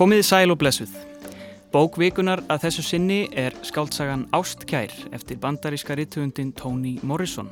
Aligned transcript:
Komiði 0.00 0.22
sæl 0.24 0.48
og 0.48 0.56
blessuð. 0.62 0.94
Bókvikunar 1.74 2.40
að 2.48 2.62
þessu 2.62 2.82
sinni 2.86 3.18
er 3.36 3.52
skáldsagan 3.68 4.22
Ástkær 4.32 4.94
eftir 5.12 5.36
bandaríska 5.42 5.92
rittuundin 5.92 6.54
Toni 6.56 6.94
Morrison. 7.04 7.50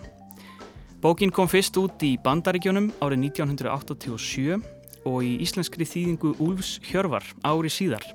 Bókin 1.03 1.29
kom 1.29 1.51
fyrst 1.53 1.77
út 1.77 2.01
í 2.01 2.15
bandaríkjónum 2.25 2.87
árið 3.05 3.27
1987 3.27 4.57
og 5.05 5.19
í 5.29 5.35
íslenskri 5.45 5.85
þýðingu 5.85 6.31
Úlfs 6.41 6.79
Hjörvar 6.89 7.27
ári 7.45 7.69
síðar. 7.69 8.07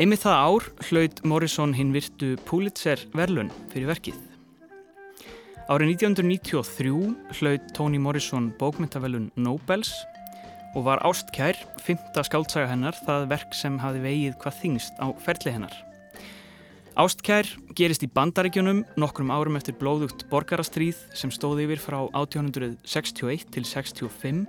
Einmið 0.00 0.24
það 0.24 0.40
ár 0.40 0.68
hlaut 0.88 1.20
Morrison 1.28 1.74
hinn 1.76 1.92
virtu 1.92 2.30
Pulitzer 2.48 3.02
verlun 3.12 3.52
fyrir 3.74 3.90
verkið. 3.92 4.16
Árið 5.68 5.92
1993 5.98 6.96
hlaut 7.42 7.68
Toni 7.76 8.00
Morrison 8.00 8.48
bókmyndavelun 8.56 9.28
Nobels 9.36 9.92
og 9.92 10.19
var 10.74 11.02
Ástkær, 11.06 11.58
fymta 11.82 12.22
skáldsaga 12.26 12.70
hennar, 12.70 12.96
það 13.06 13.28
verk 13.32 13.54
sem 13.58 13.78
hafi 13.82 14.02
vegið 14.04 14.36
hvað 14.42 14.58
þingst 14.62 15.00
á 15.02 15.06
ferli 15.18 15.54
hennar. 15.56 15.74
Ástkær 17.00 17.48
gerist 17.78 18.02
í 18.04 18.10
bandaríkjunum 18.10 18.82
nokkrum 18.98 19.30
árum 19.32 19.58
eftir 19.58 19.76
blóðugt 19.78 20.26
borgarastríð 20.30 20.98
sem 21.16 21.30
stóði 21.32 21.68
yfir 21.68 21.82
frá 21.82 21.98
1861 22.18 23.46
til 23.54 23.64
65. 23.66 24.42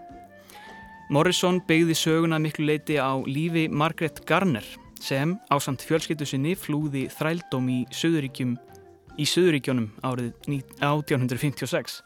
Morrison 1.11 1.59
beigði 1.67 1.95
söguna 1.97 2.39
miklu 2.41 2.65
leiti 2.69 2.97
á 2.97 3.17
lífi 3.25 3.67
Margaret 3.69 4.23
Garner 4.27 4.65
sem 5.01 5.35
ásamt 5.51 5.83
fjölskyttu 5.85 6.27
sinni 6.27 6.53
flúði 6.57 7.07
þrældóm 7.13 7.69
í 7.71 7.79
Suðuríkjum 7.93 8.55
í 9.19 9.27
Suðuríkjónum 9.27 9.89
árið 10.05 10.33
1856. 10.47 12.01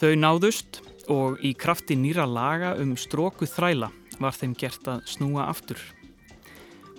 Þau 0.00 0.12
náðust 0.16 0.80
og 1.10 1.40
í 1.42 1.52
krafti 1.58 1.96
nýra 1.98 2.26
laga 2.28 2.76
um 2.78 2.94
stróku 2.96 3.48
þræla 3.50 3.90
var 4.20 4.36
þeim 4.36 4.54
gert 4.58 4.86
að 4.88 5.02
snúa 5.10 5.48
aftur. 5.50 5.80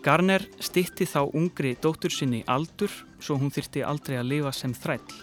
Garner 0.02 0.44
stitti 0.60 1.06
þá 1.06 1.30
ungri 1.38 1.76
dóttur 1.78 2.12
sinni 2.14 2.42
aldur 2.50 2.92
svo 3.22 3.38
hún 3.38 3.54
þyrti 3.54 3.84
aldrei 3.86 4.18
að 4.18 4.32
lifa 4.32 4.54
sem 4.56 4.74
þræll. 4.74 5.14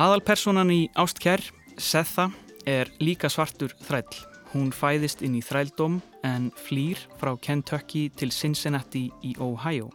Aðalpersonan 0.00 0.72
í 0.72 0.86
Ástkjær, 0.96 1.44
Setha, 1.76 2.30
er 2.64 2.88
líka 3.00 3.28
svartur 3.28 3.74
þræll. 3.84 4.22
Hún 4.52 4.70
fæðist 4.72 5.20
inn 5.24 5.36
í 5.36 5.42
þrældóm 5.44 6.00
en 6.24 6.50
flýr 6.56 7.00
frá 7.20 7.34
Kentucky 7.40 8.06
til 8.16 8.32
Cincinnati 8.32 9.10
í 9.24 9.34
Ohio. 9.40 9.90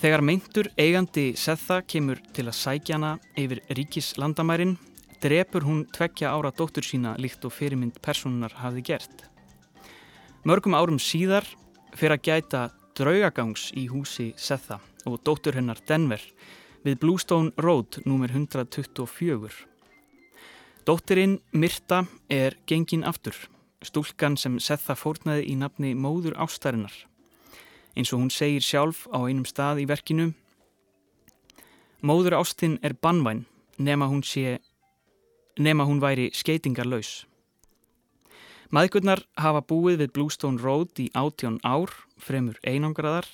Þegar 0.00 0.24
meintur 0.24 0.68
eigandi 0.76 1.30
Setha 1.40 1.80
kemur 1.88 2.20
til 2.36 2.50
að 2.50 2.58
sækja 2.60 2.98
hana 2.98 3.14
yfir 3.40 3.62
ríkislandamærin 3.72 4.76
drepur 5.24 5.64
hún 5.64 5.84
tveggja 5.88 6.34
ára 6.36 6.50
dóttur 6.52 6.84
sína 6.84 7.14
líkt 7.16 7.44
og 7.48 7.54
fyrirmynd 7.56 7.96
personunar 8.04 8.52
hafði 8.60 8.82
gert. 8.90 9.24
Mörgum 10.44 10.76
árum 10.76 11.00
síðar 11.00 11.46
fyrir 11.96 12.18
að 12.18 12.26
gæta 12.28 12.60
draugagangs 12.98 13.70
í 13.80 13.86
húsi 13.88 14.32
Setha 14.36 14.78
og 15.08 15.22
dóttur 15.24 15.56
hennar 15.56 15.80
Denver 15.88 16.20
við 16.84 17.00
Bluestone 17.00 17.54
Road 17.56 18.02
nr. 18.04 18.28
124. 18.28 19.64
Dóttirinn 20.84 21.38
Myrta 21.56 22.04
er 22.28 22.58
gengin 22.68 23.08
aftur, 23.08 23.34
stúlkan 23.80 24.36
sem 24.36 24.60
Setha 24.60 24.92
fórnaði 24.92 25.48
í 25.48 25.56
nafni 25.56 25.94
móður 25.96 26.36
ástarinnar. 26.44 26.92
Eins 27.96 28.12
og 28.12 28.20
hún 28.20 28.32
segir 28.34 28.60
sjálf 28.60 29.06
á 29.08 29.24
einum 29.24 29.46
stað 29.48 29.80
í 29.84 29.88
verkinu 29.88 30.32
Móður 32.04 32.34
ástinn 32.36 32.74
er 32.84 32.92
bannvæn 33.00 33.46
nema 33.80 34.10
hún 34.10 34.20
sé 34.20 34.58
nema 35.58 35.86
hún 35.86 36.00
væri 36.02 36.30
skeitingarlaus. 36.34 37.24
Maðgurnar 38.74 39.22
hafa 39.38 39.60
búið 39.62 40.00
við 40.02 40.12
Bluestone 40.16 40.58
Road 40.58 40.98
í 40.98 41.10
átjón 41.14 41.60
ár, 41.62 41.92
fremur 42.18 42.56
einangraðar, 42.66 43.28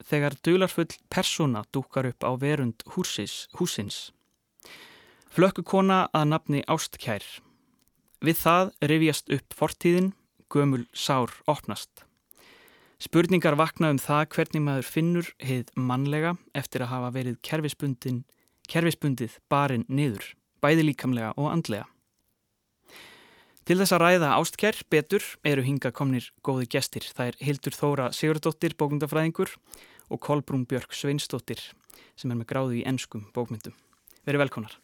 þegar 0.00 0.36
dularfull 0.46 0.94
persóna 1.12 1.64
dúkar 1.74 2.08
upp 2.08 2.24
á 2.24 2.32
verund 2.40 2.84
húsis, 2.94 3.46
húsins. 3.58 4.12
Flökkukona 5.28 6.06
að 6.16 6.30
nafni 6.32 6.62
Ástkær. 6.64 7.24
Við 8.24 8.40
það 8.40 8.72
rifjast 8.80 9.28
upp 9.36 9.58
fortíðin, 9.58 10.14
gömul 10.48 10.86
sár 10.94 11.34
opnast. 11.44 12.06
Spurningar 12.96 13.58
vakna 13.60 13.90
um 13.92 14.00
það 14.00 14.30
hvernig 14.32 14.64
maður 14.64 14.88
finnur 14.88 15.28
heið 15.44 15.74
mannlega 15.76 16.36
eftir 16.56 16.86
að 16.86 16.92
hafa 16.94 17.12
verið 17.18 17.36
kerfisbundið 18.70 19.38
barinn 19.52 19.84
niður 19.92 20.32
bæði 20.66 20.90
líkamlega 20.90 21.32
og 21.38 21.52
andlega. 21.52 21.86
Til 23.66 23.80
þess 23.80 23.96
að 23.96 24.02
ræða 24.04 24.34
ástkjær 24.36 24.76
betur 24.94 25.24
eru 25.46 25.64
hinga 25.66 25.90
komnir 25.90 26.28
góði 26.46 26.68
gestir. 26.70 27.02
Það 27.02 27.32
er 27.32 27.38
Hildur 27.42 27.74
Þóra 27.74 28.06
Sigurdóttir, 28.14 28.76
bókmyndafræðingur 28.78 29.56
og 30.06 30.22
Kolbrún 30.22 30.66
Björk 30.70 30.94
Sveinsdóttir 30.94 31.64
sem 32.14 32.30
er 32.30 32.38
með 32.38 32.50
gráðu 32.52 32.78
í 32.78 32.84
ennskum 32.86 33.26
bókmyndum. 33.34 33.74
Verið 34.26 34.44
velkonar. 34.44 34.76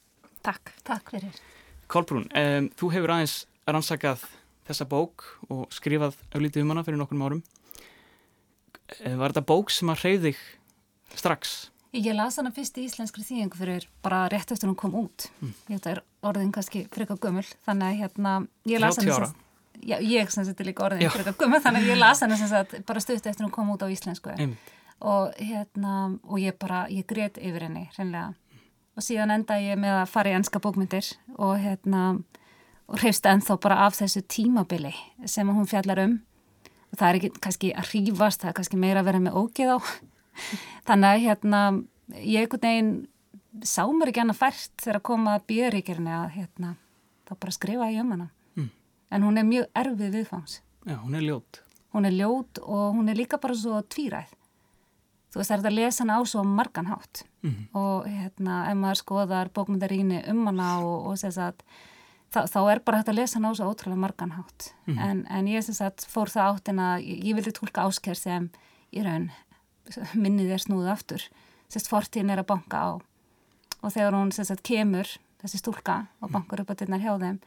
Takk, 0.43 0.75
takk 0.83 1.15
fyrir. 1.15 1.39
Kolbrún, 1.87 2.27
um, 2.35 2.71
þú 2.75 2.91
hefur 2.97 3.15
aðeins 3.15 3.37
rannsakað 3.71 4.27
þessa 4.67 4.89
bók 4.91 5.29
og 5.47 5.67
skrifað 5.75 6.19
auðlítið 6.33 6.65
um 6.65 6.75
hana 6.75 6.85
fyrir 6.87 6.99
nokkur 6.99 7.23
árum. 7.23 7.43
Var 8.99 9.33
þetta 9.33 9.47
bók 9.47 9.71
sem 9.71 9.91
að 9.95 10.03
hreyði 10.03 10.33
þig 10.33 10.43
strax? 11.23 11.55
Ég 11.93 12.15
las 12.17 12.39
hana 12.41 12.49
fyrst 12.57 12.79
í 12.81 12.87
íslenskri 12.87 13.21
þýðingu 13.21 13.59
fyrir 13.61 13.85
bara 14.01 14.25
rétt 14.33 14.53
eftir 14.55 14.71
hún 14.71 14.77
kom 14.81 14.95
út. 14.97 15.27
Mm. 15.43 15.57
Þetta 15.67 15.91
er 15.91 15.99
orðin 16.25 16.53
kannski 16.55 16.87
frika 16.93 17.19
gömul, 17.21 17.45
þannig 17.67 17.89
að 17.89 17.99
hérna, 17.99 18.31
ég 18.71 18.81
las 18.81 18.97
hana... 18.97 19.09
30 19.11 19.17
ára? 19.19 19.33
Já, 19.83 19.97
ég 20.01 20.31
sem 20.33 20.47
þetta 20.49 20.63
er 20.63 20.69
líka 20.71 20.85
orðin 20.87 21.11
frika 21.13 21.35
gömul, 21.37 21.59
þannig 21.61 21.83
að 21.85 21.91
ég 21.93 21.99
las 22.01 22.23
hana 22.25 22.39
sem 22.41 22.49
sagt 22.49 22.79
bara 22.89 23.03
stutt 23.05 23.29
eftir 23.29 23.45
hún 23.45 23.53
kom 23.53 23.69
út 23.75 23.85
á 23.85 23.93
íslensku. 23.93 24.33
Mm. 24.33 24.55
Og 25.05 25.35
hérna, 25.37 25.97
og 26.25 26.41
ég 26.41 26.57
bara, 26.63 26.87
ég 26.89 27.05
greit 27.11 27.37
yfir 27.37 27.67
henni, 27.67 27.85
hreinlega. 27.99 28.31
Og 28.97 29.05
síðan 29.05 29.35
enda 29.37 29.59
ég 29.61 29.77
með 29.83 29.99
að 29.99 30.13
fara 30.15 30.33
í 30.33 30.37
ennska 30.39 30.63
bókmyndir 30.65 31.11
og 31.37 31.59
hérna, 31.61 32.07
og 32.89 33.03
hrefst 33.03 33.29
ennþá 33.29 33.59
bara 33.61 33.83
af 33.85 33.99
þessu 33.99 34.23
tímabili 34.33 34.95
sem 35.29 35.53
hún 35.53 35.69
fjallar 35.69 36.01
um. 36.07 36.17
Og 36.93 37.01
það 37.01 37.07
er 37.11 37.21
ekki 37.21 37.33
kannski 37.45 37.75
að 37.77 37.93
hrífast, 37.93 38.41
það 38.41 38.51
er 38.55 38.59
kannski 38.61 38.81
meira 38.81 39.05
að 39.05 39.11
vera 39.11 39.23
með 39.27 39.39
ógeð 39.43 39.75
á 39.77 39.79
þannig 40.89 41.09
að 41.09 41.25
hérna 41.27 41.63
ég 42.19 42.45
einhvern 42.45 42.67
veginn 42.67 42.93
sá 43.69 43.85
mér 43.93 44.13
ekki 44.13 44.23
annað 44.25 44.41
fært 44.41 44.73
þegar 44.81 45.01
að 45.01 45.07
koma 45.09 45.35
að 45.37 45.49
björíkjörni 45.53 46.15
að 46.17 46.29
hérna 46.37 46.75
þá 47.29 47.35
bara 47.37 47.57
skrifa 47.57 47.91
ég 47.93 48.05
um 48.05 48.15
hana 48.15 48.29
mm. 48.57 48.71
en 49.13 49.27
hún 49.27 49.41
er 49.41 49.49
mjög 49.49 49.69
erfið 49.83 50.17
viðfangs 50.19 50.61
Já, 50.89 50.97
hún 50.99 51.19
er 51.19 51.27
ljót 51.27 51.63
Hún 51.93 52.09
er 52.09 52.15
ljót 52.17 52.59
og 52.65 52.95
hún 52.97 53.13
er 53.13 53.19
líka 53.19 53.37
bara 53.41 53.55
svo 53.59 53.83
tvíræð 53.85 54.33
þú 55.33 55.41
veist 55.41 55.53
það 55.53 55.59
er 55.59 55.71
að 55.71 55.79
lesa 55.79 56.05
hana 56.05 56.19
á 56.21 56.23
svo 56.29 56.45
margan 56.49 56.89
hátt 56.89 57.25
mm. 57.45 57.63
og 57.77 58.09
hérna 58.09 58.59
ef 58.71 58.79
maður 58.81 59.01
skoðar 59.03 59.53
bókmyndaríni 59.53 60.23
um 60.33 60.47
hana 60.49 60.75
og, 60.85 61.11
og 61.13 61.19
þess 61.23 61.43
að 61.49 61.65
Þá, 62.33 62.47
þá 62.49 62.61
er 62.73 62.79
bara 62.81 62.99
hægt 63.03 63.11
að 63.13 63.17
lesa 63.19 63.41
ná 63.45 63.51
svo 63.53 63.67
ótrúlega 63.69 64.01
margan 64.01 64.31
hátt 64.33 64.71
mm. 64.87 64.95
en, 65.05 65.19
en 65.29 65.49
ég 65.51 65.65
syns 65.67 65.83
að 65.85 66.07
fór 66.09 66.31
það 66.33 66.55
áttin 66.55 66.79
að 66.81 67.03
ég, 67.05 67.19
ég 67.29 67.37
vildi 67.37 67.53
tólka 67.59 67.83
ásker 67.85 68.17
sem 68.17 68.47
í 68.89 69.03
raun 69.05 69.27
minnið 70.15 70.55
er 70.57 70.63
snúð 70.63 70.91
aftur 70.93 71.25
sérst 71.73 71.91
fortíðin 71.91 72.33
er 72.35 72.43
að 72.43 72.51
banka 72.53 72.79
á 72.79 72.91
og 73.83 73.91
þegar 73.95 74.17
hún 74.17 74.33
sérst 74.35 74.63
kemur 74.67 75.09
þessi 75.43 75.61
stúlka 75.61 76.07
og 76.21 76.29
mm. 76.29 76.35
bankar 76.37 76.63
upp 76.63 76.73
á 76.73 76.79
dinnar 76.79 77.03
hjá 77.03 77.15
þeim 77.19 77.41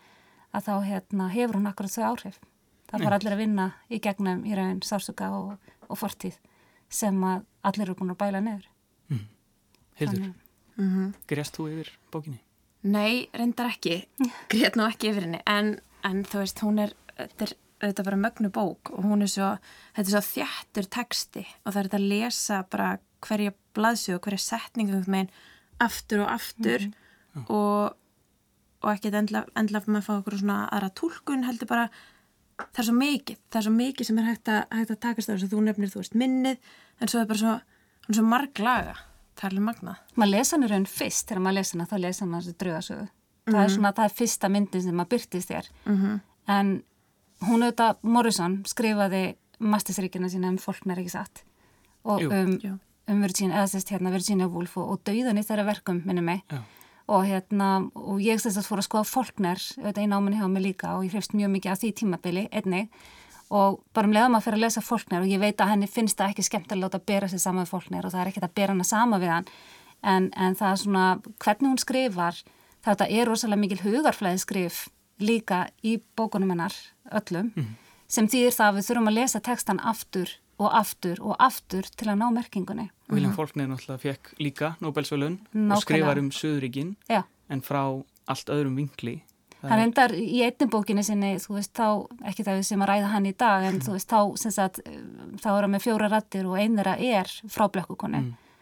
að 0.55 0.67
þá 0.67 0.73
hérna, 0.87 1.29
hefur 1.31 1.59
hún 1.59 1.69
akkurat 1.69 1.95
þau 1.95 2.05
áhrif 2.11 2.39
það 2.89 3.05
var 3.05 3.17
allir 3.17 3.35
að 3.35 3.43
vinna 3.43 3.67
í 3.89 3.99
gegnum 4.03 4.43
í 4.47 4.55
raun 4.57 4.81
sásuka 4.85 5.29
og, 5.35 5.71
og 5.89 5.99
fortíð 5.99 6.37
sem 6.91 7.17
að 7.25 7.45
allir 7.65 7.87
eru 7.87 7.97
búin 7.99 8.13
að 8.13 8.21
bæla 8.23 8.43
nefur 8.43 8.69
mm. 9.11 9.23
Hildur, 9.99 10.33
mm 10.75 10.89
-hmm. 10.89 11.13
grést 11.27 11.57
þú 11.57 11.69
yfir 11.71 11.91
bókinni? 12.11 12.39
Nei, 12.83 13.29
reyndar 13.33 13.71
ekki 13.71 14.07
grét 14.51 14.75
nú 14.75 14.87
ekki 14.87 15.09
yfir 15.09 15.27
henni 15.27 15.41
en, 15.45 15.79
en 16.03 16.23
þú 16.23 16.43
veist, 16.43 16.59
hún 16.59 16.79
er 16.79 16.93
þetta 17.17 17.45
er 17.45 17.53
auðvitað 17.85 18.07
bara 18.09 18.21
mögnu 18.21 18.51
bók 18.53 18.91
og 18.93 19.05
hún 19.05 19.25
er 19.25 19.31
svo, 19.31 19.51
þetta 19.95 20.07
er 20.07 20.13
svo 20.13 20.23
þjættur 20.29 20.89
texti 20.97 21.43
og 21.63 21.73
það 21.73 21.79
er 21.79 21.89
þetta 21.89 21.99
að 22.01 22.09
lesa 22.13 22.63
bara 22.71 22.89
hverja 23.25 23.53
blaðsög, 23.75 24.19
hverja 24.23 24.41
setningu 24.43 25.03
með 25.11 25.31
aftur 25.83 26.25
og 26.25 26.33
aftur 26.33 26.87
mm 26.87 26.91
-hmm. 26.91 27.45
og, 27.49 27.95
og 28.83 28.91
ekkert 28.93 29.19
endla, 29.21 29.45
endla 29.55 29.81
fyrir 29.81 29.97
að 29.97 30.07
fá 30.07 30.13
okkur 30.17 30.37
svona 30.39 30.59
aðra 30.69 30.89
tólkun 30.89 31.47
heldur 31.47 31.67
bara 31.67 31.89
það 32.57 32.79
er 32.79 32.87
svo 32.89 32.95
mikið, 32.95 33.37
það 33.49 33.59
er 33.59 33.67
svo 33.67 33.75
mikið 33.75 34.07
sem 34.07 34.19
er 34.19 34.29
hægt 34.29 34.47
að, 34.47 34.61
hægt 34.71 34.91
að 34.91 35.03
takast 35.07 35.29
á 35.29 35.33
þess 35.33 35.47
að 35.47 35.53
þú 35.53 35.61
nefnir, 35.65 35.91
þú 35.91 35.99
veist, 35.99 36.15
minnið 36.15 36.57
en 37.01 37.07
svo 37.07 37.19
er 37.19 37.27
bara 37.27 37.39
svo, 37.39 37.59
svo 38.11 38.23
marg 38.23 38.59
laga 38.59 38.95
það 39.35 39.43
er 39.43 39.51
alveg 39.51 39.65
magnað. 39.65 40.01
Maður 40.15 40.31
lesa 40.31 40.55
hann 40.55 40.63
í 40.63 40.71
raun 40.71 40.85
fyrst 40.87 41.27
þegar 41.27 41.41
maður 41.43 41.57
lesa 41.59 41.77
hann, 41.77 41.87
þá 41.87 41.97
lesa 41.99 42.23
hann 42.23 42.35
þessu 42.37 42.55
draugasögu 42.61 43.05
mm 43.45 43.53
-hmm. 43.53 43.53
það 43.53 43.63
er 43.63 43.67
mhm. 43.67 43.75
svona, 43.75 43.93
það 43.93 44.05
er 44.05 44.17
fyrsta 44.19 44.49
myndin 44.49 44.81
sem 44.81 44.95
maður 44.95 45.11
byrtist 45.13 45.49
þér 45.49 45.69
mm 45.85 45.97
-hmm. 45.97 46.19
en 46.47 46.83
hún 47.47 47.65
auðvitað, 47.65 48.01
Morrison 48.03 48.61
skrifaði 48.67 49.23
mastisríkina 49.59 50.29
sína 50.31 50.51
um 50.51 50.59
fólknar 50.61 50.99
ekki 51.01 51.13
satt 51.15 51.45
og 52.05 52.21
jú, 52.21 52.29
um 52.29 52.79
um 53.05 53.21
Virginia, 53.21 53.59
eða 53.59 53.69
sérst 53.69 53.91
hérna 53.93 54.13
Virginia 54.13 54.47
Woolf 54.49 54.77
og, 54.81 54.95
og 54.95 55.03
dauðan 55.05 55.37
í 55.37 55.45
þeirra 55.45 55.67
verkum, 55.67 56.01
minnum 56.07 56.25
mig. 56.25 56.41
Já. 56.49 56.63
og 57.05 57.27
hérna, 57.29 57.67
og 57.93 58.17
ég 58.17 58.39
þess 58.41 58.57
að 58.57 58.65
fór 58.65 58.79
að 58.81 58.87
skoða 58.87 59.05
fólkner, 59.05 59.59
auðvitað 59.77 59.99
einu 60.01 60.17
áminni 60.17 60.39
hjá 60.39 60.47
mig 60.49 60.63
líka 60.63 60.95
og 60.97 61.03
ég 61.05 61.13
hrefst 61.13 61.35
mjög 61.37 61.51
mikið 61.53 61.71
af 61.71 61.81
því 61.83 61.91
tímabili 61.99 62.45
einnig 62.49 62.87
og 63.53 63.83
bara 63.93 64.09
um 64.09 64.15
leiðum 64.15 64.37
að 64.39 64.45
fyrir 64.47 64.57
að 64.57 64.63
lesa 64.63 64.81
fólkner 64.81 65.21
og 65.21 65.29
ég 65.29 65.41
veit 65.43 65.61
að 65.61 65.69
henni 65.69 65.89
finnst 65.89 66.17
það 66.17 66.33
ekki 66.33 66.45
skemmt 66.47 66.73
að 66.73 66.81
láta 66.81 66.97
bera 66.97 67.29
sér 67.29 67.43
sama 67.43 67.61
við 67.61 67.75
fólkner 67.75 68.07
og 68.07 68.13
það 68.15 68.23
er 68.23 68.31
ekkert 68.31 68.47
að 68.47 68.55
bera 68.57 68.73
hana 68.73 68.87
sama 68.89 69.19
við 69.21 69.33
hann 69.35 69.49
en, 70.01 70.31
en 70.33 70.57
það 70.57 70.71
er 70.71 70.81
svona, 70.81 71.05
hvernig 71.45 71.69
hún 71.69 71.83
skrifar 71.83 72.41
þetta 72.89 73.09
er 73.09 73.29
rosalega 73.29 73.61
mikil 73.61 73.83
hugarflæði 73.83 74.41
skrif 74.41 74.81
líka 75.21 75.65
í 75.83 75.97
bókunum 76.17 76.51
hennar 76.53 76.75
öllum, 77.11 77.51
mm. 77.55 77.69
sem 78.07 78.27
þýðir 78.31 78.57
það 78.57 78.71
að 78.71 78.79
við 78.79 78.89
þurfum 78.89 79.11
að 79.11 79.17
lesa 79.19 79.43
textan 79.43 79.79
aftur 79.79 80.33
og 80.55 80.71
aftur 80.71 81.21
og 81.21 81.35
aftur 81.43 81.87
til 81.99 82.09
að 82.09 82.19
ná 82.21 82.27
merkingunni. 82.35 82.89
William 83.11 83.31
mm. 83.31 83.37
Faulkner 83.37 83.69
náttúrulega 83.69 84.03
fekk 84.03 84.35
líka 84.41 84.73
Nobel-sölun 84.83 85.39
og 85.67 85.81
skrifar 85.83 86.19
um 86.21 86.31
Suðuríkin 86.33 86.95
en 87.11 87.63
frá 87.65 87.83
allt 88.25 88.49
öðrum 88.49 88.79
vinkli 88.79 89.19
Hann 89.65 89.81
endar 89.81 90.13
í 90.13 90.41
einnig 90.45 90.69
bókinni 90.71 91.03
sinni, 91.05 91.35
þú 91.41 91.57
veist, 91.57 91.71
þá, 91.77 92.05
ekki 92.29 92.45
það 92.45 92.61
sem 92.67 92.81
að 92.83 92.91
ræða 92.91 93.11
hann 93.13 93.29
í 93.29 93.33
dag, 93.37 93.65
en 93.69 93.79
þú 93.83 93.95
veist, 93.95 94.11
þá, 94.11 94.19
sem 94.41 94.53
sagt, 94.53 94.81
þá 95.41 95.47
er 95.53 95.65
hann 95.65 95.73
með 95.73 95.85
fjóra 95.87 96.09
rattir 96.11 96.49
og 96.49 96.59
einra 96.61 96.95
er 97.01 97.31
frá 97.51 97.65
blökkukonu. 97.73 98.21
Mm. 98.21 98.59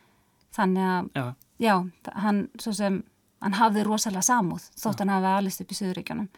Þannig 0.53 0.89
að, 0.93 1.09
já. 1.17 1.25
já, 1.65 1.75
hann, 2.23 2.43
svo 2.61 2.75
sem, 2.77 3.01
hann 3.43 3.57
hafði 3.59 3.85
rosalega 3.87 4.25
samúð 4.25 4.65
þótt 4.79 5.03
hann 5.03 5.13
hafi 5.13 5.31
alist 5.31 5.63
upp 5.63 5.71
í 5.71 5.77
Suðuríkjanum. 5.77 6.29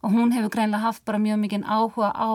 Og 0.00 0.14
hún 0.16 0.32
hefur 0.32 0.52
greinlega 0.54 0.86
haft 0.88 1.04
bara 1.04 1.20
mjög 1.20 1.38
mikið 1.44 1.66
áhuga 1.68 2.10
á 2.16 2.32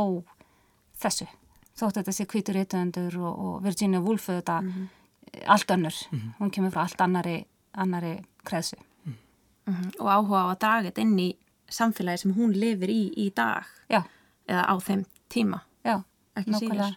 þessu. 1.01 1.27
Þótt 1.75 1.99
þetta 1.99 2.13
sé 2.15 2.25
Kvítur 2.25 2.59
Eitöndur 2.61 3.17
og, 3.19 3.39
og 3.45 3.63
Virginia 3.63 3.99
Woolf 3.99 4.29
þetta, 4.29 4.61
mm 4.61 4.71
-hmm. 4.71 5.47
allt 5.47 5.71
önnur. 5.71 5.95
Mm 6.11 6.19
-hmm. 6.19 6.33
Hún 6.39 6.51
kemur 6.51 6.71
frá 6.71 6.81
allt 6.81 7.01
annari, 7.01 7.45
annari 7.73 8.23
kreðsu. 8.43 8.77
-hmm. 9.65 9.91
Og 9.99 10.07
áhuga 10.07 10.41
á 10.41 10.47
að 10.53 10.59
draga 10.59 10.89
þetta 10.89 11.01
inn 11.01 11.19
í 11.19 11.29
samfélagi 11.69 12.23
sem 12.23 12.35
hún 12.35 12.53
lifir 12.55 12.91
í 12.91 13.01
í 13.17 13.31
dag 13.35 13.65
Já. 13.89 14.03
eða 14.47 14.63
á 14.69 14.75
þeim 14.79 15.05
tíma 15.29 15.61
Já, 15.85 16.03
nákvæmlega 16.35 16.93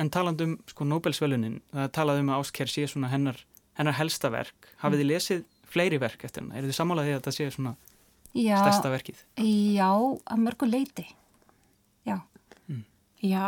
En 0.00 0.08
talandum 0.08 0.56
sko 0.66 0.86
Nobelsvölunin 0.88 1.58
það 1.68 1.88
talaðum 1.92 2.30
að 2.32 2.38
Ásker 2.40 2.70
sé 2.72 2.86
svona 2.88 3.10
hennar, 3.12 3.36
hennar 3.76 3.98
helsta 3.98 4.30
verk, 4.32 4.70
hafið 4.80 5.02
þið 5.02 5.08
lesið 5.10 5.42
fleiri 5.72 5.98
verk 6.02 6.24
eftir 6.26 6.42
hennar, 6.42 6.60
er 6.60 6.68
þið 6.68 6.78
sammálaðið 6.78 7.16
að 7.16 7.20
þetta 7.20 7.34
sé 7.36 7.48
svona 7.54 7.74
já, 8.36 8.56
stærsta 8.60 8.92
verkið? 8.92 9.20
Já, 9.76 9.90
að 9.92 10.42
mörgu 10.46 10.68
leiti 10.68 11.06
Já 12.08 12.16
mm. 12.68 12.82
Já, 13.24 13.44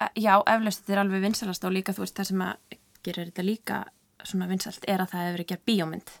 e, 0.00 0.08
já 0.20 0.34
eflaust 0.40 0.82
þetta 0.82 0.96
er 0.96 1.02
alveg 1.04 1.24
vinsalast 1.28 1.68
og 1.68 1.76
líka 1.76 1.94
þú 1.96 2.06
veist 2.06 2.18
það 2.18 2.30
sem 2.32 2.44
að 2.48 2.80
gerir 3.04 3.30
þetta 3.30 3.46
líka 3.46 3.84
svona 4.24 4.48
vinsalt 4.48 4.84
er 4.88 5.02
að 5.04 5.12
það 5.12 5.26
hefur 5.28 5.44
ekki 5.44 5.56
að 5.58 5.64
bíómynd 5.68 6.12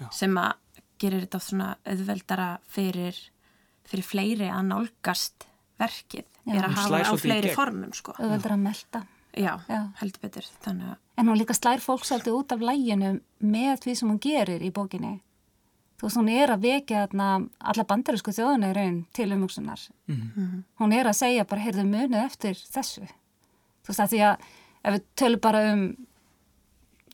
já. 0.00 0.08
sem 0.14 0.40
að 0.40 0.82
gerir 1.00 1.24
þetta 1.24 1.40
svona 1.42 1.70
auðveldara 1.88 2.48
fyrir, 2.70 3.16
fyrir 3.88 4.06
fleiri 4.06 4.50
að 4.52 4.66
nálgast 4.68 5.46
verkið 5.80 6.26
Já. 6.44 6.56
er 6.56 6.66
að 6.66 6.76
hafa 6.76 7.00
á 7.08 7.14
fleiri 7.20 7.54
formum 7.56 7.92
sko. 7.96 8.14
auðveldara 8.18 8.56
að 8.56 8.64
melda 8.66 9.02
Já, 9.30 9.52
Já. 9.70 9.80
heldur 10.00 10.24
betur 10.24 10.46
Þannig... 10.64 10.96
En 11.20 11.28
hún 11.28 11.36
líka 11.36 11.52
slær 11.52 11.82
fólk 11.84 12.06
svolítið 12.08 12.36
út 12.38 12.52
af 12.54 12.62
læginu 12.64 13.18
með 13.44 13.82
því 13.84 13.96
sem 13.98 14.08
hún 14.08 14.22
gerir 14.24 14.62
í 14.64 14.70
bókinni. 14.72 15.18
Þú 16.00 16.06
veist, 16.06 16.16
hún 16.16 16.30
er 16.32 16.48
að 16.54 16.62
vekja 16.64 17.02
alla 17.12 17.84
bandarísku 17.84 18.32
þjóðuna 18.32 18.70
í 18.70 18.76
raun 18.78 19.00
til 19.12 19.28
umhugsunar. 19.34 19.82
Mm 20.08 20.16
-hmm. 20.16 20.62
hún 20.80 20.92
er 20.96 21.06
að 21.06 21.18
segja 21.20 21.44
bara, 21.44 21.60
heyrðu 21.60 21.84
munið 21.84 22.24
eftir 22.24 22.54
þessu. 22.56 23.04
Þú 23.84 23.88
veist, 23.88 24.00
að 24.00 24.10
því 24.12 24.20
að 24.28 24.36
ef 24.84 24.94
við 24.94 25.04
tölum 25.16 25.40
bara 25.40 25.72
um 25.72 25.82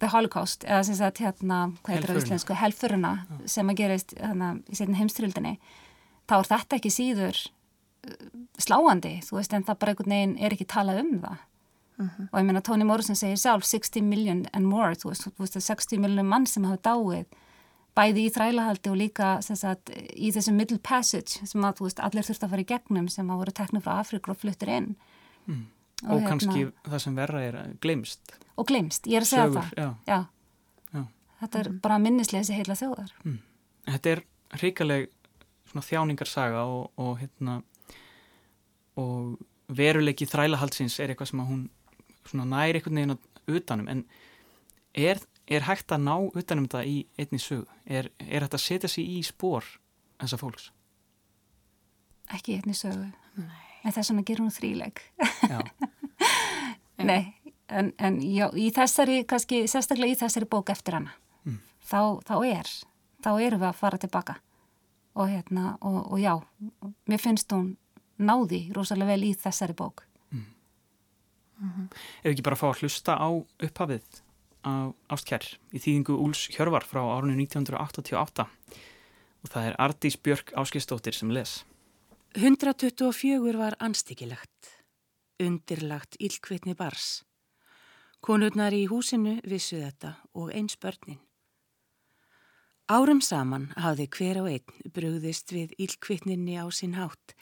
The 0.00 0.10
Holocaust 0.12 0.64
eða 0.64 0.84
sem 0.84 0.94
sagt 0.94 1.18
hérna, 1.18 1.72
hvað 1.82 1.94
heitir 1.94 2.10
það 2.10 2.16
á 2.16 2.22
íslensku, 2.22 2.54
helfuruna 2.54 3.12
ja. 3.30 3.36
sem 3.46 3.68
að 3.68 3.78
gerist 3.80 4.14
hérna, 4.20 4.52
í 4.68 4.76
setjum 4.76 4.98
heimstrildinni 5.00 5.58
þá 6.28 6.34
er 6.38 6.48
þetta 6.50 6.76
ekki 6.76 6.92
síður 6.92 7.36
uh, 8.06 8.26
sláandi, 8.58 9.14
þú 9.24 9.38
veist, 9.38 9.52
en 9.56 9.64
það 9.64 9.78
bara 9.78 9.94
einhvern 9.94 10.14
veginn 10.16 10.36
er 10.38 10.56
ekki 10.56 10.68
talað 10.68 11.02
um 11.04 11.14
það 11.24 11.38
uh. 11.98 12.06
-huh. 12.06 12.28
og 12.32 12.40
ég 12.40 12.44
meina 12.44 12.60
Toni 12.60 12.84
Morrison 12.84 13.16
segir 13.16 13.36
sjálf 13.36 13.64
60 13.64 14.02
million 14.02 14.46
and 14.52 14.66
more, 14.66 14.94
þú 14.94 15.10
veist, 15.10 15.26
þú 15.26 15.44
veist 15.44 15.60
60 15.60 15.98
million 15.98 16.26
mann 16.26 16.46
sem 16.46 16.64
hafa 16.64 16.76
dáið 16.82 17.26
bæði 17.96 18.26
í 18.26 18.32
þrælahaldi 18.32 18.92
og 18.92 18.98
líka 19.00 19.28
sagt, 19.42 19.90
í 20.16 20.30
þessum 20.34 20.58
middle 20.60 20.78
passage 20.78 21.46
sem 21.48 21.64
að 21.64 21.80
veist, 21.80 22.00
allir 22.00 22.26
þurft 22.26 22.44
að 22.44 22.52
fara 22.52 22.64
í 22.64 22.68
gegnum 22.68 23.08
sem 23.08 23.30
að 23.30 23.42
voru 23.42 23.52
teknum 23.52 23.82
frá 23.82 23.98
Afrika 24.00 24.30
og 24.34 24.40
fluttir 24.42 24.68
inn 24.68 24.96
mm. 25.46 25.66
og, 26.04 26.14
og 26.18 26.28
kannski 26.28 26.58
hérna, 26.58 26.86
það 26.90 27.04
sem 27.06 27.16
verra 27.16 27.42
er 27.42 27.58
glemst 27.80 28.36
og 28.56 28.68
glemst, 28.68 29.06
ég 29.06 29.20
er 29.20 29.26
að 29.26 29.32
segja 29.32 29.46
Sögur, 29.48 29.60
það 29.60 29.82
já. 29.82 29.88
Já. 30.06 30.20
Já. 30.92 31.04
þetta 31.40 31.58
er 31.58 31.70
mm. 31.70 31.80
bara 31.80 31.98
minnisleysi 31.98 32.56
heila 32.56 32.78
þjóðar 32.78 33.12
mm. 33.24 33.42
Þetta 33.86 34.10
er 34.10 34.20
hrikaleg 34.58 35.10
þjáningarsaga 35.76 36.62
og, 36.64 36.86
og, 36.96 37.18
hérna, 37.20 37.60
og 38.96 39.36
veruleiki 39.68 40.26
þrælahaldsins 40.26 40.96
er 41.00 41.12
eitthvað 41.12 41.30
sem 41.30 41.42
að 41.42 41.50
hún 41.50 41.64
næri 42.34 42.80
einhvern 42.80 43.00
veginn 43.00 43.18
utanum 43.46 43.88
en 43.88 44.04
er, 44.94 45.20
er 45.46 45.66
hægt 45.68 45.92
að 45.92 46.06
ná 46.06 46.14
utanum 46.34 46.66
þetta 46.66 46.84
í 46.84 47.06
einni 47.18 47.38
sög? 47.38 47.66
Er, 47.86 48.10
er 48.18 48.42
hægt 48.42 48.56
að 48.58 48.64
setja 48.64 48.90
sér 48.90 49.06
í 49.06 49.22
spór 49.26 49.64
þessa 50.18 50.40
fólks? 50.40 50.70
Ekki 52.34 52.56
í 52.56 52.60
einni 52.60 52.74
sögu 52.74 53.10
en 53.86 53.94
þess 53.94 54.10
vegna 54.10 54.26
gerur 54.26 54.46
hún 54.46 54.54
þríleg 54.54 55.02
Nei 57.10 57.36
en, 57.68 57.92
en 57.98 58.18
já, 58.22 58.48
í 58.54 58.70
þessari, 58.74 59.22
kannski 59.28 59.64
sérstaklega 59.70 60.14
í 60.14 60.18
þessari 60.18 60.48
bók 60.50 60.70
eftir 60.72 60.98
hana 60.98 61.14
mm. 61.44 61.58
þá, 61.82 62.00
þá 62.26 62.36
er, 62.46 62.72
þá 63.24 63.30
erum 63.34 63.62
við 63.62 63.68
að 63.70 63.80
fara 63.80 64.00
tilbaka 64.02 64.38
og 65.16 65.30
hérna, 65.32 65.76
og, 65.80 66.00
og 66.12 66.20
já 66.20 66.34
mér 67.08 67.22
finnst 67.22 67.52
hún 67.54 67.74
náði 68.16 68.66
rosalega 68.76 69.14
vel 69.14 69.30
í 69.30 69.34
þessari 69.36 69.76
bók 69.76 70.05
mm. 71.58 71.66
Mm 71.66 71.72
-hmm. 71.76 71.96
Ef 72.22 72.30
ekki 72.32 72.42
bara 72.42 72.56
fá 72.56 72.66
að 72.70 72.80
hlusta 72.80 73.16
á 73.16 73.28
upphafið 73.66 74.06
á 74.64 74.92
Ástkjær 75.08 75.44
í 75.72 75.78
þýðingu 75.78 76.14
Úls 76.18 76.48
Hjörvar 76.48 76.84
frá 76.84 77.00
árunni 77.00 77.46
1988 77.46 78.46
og 79.42 79.50
það 79.50 79.66
er 79.66 79.76
Ardís 79.78 80.16
Björk 80.16 80.52
Áskistóttir 80.56 81.14
sem 81.14 81.30
les 81.30 81.64
124 82.34 83.58
var 83.58 83.76
anstíkilegt 83.78 84.84
undirlagt 85.40 86.16
ílkveitni 86.20 86.74
bars 86.74 87.26
Konurnar 88.26 88.74
í 88.74 88.88
húsinu 88.90 89.36
vissu 89.46 89.76
þetta 89.78 90.16
og 90.34 90.48
eins 90.50 90.74
börnin. 90.82 91.20
Árum 92.86 93.18
saman 93.18 93.72
hafði 93.82 94.04
hver 94.14 94.38
á 94.38 94.44
einn 94.46 94.90
brugðist 94.94 95.50
við 95.50 95.72
ílkvittninni 95.82 96.54
á 96.54 96.70
sinn 96.70 96.92
hátt 96.94 97.32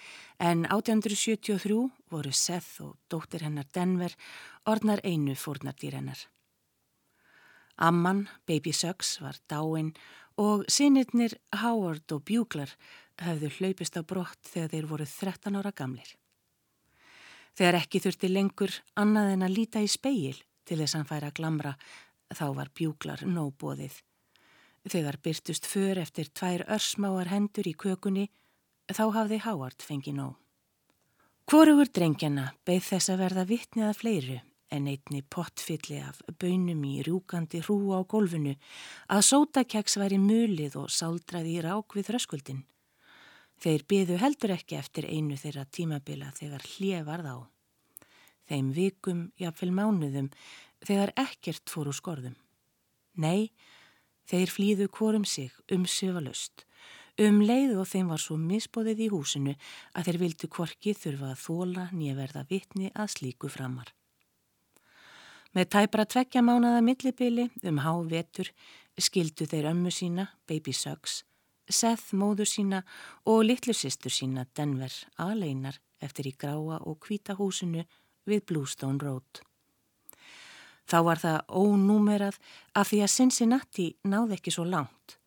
en 0.40 0.62
1873 0.72 1.74
voru 2.08 2.32
Seth 2.32 2.80
og 2.80 2.94
dóttir 3.12 3.44
hennar 3.44 3.66
Denver 3.76 4.14
orðnar 4.64 5.02
einu 5.04 5.34
fórnardýr 5.36 5.98
hennar. 5.98 6.22
Amman, 7.76 8.22
Baby 8.48 8.72
Suggs, 8.72 9.18
var 9.20 9.36
dáinn 9.44 9.92
og 10.40 10.64
sinirnir 10.64 11.36
Howard 11.60 12.08
og 12.16 12.24
Bugler 12.24 12.72
hafðu 13.20 13.52
hlaupist 13.58 14.00
á 14.00 14.02
brott 14.02 14.40
þegar 14.48 14.72
þeir 14.72 14.90
voru 14.94 15.10
13 15.12 15.60
ára 15.60 15.74
gamlir. 15.76 16.08
Þegar 17.52 17.82
ekki 17.82 18.00
þurfti 18.00 18.32
lengur 18.32 18.80
annað 18.96 19.34
en 19.36 19.44
að 19.44 19.56
líta 19.60 19.84
í 19.84 19.92
speil 19.92 20.40
til 20.64 20.80
þess 20.80 20.96
að 20.96 21.02
hann 21.02 21.12
færa 21.12 21.32
glamra, 21.36 21.76
þá 22.32 22.46
var 22.56 22.72
bjúklar 22.72 23.28
nóbóðið. 23.28 24.00
Þegar 24.84 25.18
byrtust 25.24 25.66
för 25.66 25.98
eftir 26.00 26.28
tvær 26.28 26.66
örsmáar 26.68 27.30
hendur 27.32 27.68
í 27.68 27.72
kökunni, 27.72 28.28
þá 28.92 29.04
hafði 29.16 29.38
Hávard 29.44 29.84
fengið 29.84 30.18
nóg. 30.18 30.34
Hvorugur 31.48 31.88
drengjana 31.92 32.50
beigð 32.64 32.90
þess 32.90 33.12
að 33.12 33.22
verða 33.24 33.46
vittnið 33.48 33.88
að 33.88 33.98
fleiru 34.00 34.36
en 34.74 34.86
einni 34.90 35.20
pottfylli 35.22 35.98
af 36.02 36.20
bönum 36.40 36.84
í 36.88 36.94
rúkandi 37.06 37.60
hrú 37.64 37.92
á 37.92 38.00
gólfinu 38.08 38.54
að 39.12 39.26
sótakeks 39.28 39.98
væri 40.00 40.18
mulið 40.20 40.78
og 40.80 40.92
sáldraði 40.92 41.58
í 41.58 41.64
rák 41.64 41.96
við 41.96 42.08
þröskuldin. 42.10 42.62
Þeir 43.60 43.84
byðu 43.88 44.20
heldur 44.20 44.54
ekki 44.56 44.80
eftir 44.80 45.08
einu 45.08 45.36
þeirra 45.40 45.66
tímabila 45.68 46.32
þegar 46.36 46.64
hlið 46.74 47.04
varð 47.08 47.28
á 47.28 47.36
þeim 48.48 48.72
vikum, 48.76 49.20
jáfnvel 49.40 49.70
mánuðum, 49.72 50.30
þegar 50.84 51.12
ekkert 51.20 51.70
fór 51.70 51.90
úr 51.90 51.96
skorðum. 51.96 52.36
Nei, 53.20 53.52
þeir 54.30 54.52
flýðu 54.52 54.86
kvorum 54.92 55.24
sig 55.24 55.52
um 55.72 55.84
sövalust, 55.86 56.64
um 57.20 57.42
leið 57.42 57.76
og 57.78 57.88
þeim 57.90 58.08
var 58.12 58.22
svo 58.22 58.38
misbóðið 58.40 59.04
í 59.06 59.10
húsinu 59.12 59.56
að 59.94 60.08
þeir 60.08 60.20
vildu 60.22 60.50
kvorki 60.56 60.94
þurfa 60.98 61.34
að 61.34 61.42
þóla 61.44 61.84
nýja 61.92 62.16
verða 62.18 62.46
vitni 62.50 62.90
að 62.94 63.12
slíku 63.16 63.50
framar. 63.52 63.92
Með 65.54 65.70
tæpra 65.70 66.04
tvekja 66.04 66.42
mánaða 66.42 66.80
millibili 66.82 67.50
um 67.62 67.78
há 67.78 67.92
vetur 68.10 68.50
skildu 68.98 69.46
þeir 69.46 69.70
ömmu 69.70 69.92
sína, 69.94 70.26
baby 70.48 70.74
Suggs, 70.74 71.22
Seth 71.70 72.12
móður 72.12 72.48
sína 72.48 72.82
og 73.24 73.46
litlu 73.46 73.72
sýstur 73.72 74.12
sína 74.12 74.44
Denver 74.56 74.92
aðleinar 75.16 75.78
eftir 76.04 76.28
í 76.28 76.34
gráa 76.36 76.82
og 76.84 76.98
hvita 77.06 77.38
húsinu 77.38 77.86
við 78.28 78.44
Bluestone 78.50 79.00
Road. 79.00 79.40
Þá 80.84 80.98
var 81.08 81.20
það 81.22 81.38
ónúmerað 81.48 82.40
af 82.76 82.90
því 82.90 83.02
að 83.04 83.14
Cincinnati 83.16 83.86
náði 84.04 84.38
ekki 84.38 84.52
svo 84.54 84.66
langt. 84.68 85.18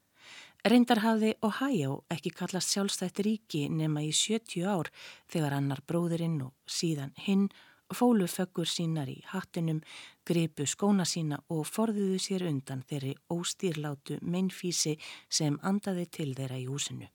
Reyndar 0.67 0.99
hafði 0.99 1.31
Ohio 1.45 2.01
ekki 2.11 2.33
kallast 2.35 2.73
sjálfstætt 2.73 3.21
ríki 3.23 3.67
nema 3.71 4.03
í 4.03 4.11
70 4.11 4.67
ár 4.67 4.89
þegar 5.31 5.55
annar 5.57 5.81
bróðurinn 5.87 6.41
og 6.43 6.53
síðan 6.67 7.13
hinn 7.23 7.47
fólu 7.93 8.27
föggur 8.27 8.67
sínar 8.67 9.07
í 9.07 9.21
hattinum, 9.31 9.79
gripu 10.27 10.65
skóna 10.67 11.05
sína 11.07 11.39
og 11.53 11.67
forðuðu 11.69 12.17
sér 12.19 12.47
undan 12.49 12.83
þeirri 12.89 13.13
óstýrlátu 13.31 14.19
meinfísi 14.21 14.97
sem 15.29 15.59
andaði 15.63 16.07
til 16.11 16.33
þeirra 16.35 16.59
í 16.59 16.65
húsinu. 16.67 17.07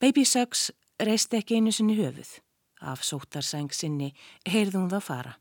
Baby 0.00 0.24
Suggs 0.24 0.70
reist 1.02 1.34
ekki 1.34 1.58
einu 1.58 1.72
sinni 1.74 1.98
höfuð. 1.98 2.38
Af 2.80 3.02
sótarsæng 3.02 3.74
sinni 3.74 4.12
heyrði 4.46 4.78
hún 4.78 4.90
það 4.92 5.04
fara. 5.04 5.32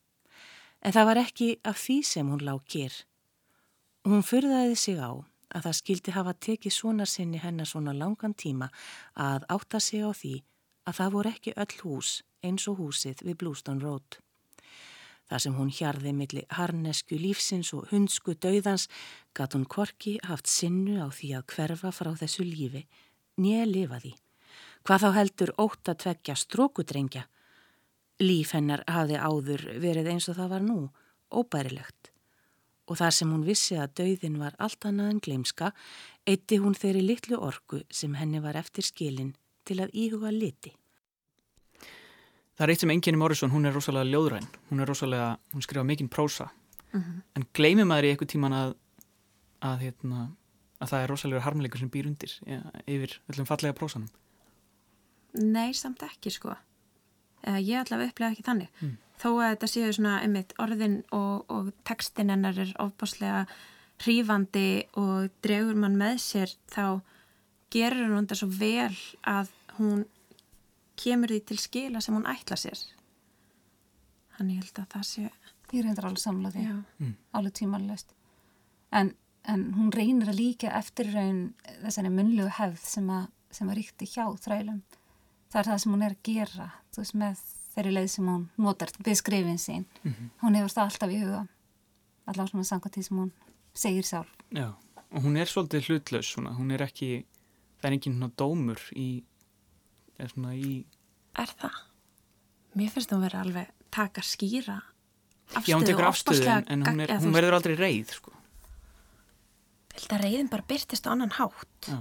En 0.88 0.94
það 0.96 1.08
var 1.10 1.20
ekki 1.20 1.48
af 1.68 1.80
því 1.84 1.96
sem 2.08 2.28
hún 2.32 2.44
lág 2.48 2.62
kér. 2.72 2.94
Hún 4.08 4.22
fyrðaði 4.24 4.76
sig 4.80 5.02
á 5.04 5.12
að 5.20 5.66
það 5.66 5.76
skildi 5.82 6.14
hafa 6.16 6.34
tekið 6.46 6.74
svona 6.76 7.08
sinni 7.12 7.42
hennar 7.44 7.68
svona 7.68 7.92
langan 7.92 8.36
tíma 8.40 8.70
að 9.20 9.44
átta 9.52 9.82
sig 9.84 10.06
á 10.08 10.16
því 10.16 10.32
að 10.88 10.98
það 11.02 11.12
voru 11.18 11.34
ekki 11.34 11.56
öll 11.60 11.76
hús 11.82 12.14
eins 12.40 12.70
og 12.72 12.80
húsið 12.80 13.26
við 13.28 13.40
Bluestone 13.42 13.84
Road. 13.84 14.22
Það 15.28 15.44
sem 15.44 15.60
hún 15.60 15.76
hjarði 15.76 16.14
milli 16.16 16.48
harnesku 16.56 17.20
lífsins 17.20 17.74
og 17.76 17.92
hundsku 17.92 18.38
dauðans 18.40 18.88
gatt 19.36 19.60
hún 19.60 19.68
korki 19.68 20.16
haft 20.24 20.48
sinnu 20.48 21.02
á 21.04 21.12
því 21.12 21.34
að 21.36 21.50
hverfa 21.52 21.92
frá 21.92 22.14
þessu 22.16 22.48
lífi, 22.48 22.86
nýja 23.36 23.68
lifa 23.68 24.00
því. 24.06 24.14
Hvað 24.88 25.04
þá 25.04 25.10
heldur 25.20 25.58
ótt 25.60 25.92
að 25.92 26.00
tvekja 26.06 26.40
strókudrengja? 26.48 27.28
Líf 28.20 28.54
hennar 28.58 28.82
hafði 28.90 29.18
áður 29.22 29.64
verið 29.82 30.08
eins 30.14 30.28
og 30.32 30.40
það 30.40 30.54
var 30.56 30.64
nú, 30.66 30.78
óbærilegt. 31.30 32.12
Og 32.88 32.98
þar 32.98 33.14
sem 33.14 33.30
hún 33.30 33.44
vissi 33.46 33.76
að 33.78 33.94
dauðin 34.00 34.40
var 34.40 34.56
allt 34.64 34.88
annað 34.88 35.12
en 35.12 35.22
gleimska, 35.22 35.72
eitti 36.26 36.58
hún 36.64 36.76
þeirri 36.78 37.04
litlu 37.04 37.38
orku 37.38 37.84
sem 37.92 38.16
henni 38.16 38.40
var 38.42 38.58
eftir 38.58 38.88
skilin 38.88 39.36
til 39.68 39.82
að 39.84 39.94
íhuga 39.94 40.32
liti. 40.34 40.74
Það 42.58 42.66
er 42.66 42.74
eitt 42.74 42.82
sem 42.82 42.92
enginni 42.96 43.20
Morrison, 43.22 43.52
hún 43.54 43.70
er 43.70 43.76
rosalega 43.76 44.08
ljóðræn, 44.10 44.48
hún 44.72 44.82
er 44.82 44.90
rosalega, 44.90 45.36
hún 45.54 45.62
skrifa 45.62 45.84
mikinn 45.86 46.10
prósa, 46.10 46.50
mm 46.92 47.02
-hmm. 47.02 47.22
en 47.36 47.46
gleymir 47.54 47.86
maður 47.86 48.06
í 48.06 48.10
eitthvað 48.12 48.32
tíman 48.34 48.54
að, 48.54 48.76
að, 49.62 49.78
hérna, 49.80 50.32
að 50.80 50.90
það 50.90 51.04
er 51.04 51.10
rosalega 51.10 51.42
harmleikur 51.42 51.80
sem 51.80 51.90
býr 51.90 52.08
undir 52.08 52.32
ja, 52.48 52.62
yfir 52.88 53.20
öllum 53.30 53.46
fallega 53.46 53.74
prósanum? 53.74 54.10
Nei, 55.34 55.74
samt 55.74 56.02
ekki 56.04 56.32
sko. 56.32 56.56
Ég 57.46 57.78
allavega 57.80 58.12
upplega 58.12 58.34
ekki 58.34 58.46
þannig. 58.48 58.72
Mm. 58.82 58.96
Þó 59.18 59.30
að 59.34 59.52
þetta 59.52 59.70
séu 59.72 59.94
svona 59.96 60.18
einmitt 60.22 60.54
orðin 60.62 61.00
og, 61.16 61.46
og 61.50 61.72
textin 61.88 62.30
hennar 62.34 62.58
er 62.62 62.74
ofbáslega 62.82 63.46
hrífandi 64.04 64.86
og 65.00 65.32
dregur 65.46 65.78
mann 65.80 65.98
með 65.98 66.20
sér 66.22 66.54
þá 66.70 67.02
gerur 67.74 68.12
hún 68.12 68.28
þetta 68.28 68.40
svo 68.42 68.50
vel 68.54 69.00
að 69.28 69.52
hún 69.78 70.06
kemur 70.98 71.34
því 71.34 71.40
til 71.50 71.60
skila 71.62 72.02
sem 72.02 72.16
hún 72.18 72.30
ætla 72.30 72.58
sér 72.60 72.80
þannig 74.38 74.62
held 74.62 74.84
að 74.84 74.92
það 74.96 75.08
sé 75.12 75.30
Ég 75.76 75.84
reyndar 75.84 76.06
alveg 76.08 76.22
samlaði 76.24 76.62
mm. 76.64 77.16
alveg 77.36 77.58
tímanlöst 77.60 78.14
en, 78.96 79.12
en 79.44 79.66
hún 79.76 79.90
reynir 79.92 80.30
að 80.32 80.40
líka 80.40 80.72
eftir 80.78 81.10
raun 81.12 81.42
þessari 81.82 82.12
munlu 82.14 82.46
hefð 82.60 82.86
sem 82.88 83.10
að, 83.12 83.28
sem 83.52 83.68
að 83.68 83.82
ríkti 83.82 84.08
hjá 84.14 84.24
þrælum 84.46 84.80
það 85.52 85.60
er 85.62 85.70
það 85.72 85.82
sem 85.84 85.94
hún 85.96 86.06
er 86.08 86.16
að 86.16 86.26
gera 86.28 86.68
þú 86.92 87.04
veist 87.04 87.18
með 87.22 87.46
þeirri 87.76 87.94
leið 87.94 88.10
sem 88.14 88.32
hún 88.32 88.44
notar 88.58 88.92
við 89.06 89.20
skrifin 89.20 89.62
sín 89.62 89.86
mm 90.04 90.12
-hmm. 90.12 90.30
hún 90.42 90.56
hefur 90.56 90.74
það 90.76 90.88
alltaf 90.90 91.12
í 91.12 91.22
huga 91.22 91.48
allavega 92.26 92.52
svona 92.52 92.70
samkvæmt 92.72 92.96
því 92.96 93.04
sem 93.04 93.18
hún 93.18 93.32
segir 93.74 94.04
sjálf 94.04 94.32
Já, 94.52 94.74
og 95.12 95.24
hún 95.24 95.38
er 95.38 95.46
svolítið 95.46 95.88
hlutlaus 95.88 96.28
svona. 96.34 96.56
hún 96.58 96.72
er 96.72 96.82
ekki, 96.82 97.26
það 97.80 97.88
er 97.88 97.94
enginn 97.94 98.32
dómur 98.38 98.80
í 98.96 99.24
er 100.20 100.30
svona 100.30 100.56
í 100.56 100.86
Er 101.38 101.50
það? 101.62 101.76
Mér 102.74 102.90
finnst 102.90 103.10
það 103.10 103.18
að 103.18 103.22
vera 103.22 103.42
alveg 103.42 103.68
taka 103.92 104.22
skýra 104.22 104.82
afstöðu 105.54 105.70
Já, 105.70 105.76
hún 105.78 105.86
tekur 105.86 106.10
afstöðu 106.10 106.48
en 106.68 106.86
hún, 106.86 107.00
er, 107.00 107.14
hún 107.22 107.34
verður 107.36 107.54
aldrei 107.54 107.76
reyð 107.76 108.14
sko. 108.18 108.34
Held 109.94 110.14
að 110.14 110.24
reyðin 110.26 110.50
bara 110.50 110.66
byrtist 110.68 111.08
á 111.08 111.14
annan 111.14 111.32
hátt 111.38 111.90
Já, 111.90 112.00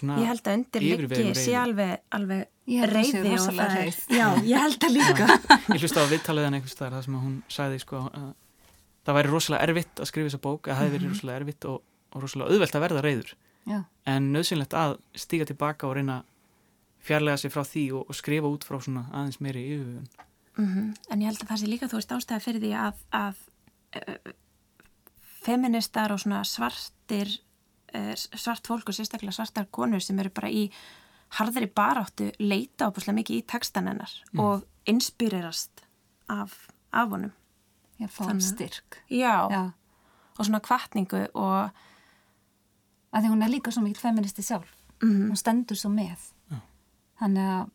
Ég 0.00 0.28
held 0.30 0.46
að 0.48 0.54
undirliggi 0.56 1.34
sé 1.36 1.54
alveg, 1.58 2.00
alveg 2.16 2.48
reyði 2.88 3.34
og 3.36 3.48
það 3.52 3.76
er 3.82 3.96
Já, 4.08 4.26
ég 4.46 4.62
held 4.62 4.86
að 4.86 4.94
líka 4.96 5.26
Ég 5.74 5.82
hlusti 5.82 6.00
á 6.00 6.12
viðtaliðan 6.12 6.56
einhvers 6.56 6.76
þar 6.78 6.96
það 6.96 7.06
sem 7.06 7.18
hún 7.20 7.38
sagði 7.52 7.80
sko, 7.82 8.02
að 8.08 8.28
það 9.04 9.18
væri 9.18 9.32
rosalega 9.32 9.68
erfitt 9.68 10.02
að 10.02 10.10
skrifa 10.10 10.30
þessa 10.30 10.42
bók 10.46 10.68
að 10.68 10.72
það 10.72 10.82
hefði 10.82 10.94
verið 10.96 11.06
mhm. 11.06 11.14
rosalega 11.16 11.42
erfitt 11.42 11.68
og, 11.68 11.78
og 12.12 12.24
rosalega 12.24 12.54
auðvelt 12.54 12.78
að 12.78 12.84
verða 12.86 13.04
reyður 13.06 13.34
Já. 13.62 13.78
en 14.14 14.28
nöðsynlegt 14.34 14.76
að 14.78 14.96
stíga 15.24 15.48
tilbaka 15.50 15.88
og 15.88 15.96
reyna 15.98 16.22
fjarlæga 17.02 17.42
sig 17.42 17.52
frá 17.52 17.64
því 17.66 17.86
og, 17.98 18.04
og 18.08 18.18
skrifa 18.18 18.50
út 18.50 18.66
frá 18.66 18.78
svona 18.82 19.04
aðeins 19.10 19.40
meiri 19.42 19.62
yfirvögun. 19.74 20.08
Mm 20.56 20.68
-hmm. 20.68 20.88
En 21.10 21.22
ég 21.22 21.26
held 21.26 21.42
að 21.42 21.48
það 21.48 21.60
sé 21.60 21.66
líka 21.66 21.88
þú 21.88 21.98
veist 21.98 22.12
ástæða 22.12 22.40
fyrir 22.40 22.60
því 22.60 22.72
að, 22.86 22.94
að 23.12 23.36
uh, 23.96 24.32
feministar 25.42 26.12
og 26.12 26.20
svona 26.20 26.44
svartir 26.44 27.40
svart 28.16 28.66
fólk 28.66 28.88
og 28.88 28.96
sérstaklega 28.96 29.34
svartar 29.36 29.68
konur 29.70 30.02
sem 30.02 30.18
eru 30.18 30.32
bara 30.34 30.50
í 30.50 30.66
harðari 31.38 31.68
baráttu 31.72 32.30
leita 32.40 32.88
ábúrslega 32.88 33.18
mikið 33.20 33.38
í 33.38 33.46
textan 33.48 33.88
hennar 33.88 34.12
mm. 34.32 34.40
og 34.40 34.66
inspirerast 34.88 35.84
af, 36.32 36.54
af 36.92 37.08
honum. 37.14 37.32
Já, 38.00 38.08
fáum 38.08 38.40
styrk. 38.42 39.02
Já, 39.08 39.48
Já, 39.52 39.62
og 40.38 40.44
svona 40.44 40.62
kvartningu 40.64 41.26
og 41.38 41.70
að 43.12 43.20
því 43.20 43.32
hún 43.34 43.44
er 43.44 43.52
líka 43.52 43.72
svo 43.72 43.84
mikið 43.84 44.00
feministi 44.00 44.42
sjálf. 44.42 44.72
Mm 45.02 45.10
-hmm. 45.10 45.28
Hún 45.28 45.36
stendur 45.36 45.76
svo 45.76 45.90
með 45.90 46.32
þannig 47.22 47.50
að 47.54 47.66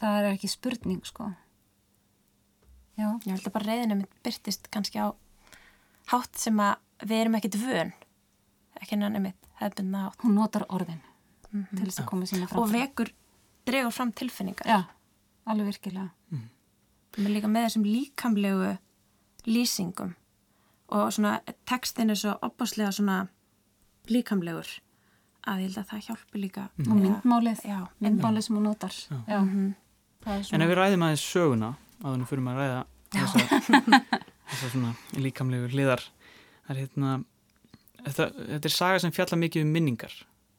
það 0.00 0.18
er 0.18 0.30
ekki 0.32 0.50
spurning 0.50 1.06
sko 1.06 1.30
Já. 2.96 3.10
Ég 3.26 3.34
held 3.34 3.44
að 3.44 3.52
bara 3.52 3.68
reyðinu 3.68 3.98
mitt 3.98 4.12
byrtist 4.24 4.70
kannski 4.72 5.02
á 5.04 5.12
hátt 6.08 6.38
sem 6.40 6.56
að 6.64 6.78
við 7.04 7.18
erum 7.20 7.36
ekkit 7.36 7.58
vön 7.60 7.90
ekki 8.80 8.96
hann 8.96 9.18
einmitt 9.18 9.45
hefðbundna 9.60 10.02
hátt 10.06 10.24
Hún 10.24 10.34
notar 10.38 10.66
orðin 10.68 11.00
mm 11.50 11.62
-hmm. 11.62 11.76
til 11.76 11.86
þess 11.86 12.00
að 12.00 12.10
koma 12.10 12.26
sína 12.26 12.48
fram 12.48 12.62
og 12.62 12.72
vekur, 12.72 13.12
dregur 13.66 13.92
fram 13.92 14.12
tilfinningar 14.12 14.66
Já, 14.66 14.82
alveg 15.46 15.66
virkilega 15.66 16.10
mm. 16.30 16.48
Með 17.16 17.30
líka 17.32 17.48
með 17.48 17.64
þessum 17.64 17.84
líkamlegu 17.84 18.76
lýsingum 19.46 20.14
og 20.88 21.12
svona 21.12 21.40
textin 21.64 22.10
er 22.10 22.14
svo 22.14 22.38
opbáslega 22.42 22.92
svona 22.92 23.26
líkamlegur 24.08 24.68
að 25.46 25.62
ég 25.62 25.68
held 25.70 25.78
að 25.78 25.88
það 25.90 26.04
hjálpi 26.06 26.42
líka 26.42 26.68
mm. 26.76 26.90
og 26.90 27.00
myndmálið, 27.00 27.60
já, 27.64 27.80
myndmálið 27.98 28.46
sem 28.46 28.56
hún 28.56 28.62
notar 28.62 28.90
já. 28.90 29.16
Já. 29.28 29.40
Mm 29.40 29.50
-hmm. 29.54 29.74
En 30.52 30.62
ef 30.62 30.68
við 30.68 30.74
ræðum 30.74 31.02
aðeins 31.02 31.32
söguna 31.32 31.74
að 32.02 32.10
þannig 32.12 32.28
fyrir 32.28 32.42
maður 32.42 32.58
að 32.58 32.62
ræða 32.62 32.84
þessar 34.50 34.70
svona 34.74 34.94
líkamlegu 35.12 35.68
hliðar 35.68 36.02
það 36.66 36.76
er 36.76 36.80
hérna 36.80 37.24
þetta, 38.06 38.26
þetta 38.54 38.68
er 38.68 38.74
saga 38.74 38.98
sem 39.02 39.14
fjalla 39.14 39.38
mikið 39.40 39.66
um 39.66 39.72
minningar. 39.74 40.14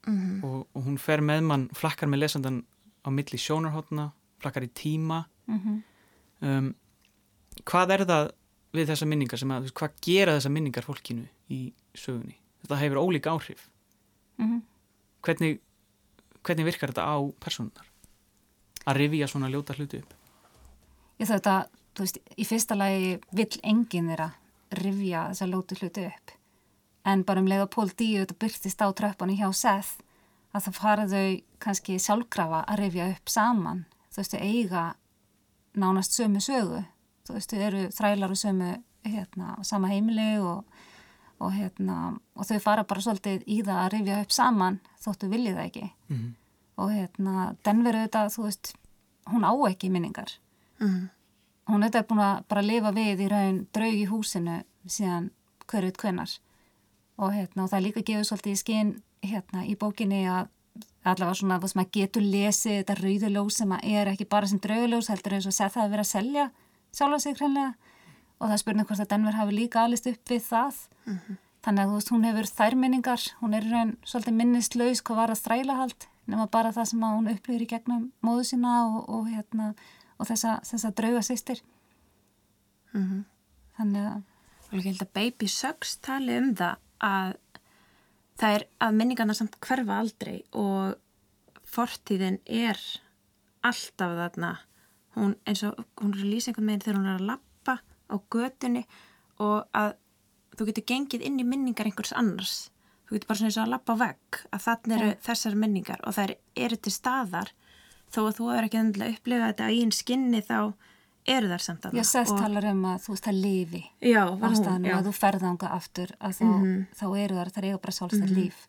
Mm 0.07 0.17
-hmm. 0.17 0.43
og, 0.47 0.67
og 0.73 0.83
hún 0.85 0.97
fer 0.97 1.21
með 1.21 1.41
mann 1.43 1.69
flakkar 1.75 2.07
með 2.07 2.19
lesandan 2.23 2.63
á 3.03 3.09
milli 3.11 3.37
sjónarhóttuna 3.37 4.11
flakkar 4.39 4.63
í 4.63 4.71
tíma. 4.73 5.25
-hmm. 5.47 5.81
um, 6.41 6.75
hvað 7.63 7.91
er 7.91 8.05
það 8.05 8.31
við 8.73 8.89
þessa 8.91 9.05
minningar 9.05 9.39
sem 9.39 9.51
að, 9.51 9.71
hvað 9.71 9.91
gera 10.01 10.37
þessa 10.37 10.49
minningar 10.49 10.83
fólkinu 10.83 11.27
í 11.49 11.73
sögunni? 11.93 12.37
Þetta 12.61 12.79
hefur 12.81 12.97
ólík 12.97 13.27
áhrif. 13.27 13.69
Mhm. 14.37 14.61
Hvernig, 15.21 15.59
hvernig 16.43 16.65
virkar 16.65 16.89
þetta 16.89 17.03
á 17.03 17.17
personunar 17.39 17.85
að 18.85 18.97
rifja 19.01 19.27
svona 19.27 19.49
ljóta 19.49 19.73
hluti 19.73 19.97
upp? 19.97 20.13
Ég 21.19 21.27
þetta, 21.27 21.67
þú 21.95 22.05
veist, 22.05 22.19
í 22.37 22.45
fyrsta 22.45 22.75
lagi 22.77 23.19
vill 23.31 23.59
enginn 23.63 24.11
þeirra 24.11 24.31
rifja 24.71 25.27
þessa 25.31 25.47
ljótu 25.49 25.75
hluti 25.81 26.05
upp 26.05 26.36
en 27.07 27.23
bara 27.27 27.41
um 27.43 27.47
leið 27.47 27.63
að 27.65 27.73
Pól 27.75 27.89
Díu 27.89 28.21
þetta 28.21 28.39
byrtist 28.41 28.83
á 28.83 28.87
tröppunni 28.91 29.37
hjá 29.39 29.47
Seth 29.55 30.01
að 30.55 30.67
það 30.67 30.79
faraðu 30.81 31.23
kannski 31.63 31.97
sjálfkrafa 32.01 32.63
að 32.65 32.79
rifja 32.81 33.07
upp 33.13 33.31
saman. 33.31 33.85
Þú 34.11 34.21
veist, 34.21 34.33
þau 34.33 34.41
eiga 34.41 34.83
nánast 35.77 36.15
sömu 36.17 36.41
sögu. 36.43 36.83
Þú 37.27 37.37
veist, 37.37 37.53
þau 37.53 37.65
eru 37.69 37.83
þrælar 37.93 38.33
og 38.33 38.39
sömu 38.41 38.71
hérna, 39.07 39.55
sama 39.63 39.91
heimili 39.91 40.35
og 40.39 40.63
og, 41.37 41.51
hérna, 41.53 42.17
og 42.33 42.47
þau 42.49 42.57
fara 42.61 42.85
bara 42.87 43.03
svolítið 43.03 43.43
í 43.45 43.59
það 43.65 43.81
að 43.83 43.91
rifja 43.93 44.21
upp 44.23 44.33
saman 44.33 44.79
þóttu 45.03 45.29
viljið 45.29 45.59
það 45.59 45.67
ekki. 45.67 45.89
Mm 46.09 46.17
-hmm. 46.17 46.31
og 46.77 46.91
hérna, 46.91 47.55
Denver 47.65 47.95
auðvitað, 47.95 48.33
þú 48.33 48.43
veist 48.43 48.73
hún 49.31 49.45
á 49.45 49.53
ekki 49.69 49.89
minningar. 49.89 50.31
Mm 50.79 50.87
-hmm. 50.87 51.09
hún 51.67 51.83
auðvitað 51.83 51.99
er 51.99 52.07
búin 52.07 52.19
að 52.19 52.43
bara 52.47 52.61
lifa 52.61 52.91
við 52.91 53.19
í 53.19 53.27
raun 53.29 53.67
draug 53.73 53.93
í 53.93 54.05
húsinu 54.05 54.63
síðan 54.87 55.29
hverjut 55.67 55.97
kvennar 55.97 56.29
og, 57.17 57.33
hérna, 57.33 57.63
og 57.63 57.71
það 57.71 57.79
er 57.79 57.85
líka 57.85 58.05
gefið 58.05 58.29
svolítið 58.29 58.53
í 58.53 58.61
skinn 58.61 58.93
hérna, 59.25 59.65
í 59.65 59.75
bókinni 59.79 60.21
að 60.29 60.53
allavega 61.07 61.39
svona 61.39 61.57
það 61.61 61.71
sem 61.71 61.81
að 61.81 61.91
getur 61.97 62.25
lesið 62.25 62.77
þetta 62.77 62.95
rauðuljós 63.01 63.57
sem 63.61 63.73
að 63.73 63.85
er 63.97 64.11
ekki 64.11 64.29
bara 64.29 64.47
sem 64.47 64.61
drauguljós 64.61 65.09
heldur 65.11 65.37
eins 65.37 65.47
og 65.49 65.55
sett 65.55 65.73
það 65.73 65.85
að 65.85 65.93
vera 65.95 66.05
að 66.05 66.11
selja 66.11 66.45
sjálfa 66.97 67.19
sig 67.23 67.37
hreinlega. 67.37 67.73
Og 68.37 68.51
það 68.51 68.59
spurning 68.61 68.87
hvort 68.87 69.01
að 69.01 69.09
Denver 69.13 69.37
hafi 69.37 69.55
líka 69.55 69.83
alist 69.83 70.07
upp 70.09 70.29
við 70.29 70.43
það. 70.45 70.75
Mm 71.05 71.17
-hmm. 71.17 71.37
þannig 71.63 71.83
að 71.83 71.87
þú 71.87 71.95
veist, 71.95 72.11
hún 72.11 72.23
hefur 72.23 72.47
þær 72.57 72.75
minningar, 72.75 73.21
hún 73.41 73.53
er 73.53 73.63
raun 73.71 73.97
svolítið 74.05 74.33
minnislaus 74.33 75.01
hvað 75.01 75.15
var 75.15 75.29
að 75.31 75.43
þrælahald 75.45 76.07
nema 76.27 76.47
bara 76.51 76.73
það 76.75 76.89
sem 76.91 77.05
hún 77.05 77.29
upplýður 77.31 77.61
í 77.61 77.69
gegnum 77.71 78.09
móðu 78.25 78.43
sína 78.43 78.73
og, 78.87 79.09
og, 79.09 79.27
hérna, 79.31 79.73
og 80.17 80.29
þessa, 80.29 80.59
þessa 80.67 80.91
drauga 80.91 81.21
sýstir 81.25 81.61
mm 82.93 83.03
-hmm. 83.03 83.23
þannig 83.77 84.09
að 84.11 84.21
og 84.67 84.73
ég 84.73 84.83
held 84.83 85.01
að 85.01 85.13
Baby 85.13 85.47
Sucks 85.47 85.95
tali 86.03 86.37
um 86.37 86.55
það 86.55 86.75
að 87.03 87.35
það 88.37 88.55
er 88.55 88.65
að 88.85 88.97
minningarna 88.99 89.35
samt 89.37 89.57
hverfa 89.63 89.99
aldrei 90.01 90.37
og 90.53 90.97
fortíðin 91.67 92.39
er 92.45 92.79
alltaf 93.65 94.15
þarna. 94.19 94.53
Hún 95.17 95.35
eins 95.49 95.63
og 95.65 95.77
hún 96.01 96.13
er 96.13 96.23
að 96.23 96.31
lýsa 96.31 96.51
einhvern 96.51 96.69
veginn 96.69 96.83
þegar 96.85 96.99
hún 96.99 97.09
er 97.11 97.19
að 97.19 97.29
lappa 97.31 97.77
á 97.81 98.15
götunni 98.33 98.83
og 99.43 99.65
að 99.77 99.95
þú 100.57 100.67
getur 100.69 100.87
gengið 100.93 101.25
inn 101.27 101.39
í 101.41 101.47
minningar 101.47 101.89
einhvers 101.89 102.13
annars. 102.17 102.57
Þú 103.07 103.17
getur 103.17 103.29
bara 103.29 103.39
svona 103.39 103.51
eins 103.51 103.57
og 103.57 103.65
að 103.65 103.73
lappa 103.73 103.95
á 103.97 104.01
vegg 104.03 104.41
að 104.51 104.63
þannig 104.67 104.97
eru 104.97 105.09
þessar 105.27 105.57
minningar 105.63 106.03
og 106.03 106.17
það 106.17 106.35
eru 106.67 106.77
til 106.77 106.93
staðar. 106.93 107.53
Þó 108.07 108.21
að 108.23 108.37
þú 108.37 108.51
er 108.53 108.67
ekki 108.67 108.79
endilega 108.79 109.17
upplifað 109.17 109.49
þetta 109.51 109.71
í 109.73 109.81
einn 109.83 109.95
skinni 109.95 110.41
þá 110.45 110.59
eru 111.27 111.49
þar 111.51 111.63
samt 111.63 111.85
að 111.85 111.91
það. 111.91 111.99
Já, 111.99 112.07
sest 112.11 112.33
og... 112.33 112.39
talar 112.41 112.67
um 112.71 112.81
að 112.87 112.97
þú 113.03 113.13
veist 113.13 113.27
að 113.27 113.39
lifi 113.43 113.83
já, 113.99 114.23
ástæðanum 114.49 114.97
að 114.97 115.07
þú 115.07 115.13
ferðanga 115.17 115.71
aftur 115.75 116.13
að 116.19 116.35
þá, 116.37 116.43
mm 116.45 116.63
-hmm. 116.63 116.81
þá 116.99 117.05
eru 117.23 117.39
þar, 117.39 117.51
það 117.55 117.69
eru 117.69 117.79
bara 117.85 117.97
svolítið 117.99 118.21
mm 118.21 118.27
-hmm. 118.27 118.43
líf 118.43 118.67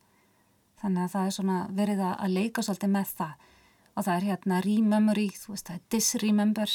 þannig 0.83 1.03
að 1.03 1.13
það 1.15 1.27
er 1.27 1.35
svona 1.37 1.59
verið 1.71 2.01
að 2.09 2.35
leika 2.35 2.63
svolítið 2.63 2.91
með 2.95 3.09
það 3.19 3.35
og 3.95 4.05
það 4.05 4.17
er 4.17 4.27
hérna 4.29 4.61
rememory, 4.63 5.29
þú 5.35 5.49
veist 5.55 5.67
það 5.69 5.77
er 5.77 5.85
disremember 5.91 6.71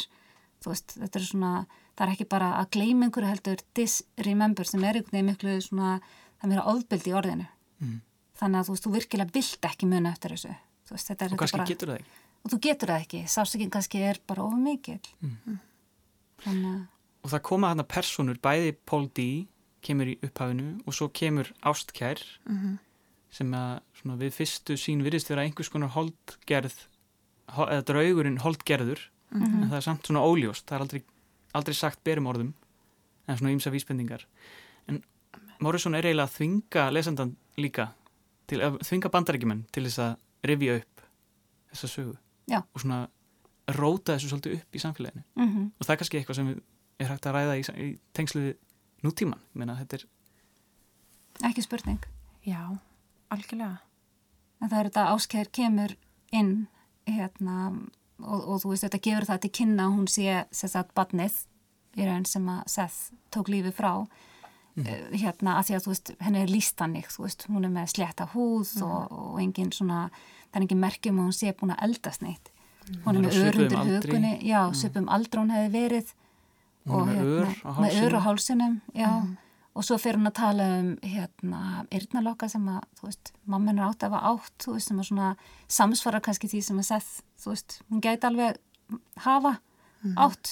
þú 0.63 0.67
veist 0.71 0.95
þetta 0.99 1.19
er 1.19 1.25
svona 1.25 1.53
það 1.93 2.07
er 2.07 2.13
ekki 2.13 2.27
bara 2.29 2.49
að 2.59 2.69
gleyma 2.75 3.05
einhverju 3.07 3.29
heldur 3.29 3.63
disremember 3.77 4.65
sem 4.65 4.83
er 4.83 4.95
einhvern 4.99 5.11
veginn 5.11 5.31
miklu 5.31 5.61
svona, 5.61 5.99
það 6.39 6.47
er 6.47 6.51
meira 6.53 6.67
ofbildi 6.73 7.11
í 7.11 7.17
orðinu 7.19 7.47
mm. 7.79 7.99
þannig 8.39 8.59
að 8.59 8.65
þú 8.67 8.75
veist, 8.75 8.87
þú 8.87 8.93
virkilega 8.97 9.35
vilt 9.37 9.69
ekki 9.69 9.89
muna 9.91 10.11
eftir 10.11 10.35
þessu 10.35 10.55
veist, 10.89 11.11
og 11.11 11.37
kannski 11.37 11.57
bara, 11.57 11.69
getur 11.69 11.93
það 11.93 11.99
ekki 11.99 12.21
og 12.43 12.51
þú 12.51 12.59
getur 12.67 12.91
það 12.91 13.05
ekki, 13.05 13.21
sásökinn 13.31 13.71
kannski 13.71 14.01
er 14.03 14.19
bara 14.27 14.43
of 14.43 14.57
mikil 14.59 14.99
mm. 15.21 15.59
Þannig... 16.43 16.87
og 17.23 17.33
það 17.33 17.45
koma 17.49 17.71
þarna 17.71 17.87
personur 17.95 18.39
bæði 18.43 18.75
Paul 18.85 19.07
D 19.15 19.27
kemur 19.83 20.09
í 20.13 20.17
upphafinu 20.23 20.79
og 20.87 20.95
svo 20.95 21.09
kemur 21.11 21.51
Ástkær 21.61 22.21
mm 22.45 22.57
-hmm. 22.57 22.77
sem 23.29 23.53
að 23.53 23.79
svona, 23.99 24.17
við 24.17 24.31
fyrstu 24.39 24.77
sín 24.77 25.03
virðist 25.03 25.29
vera 25.29 25.43
einhvers 25.43 25.69
konar 25.69 25.89
holdgerð 25.95 26.87
eða 27.47 27.83
draugurinn 27.83 28.39
holdgerður 28.39 29.09
mm 29.31 29.43
-hmm. 29.43 29.63
en 29.63 29.69
það 29.69 29.77
er 29.77 29.87
samt 29.87 30.05
svona 30.05 30.23
óljóst 30.23 30.65
það 30.67 30.75
er 30.75 30.81
aldrei 30.81 31.03
aldrei 31.53 31.73
sagt 31.73 32.03
berum 32.03 32.27
orðum 32.27 32.53
en 33.27 33.37
svona 33.37 33.53
ímsa 33.53 33.71
vísbendingar 33.71 34.25
en 34.87 35.03
Morrison 35.59 35.95
er 35.95 36.05
eiginlega 36.05 36.27
að 36.27 36.35
þvinga 36.37 36.91
lesandan 36.91 37.35
líka 37.57 37.93
til 38.47 38.59
að 38.61 38.79
þvinga 38.83 39.09
bandarækjumenn 39.09 39.65
til 39.71 39.83
þess 39.83 39.99
að 39.99 40.15
revja 40.43 40.75
upp 40.81 41.01
þessa 41.71 41.87
sögu 41.87 42.17
Já. 42.47 42.59
og 42.73 42.81
svona 42.81 43.07
róta 43.67 44.15
þessu 44.15 44.31
svolítið 44.31 44.57
upp 44.59 44.75
í 44.75 44.81
samfélaginu 44.83 45.23
mm 45.35 45.49
-hmm. 45.49 45.69
og 45.79 45.85
það 45.85 45.93
er 45.93 45.99
kannski 46.01 46.17
eitthvað 46.17 46.35
sem 46.35 46.61
er 46.99 47.07
hægt 47.07 47.25
að 47.25 47.35
ræða 47.35 47.57
í, 47.57 47.63
í 47.87 47.99
tengsluði 48.13 48.55
nútíman 49.03 49.39
Meina, 49.53 49.77
er... 49.79 50.05
ekki 51.43 51.61
spurning 51.61 52.03
Já, 52.43 52.77
algjörlega 53.29 53.77
en 54.61 54.69
það 54.69 54.79
er 54.79 54.89
þetta 54.89 55.09
ásker 55.13 55.49
kemur 55.51 55.95
inn 56.31 56.67
hérna 57.07 57.71
og, 58.19 58.39
og 58.47 58.61
þú 58.63 58.69
veist 58.69 58.83
þetta 58.87 59.03
gefur 59.07 59.25
það 59.25 59.41
til 59.43 59.51
kynna 59.59 59.87
hún 59.91 60.07
sé 60.07 60.45
þess 60.51 60.75
að 60.75 60.93
badnið 60.95 61.39
í 61.99 62.05
raun 62.07 62.25
sem 62.25 62.47
að 62.49 62.63
Seth 62.67 63.13
tók 63.33 63.49
lífi 63.51 63.71
frá 63.71 64.05
mm. 64.75 64.87
hérna 65.19 65.57
að 65.59 65.67
því 65.67 65.75
að 65.75 65.83
þú 65.85 65.93
veist 65.93 66.13
henni 66.19 66.41
er 66.41 66.53
lístannig, 66.53 67.09
þú 67.13 67.27
veist 67.27 67.45
hún 67.49 67.67
er 67.67 67.73
með 67.73 67.91
sletta 67.95 68.29
húð 68.33 68.71
mm. 68.79 68.87
og, 68.87 69.11
og 69.11 69.41
engin 69.43 69.73
svona 69.75 70.07
það 70.53 70.59
er 70.59 70.65
engin 70.65 70.83
merkjum 70.83 71.19
og 71.21 71.29
hún 71.29 71.37
sé 71.37 71.53
búin 71.57 71.75
að 71.75 71.85
eldast 71.89 72.25
neitt. 72.25 72.52
Hún 73.05 73.15
er 73.15 73.23
með 73.23 73.39
örundur 73.47 73.87
hugunni 73.87 74.33
já, 74.41 74.59
mm. 74.65 74.75
söpum 74.79 75.07
aldrún 75.11 75.53
hefði 75.53 75.71
verið 75.73 76.13
og 76.89 77.07
hérna, 77.07 77.77
með 77.79 78.01
ör 78.03 78.17
á 78.19 78.21
hálsunum 78.27 78.77
já. 78.91 79.09
Mm. 79.09 79.33
Og 79.73 79.81
svo 79.81 79.95
fyrir 79.97 80.19
hún 80.19 80.29
að 80.29 80.35
tala 80.37 80.65
um 80.77 80.89
hérna 81.01 81.59
yrnalokka 81.89 82.45
sem 82.51 82.65
að, 82.69 82.83
þú 82.99 83.07
veist, 83.07 83.31
mamman 83.49 83.79
er 83.79 83.87
átt 83.87 84.03
að 84.05 84.13
hafa 84.13 84.33
átt, 84.33 84.57
þú 84.61 84.73
veist, 84.75 84.89
sem 84.91 84.99
að 85.01 85.07
svona 85.07 85.29
samsvara 85.65 86.19
kannski 86.21 86.49
því 86.51 86.59
sem 86.67 86.81
að 86.83 86.85
seth, 86.91 87.13
þú 87.41 87.53
veist, 87.55 87.77
hún 87.89 88.03
gæti 88.05 88.29
alveg 88.29 88.59
hafa 89.23 89.55
mm. 90.03 90.13
átt, 90.27 90.51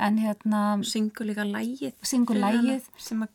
en 0.00 0.22
hérna 0.22 0.62
syngur 0.86 1.28
líka 1.28 1.44
lægið 1.44 1.92
syngur 2.06 2.40
lægið, 2.40 2.88
að... 3.18 3.26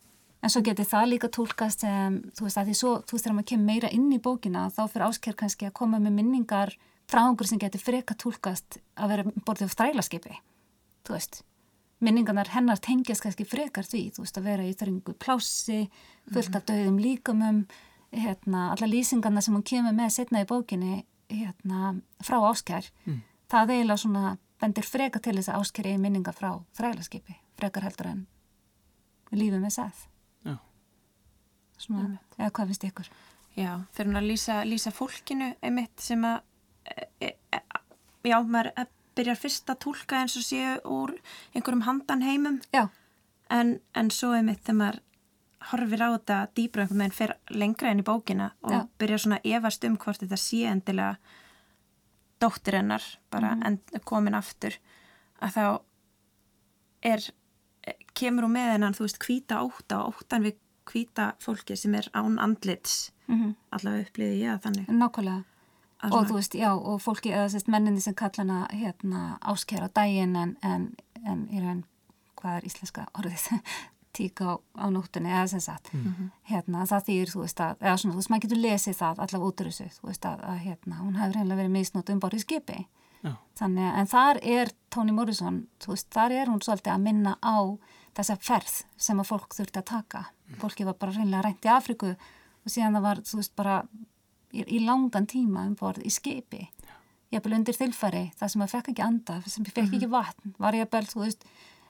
en 0.42 0.54
svo 0.56 0.64
getur 0.66 0.90
það 0.96 1.10
líka 1.12 1.30
tólkast 1.38 1.86
sem, 1.86 2.18
þú 2.34 2.48
veist, 2.48 2.58
að 2.64 2.72
því 2.72 2.78
svo, 2.80 2.96
þú 3.04 3.18
veist, 3.18 3.28
þegar 3.28 3.38
maður 3.38 3.50
kemur 3.52 3.70
meira 3.70 3.94
inn 3.94 4.10
í 4.16 4.22
bókina 4.24 4.66
þá 4.74 4.82
fyrir 4.88 5.08
ásker 5.12 5.38
kannski 5.44 5.70
að 5.70 5.78
koma 5.78 6.02
með 6.02 6.18
minningar 6.18 6.74
frá 7.10 7.24
einhver 7.24 7.50
sem 7.50 7.62
getur 7.62 7.82
freka 7.84 8.16
tólkast 8.20 8.80
að 8.96 9.14
vera 9.14 9.34
borðið 9.46 9.72
á 9.72 9.76
strælaskipi, 9.76 10.38
þú 11.08 11.18
veist 11.18 11.42
minningarnar 12.04 12.52
hennar 12.52 12.82
tengjast 12.84 13.24
kannski 13.24 13.46
frekar 13.48 13.88
því, 13.88 14.04
þú 14.16 14.26
veist 14.26 14.40
að 14.40 14.48
vera 14.50 14.68
í 14.68 14.76
þörringu 14.76 15.16
plássi, 15.24 15.80
fullt 16.34 16.58
af 16.58 16.66
döðum 16.68 17.00
líkamum, 17.00 17.64
hérna, 18.14 18.70
alla 18.74 18.90
lýsingarna 18.90 19.42
sem 19.44 19.56
hún 19.56 19.66
kemur 19.68 19.96
með 19.96 20.16
setna 20.18 20.44
í 20.44 20.50
bókinni 20.50 21.04
hérna, 21.32 21.96
frá 22.24 22.38
áskjær, 22.50 22.90
mm. 23.08 23.22
það 23.52 23.76
eiginlega 23.78 24.04
svona 24.04 24.36
bendir 24.62 24.88
frekar 24.88 25.24
til 25.24 25.36
þess 25.40 25.52
að 25.52 25.64
áskjær 25.64 25.90
eigi 25.92 26.02
minningar 26.04 26.36
frá 26.38 26.52
þrælaskipi, 26.78 27.38
frekar 27.60 27.88
heldur 27.88 28.12
en 28.12 28.26
lífið 29.34 29.64
með 29.64 29.76
sæð. 29.78 30.02
Já. 30.46 30.56
Svona, 31.82 32.18
eða 32.38 32.52
hvað 32.52 32.72
finnst 32.72 32.88
ykkur? 32.90 33.14
Já, 33.58 33.72
fyrir 33.94 34.12
hún 34.12 34.20
að 34.22 34.30
lýsa, 34.32 34.62
lýsa 34.66 34.94
fólkinu 34.94 35.52
einmitt 35.62 36.02
sem 36.02 36.22
að, 36.26 36.42
já, 38.24 38.38
maður 38.44 38.72
byrjar 39.16 39.40
fyrst 39.40 39.70
að 39.70 39.82
tólka 39.86 40.22
eins 40.22 40.38
og 40.40 40.46
séu 40.46 40.78
úr 40.90 41.16
einhverjum 41.54 41.86
handan 41.88 42.24
heimum 42.26 42.60
en, 42.74 43.80
en 43.94 44.12
svo 44.12 44.34
er 44.34 44.46
mitt 44.48 44.64
þegar 44.64 44.80
maður 44.80 45.02
horfir 45.72 46.04
á 46.04 46.10
þetta 46.16 46.40
dýbra 46.58 46.84
einhvern 46.84 47.04
veginn 47.04 47.16
fyrir 47.16 47.60
lengra 47.62 47.92
enn 47.92 48.02
í 48.02 48.08
bókina 48.08 48.50
og 48.66 48.74
Já. 48.74 48.82
byrjar 49.00 49.24
svona 49.24 49.40
efast 49.44 49.86
um 49.88 49.96
hvort 50.02 50.24
þetta 50.24 50.40
sé 50.40 50.64
endilega 50.68 51.16
dóttir 52.44 52.80
hennar 52.82 53.06
bara 53.32 53.54
mm. 53.56 53.64
en 53.70 54.04
komin 54.04 54.36
aftur 54.36 54.76
að 55.40 55.56
þá 55.56 55.66
er 57.14 57.30
kemur 58.18 58.48
hún 58.48 58.56
með 58.58 58.74
hennan 58.74 58.98
þú 58.98 59.08
veist 59.08 59.22
kvíta 59.24 59.62
óta 59.64 60.04
og 60.04 60.20
óttan 60.24 60.46
við 60.48 60.60
kvíta 60.90 61.32
fólki 61.40 61.78
sem 61.80 61.96
er 61.96 62.10
án 62.12 62.40
andlits 62.44 63.14
mm 63.28 63.36
-hmm. 63.40 63.56
allavega 63.72 64.08
upplýði 64.08 64.40
ég 64.44 64.54
að 64.54 64.64
þannig 64.66 64.88
Nákvæmlega 64.88 65.44
og 66.12 66.28
þú 66.28 66.38
veist, 66.38 66.56
já, 66.58 66.70
og 66.74 67.02
fólki, 67.02 67.32
eða 67.34 67.50
sérst 67.54 67.72
menninni 67.72 68.02
sem 68.04 68.16
kalla 68.18 68.44
hana, 68.44 68.60
hérna, 68.74 69.24
áskjara 69.42 69.90
daginn 69.96 70.36
en, 70.40 70.56
en, 70.66 70.88
en 71.24 71.44
í 71.52 71.62
raun, 71.64 71.84
hvað 72.40 72.60
er 72.60 72.68
íslenska 72.70 73.06
orðið, 73.20 73.48
tík 74.18 74.44
á, 74.46 74.60
á 74.78 74.86
nóttunni, 74.94 75.32
eða 75.32 75.48
sem 75.56 75.64
sagt, 75.64 75.94
mm 75.94 76.02
-hmm. 76.04 76.32
hérna, 76.52 76.86
það 76.90 77.08
þýr, 77.08 77.32
þú 77.34 77.46
veist, 77.46 77.60
að, 77.60 77.78
eða 77.82 77.96
svona, 77.98 78.14
þú 78.14 78.22
veist, 78.22 78.30
maður 78.34 78.46
getur 78.48 78.64
lesið 78.66 79.00
það 79.00 79.24
allavega 79.26 79.48
út 79.48 79.62
úr 79.62 79.72
þessu, 79.72 79.88
þú 80.00 80.08
veist, 80.08 80.26
að, 80.26 80.44
að 80.52 80.58
hérna, 80.68 81.00
hún 81.00 81.16
hefur 81.16 81.36
reynilega 81.36 81.62
verið 81.62 81.72
misnótt 81.78 82.10
um 82.10 82.20
borðið 82.20 82.46
skipi, 82.46 82.88
já. 83.24 83.34
þannig, 83.56 83.90
en 83.98 84.08
þar 84.08 84.40
er 84.44 84.72
Toni 84.90 85.12
Morrison, 85.12 85.68
þú 85.80 85.96
veist, 85.96 86.08
þar 86.14 86.32
er 86.32 86.48
hún 86.48 86.62
svolítið 86.62 86.94
að 86.94 87.02
minna 87.02 87.38
á 87.42 87.58
þessa 88.14 88.38
ferð 88.38 88.86
sem 88.98 89.20
að 89.20 89.30
fólk 89.32 89.56
þurfti 89.56 89.80
að 89.80 89.90
taka, 89.90 90.26
mm. 90.50 90.60
fólki 90.62 90.86
var 90.86 90.94
bara 90.94 91.12
reynilega 91.12 91.42
rænt 91.42 91.66
í 91.66 91.70
Afriku 91.70 92.16
og 92.64 92.72
síðan 92.72 92.94
það 92.94 93.02
var, 93.02 93.22
þú 93.26 93.38
veist, 93.38 93.56
bara 93.56 93.84
í, 94.54 94.64
í 94.64 94.80
langan 94.86 95.28
tíma 95.30 95.66
um 95.68 95.76
borð 95.80 96.06
í 96.06 96.14
skipi. 96.14 96.68
Ég 97.34 97.40
hef 97.40 97.48
vel 97.48 97.58
undir 97.58 97.78
þilfari 97.78 98.28
það 98.38 98.52
sem 98.54 98.62
maður 98.62 98.76
fekk 98.76 98.92
ekki 98.94 99.06
anda, 99.06 99.40
sem 99.50 99.66
fekk 99.66 99.86
ekki 99.88 100.04
mhm. 100.06 100.12
vatn 100.14 100.56
var 100.62 100.78
ég 100.78 100.88
að 100.88 100.94
bel, 100.94 101.06
þú 101.10 101.24
veist 101.26 101.48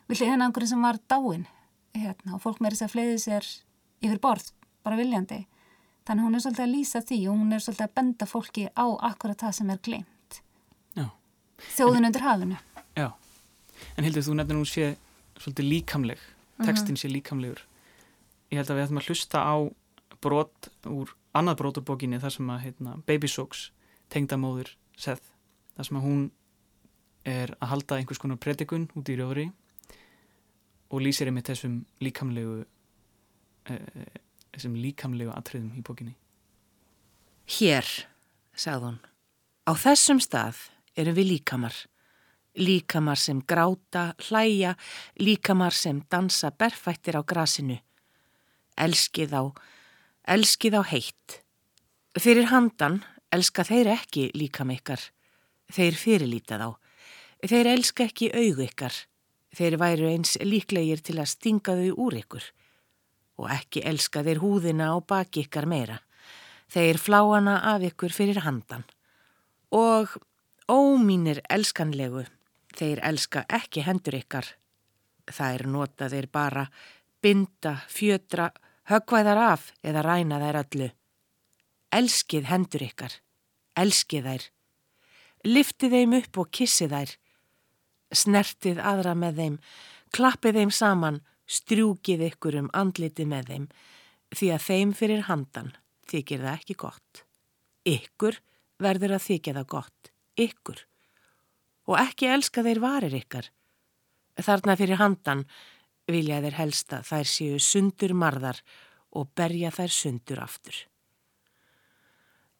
við 0.08 0.24
hliðin 0.24 0.46
einhverjum 0.46 0.74
sem 0.74 0.86
var 0.88 1.00
dáin 1.12 1.48
hérna, 1.94 2.38
og 2.38 2.44
fólk 2.44 2.62
með 2.64 2.76
þess 2.76 2.88
að 2.88 2.94
fleiði 2.96 3.18
sér 3.22 3.50
yfir 4.04 4.22
borð 4.24 4.54
bara 4.84 5.00
viljandi. 5.00 5.44
Þannig 6.04 6.26
hún 6.28 6.36
er 6.36 6.44
svolítið 6.44 6.66
að 6.66 6.74
lýsa 6.74 7.02
því 7.04 7.20
og 7.32 7.38
hún 7.40 7.56
er 7.56 7.64
svolítið 7.64 7.86
að 7.86 7.94
benda 8.00 8.28
fólki 8.28 8.66
á 8.76 8.86
akkurat 9.08 9.40
það 9.40 9.54
sem 9.60 9.70
er 9.72 9.84
glemt 9.84 10.10
þjóðun 11.72 12.10
undir 12.10 12.24
hafinu. 12.24 12.58
Já, 12.98 13.10
en 13.98 14.08
heldur 14.08 14.26
þú 14.26 14.38
nefnir 14.38 14.60
hún 14.60 14.70
sé 14.70 14.94
svolítið 15.40 15.70
líkamleg 15.70 16.20
mhm. 16.20 16.68
tekstin 16.68 17.00
sé 17.00 17.12
líkamlegur. 17.12 17.64
Ég 18.52 18.62
held 18.62 18.72
að 18.72 18.80
við 18.80 18.86
ætlum 18.88 19.02
að 19.02 19.10
hlusta 19.10 19.44
á 19.44 19.56
brot 20.24 20.70
úr 20.90 21.14
annað 21.34 21.60
broturbókinni 21.62 22.20
þar 22.22 22.36
sem 22.36 22.50
að 22.54 22.64
heitna, 22.68 22.96
Baby 23.08 23.30
Socks 23.32 23.72
tengdamóður 24.14 24.74
Seth 24.98 25.34
þar 25.76 25.90
sem 25.90 26.00
að 26.00 26.08
hún 26.08 26.24
er 27.26 27.56
að 27.60 27.72
halda 27.72 27.98
einhvers 27.98 28.22
konar 28.22 28.42
predikun 28.42 28.90
út 29.00 29.10
í 29.10 29.16
rjóðri 29.18 29.48
og 30.94 31.02
lýsir 31.02 31.32
einmitt 31.32 31.50
þessum 31.50 31.80
líkamlegu 32.04 32.60
eh, 33.72 34.20
þessum 34.54 34.76
líkamlegu 34.78 35.34
atriðum 35.34 35.80
í 35.80 35.86
bókinni. 35.86 36.14
Hér, 37.58 37.88
sagði 38.54 38.92
hún 38.92 39.02
á 39.64 39.72
þessum 39.80 40.22
stað 40.24 40.60
eru 41.00 41.16
við 41.16 41.34
líkamar. 41.34 41.76
Líkamar 42.54 43.18
sem 43.18 43.40
gráta, 43.42 44.12
hlæja 44.28 44.76
líkamar 45.18 45.74
sem 45.74 46.04
dansa 46.06 46.52
berfættir 46.54 47.18
á 47.18 47.22
grasinu. 47.26 47.80
Elskið 48.78 49.34
á, 49.34 49.44
elskið 50.28 50.80
á 50.80 50.82
heitt. 50.88 51.40
Fyrir 52.20 52.48
handan 52.52 53.02
elska 53.34 53.66
þeir 53.68 53.90
ekki 53.98 54.30
líka 54.38 54.66
meikar. 54.68 55.02
Þeir 55.74 55.98
fyrirlíta 55.98 56.60
þá. 56.62 56.70
Þeir 57.44 57.70
elska 57.74 58.08
ekki 58.08 58.30
auðu 58.32 58.68
ykkar. 58.68 58.96
Þeir 59.54 59.78
væru 59.82 60.10
eins 60.10 60.38
líklegir 60.42 61.02
til 61.04 61.20
að 61.20 61.32
stinga 61.34 61.76
þau 61.78 62.06
úr 62.08 62.18
ykkur. 62.22 62.46
Og 63.42 63.50
ekki 63.52 63.84
elska 63.90 64.24
þeir 64.26 64.42
húðina 64.44 64.94
á 64.94 64.98
baki 65.02 65.48
ykkar 65.48 65.68
meira. 65.70 66.00
Þeir 66.72 66.98
flá 67.02 67.20
hana 67.22 67.60
af 67.74 67.84
ykkur 67.86 68.14
fyrir 68.14 68.42
handan. 68.46 68.86
Og 69.74 70.10
ómínir 70.70 71.42
elskanlegu, 71.50 72.24
þeir 72.78 73.02
elska 73.04 73.44
ekki 73.50 73.84
hendur 73.86 74.18
ykkar. 74.22 74.46
Þær 75.30 75.66
nota 75.70 76.10
þeir 76.10 76.30
bara 76.32 76.68
binda, 77.24 77.78
fjötra, 77.90 78.50
högvæðar 78.90 79.42
af 79.54 79.72
eða 79.84 80.04
ræna 80.06 80.40
þær 80.42 80.60
öllu. 80.64 80.90
Elskið 81.94 82.48
hendur 82.50 82.86
ykkar, 82.88 83.18
elskið 83.80 84.30
þær. 84.30 84.48
Liftið 85.44 85.96
þeim 85.98 86.18
upp 86.20 86.40
og 86.42 86.50
kissið 86.56 86.96
þær. 86.96 87.14
Snertið 88.14 88.82
aðra 88.82 89.14
með 89.18 89.40
þeim, 89.42 89.60
klappið 90.14 90.60
þeim 90.60 90.74
saman, 90.74 91.22
strjúkið 91.50 92.28
ykkur 92.30 92.60
um 92.62 92.70
andliti 92.74 93.26
með 93.28 93.50
þeim, 93.52 93.68
því 94.34 94.50
að 94.54 94.66
þeim 94.68 94.94
fyrir 94.98 95.26
handan 95.30 95.74
þykir 96.10 96.44
það 96.44 96.58
ekki 96.58 96.78
gott. 96.80 97.24
Ykkur 97.90 98.40
verður 98.84 99.18
að 99.18 99.26
þykja 99.28 99.56
það 99.58 99.68
gott, 99.74 100.12
ykkur. 100.40 100.80
Og 101.90 102.00
ekki 102.00 102.30
elska 102.32 102.64
þeir 102.66 102.82
varir 102.84 103.16
ykkar. 103.18 103.50
Þarna 104.40 104.76
fyrir 104.80 105.02
handan 105.02 105.44
vilja 106.12 106.42
þeir 106.44 106.58
helsta 106.58 107.02
þær 107.06 107.30
séu 107.30 107.60
sundur 107.62 108.14
marðar 108.18 108.60
og 109.14 109.30
berja 109.38 109.72
þær 109.72 109.94
sundur 109.94 110.42
aftur. 110.44 110.76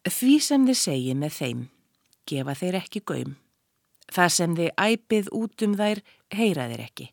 Því 0.04 0.34
sem 0.44 0.66
þið 0.68 0.78
segi 0.78 1.14
með 1.16 1.36
þeim, 1.38 1.60
gefa 2.28 2.54
þeir 2.60 2.78
ekki 2.82 3.02
gaum. 3.08 3.36
Það 4.12 4.32
sem 4.36 4.56
þið 4.58 4.70
æpið 4.84 5.30
út 5.32 5.64
um 5.64 5.76
þær, 5.80 6.00
heyra 6.36 6.66
þeir 6.70 6.82
ekki. 6.84 7.06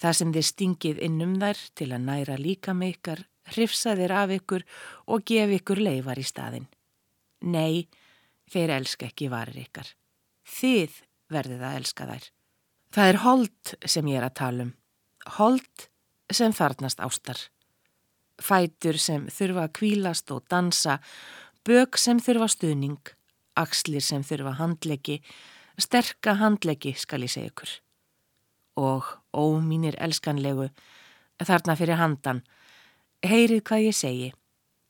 Það 0.00 0.16
sem 0.16 0.34
þið 0.34 0.46
stingið 0.48 1.00
inn 1.06 1.22
um 1.24 1.38
þær 1.40 1.62
til 1.76 1.88
að 1.92 2.04
næra 2.04 2.36
líka 2.40 2.74
með 2.76 2.92
ykkar, 2.94 3.22
hrifsa 3.50 3.94
þeir 3.96 4.14
af 4.16 4.34
ykkur 4.36 4.66
og 5.08 5.24
gef 5.28 5.54
ykkur 5.56 5.80
leifar 5.80 6.20
í 6.20 6.26
staðin. 6.28 6.68
Nei, 7.48 7.88
þeir 8.52 8.76
elska 8.76 9.08
ekki 9.08 9.30
varir 9.32 9.56
ykkar. 9.64 9.88
Þið 10.44 11.00
verðið 11.32 11.64
að 11.64 11.80
elska 11.80 12.08
þær. 12.12 12.28
Það 12.90 13.10
er 13.10 13.20
hold 13.24 13.74
sem 13.86 14.08
ég 14.10 14.20
er 14.20 14.28
að 14.28 14.38
tala 14.40 14.66
um. 14.66 14.74
Hold 15.36 15.86
sem 16.32 16.52
þarnast 16.54 17.00
ástar. 17.04 17.38
Fætur 18.40 18.96
sem 18.98 19.28
þurfa 19.30 19.66
að 19.68 19.74
kvílast 19.78 20.32
og 20.34 20.46
dansa, 20.50 20.96
bök 21.66 21.98
sem 22.00 22.18
þurfa 22.18 22.48
stuðning, 22.50 23.12
axlir 23.54 24.02
sem 24.02 24.24
þurfa 24.26 24.56
handleggi, 24.58 25.20
sterka 25.78 26.34
handleggi 26.40 26.94
skal 26.98 27.26
ég 27.26 27.34
segja 27.34 27.52
ykkur. 27.52 27.76
Og 28.80 29.12
ómínir 29.36 29.98
elskanlegu, 30.02 30.70
þarna 31.44 31.76
fyrir 31.78 32.00
handan, 32.00 32.42
heyrið 33.22 33.64
hvað 33.68 33.86
ég 33.90 33.98
segi. 34.00 34.34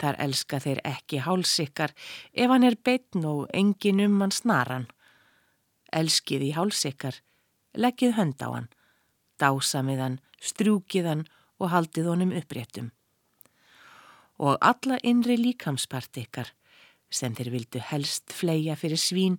Þar 0.00 0.16
elska 0.24 0.62
þeir 0.64 0.78
ekki 0.88 1.18
hálsikkar 1.20 1.92
ef 2.32 2.48
hann 2.48 2.64
er 2.64 2.78
beitn 2.80 3.26
og 3.28 3.50
engin 3.52 4.00
um 4.06 4.20
hann 4.22 4.32
snaran. 4.32 4.86
Elskið 5.92 6.46
í 6.46 6.54
hálsikkar, 6.56 7.18
leggið 7.76 8.16
hönd 8.16 8.40
á 8.40 8.48
hann 8.48 8.70
dásamið 9.40 10.02
hann, 10.04 10.18
strúkið 10.40 11.06
hann 11.06 11.26
og 11.60 11.70
haldið 11.74 12.08
honum 12.10 12.32
uppréttum. 12.36 12.90
Og 14.40 14.56
alla 14.64 14.96
innri 15.04 15.36
líkamspart 15.36 16.16
ykkar 16.22 16.54
sem 17.12 17.34
þeir 17.36 17.50
vildu 17.52 17.82
helst 17.90 18.32
fleia 18.32 18.76
fyrir 18.78 19.00
svín, 19.00 19.36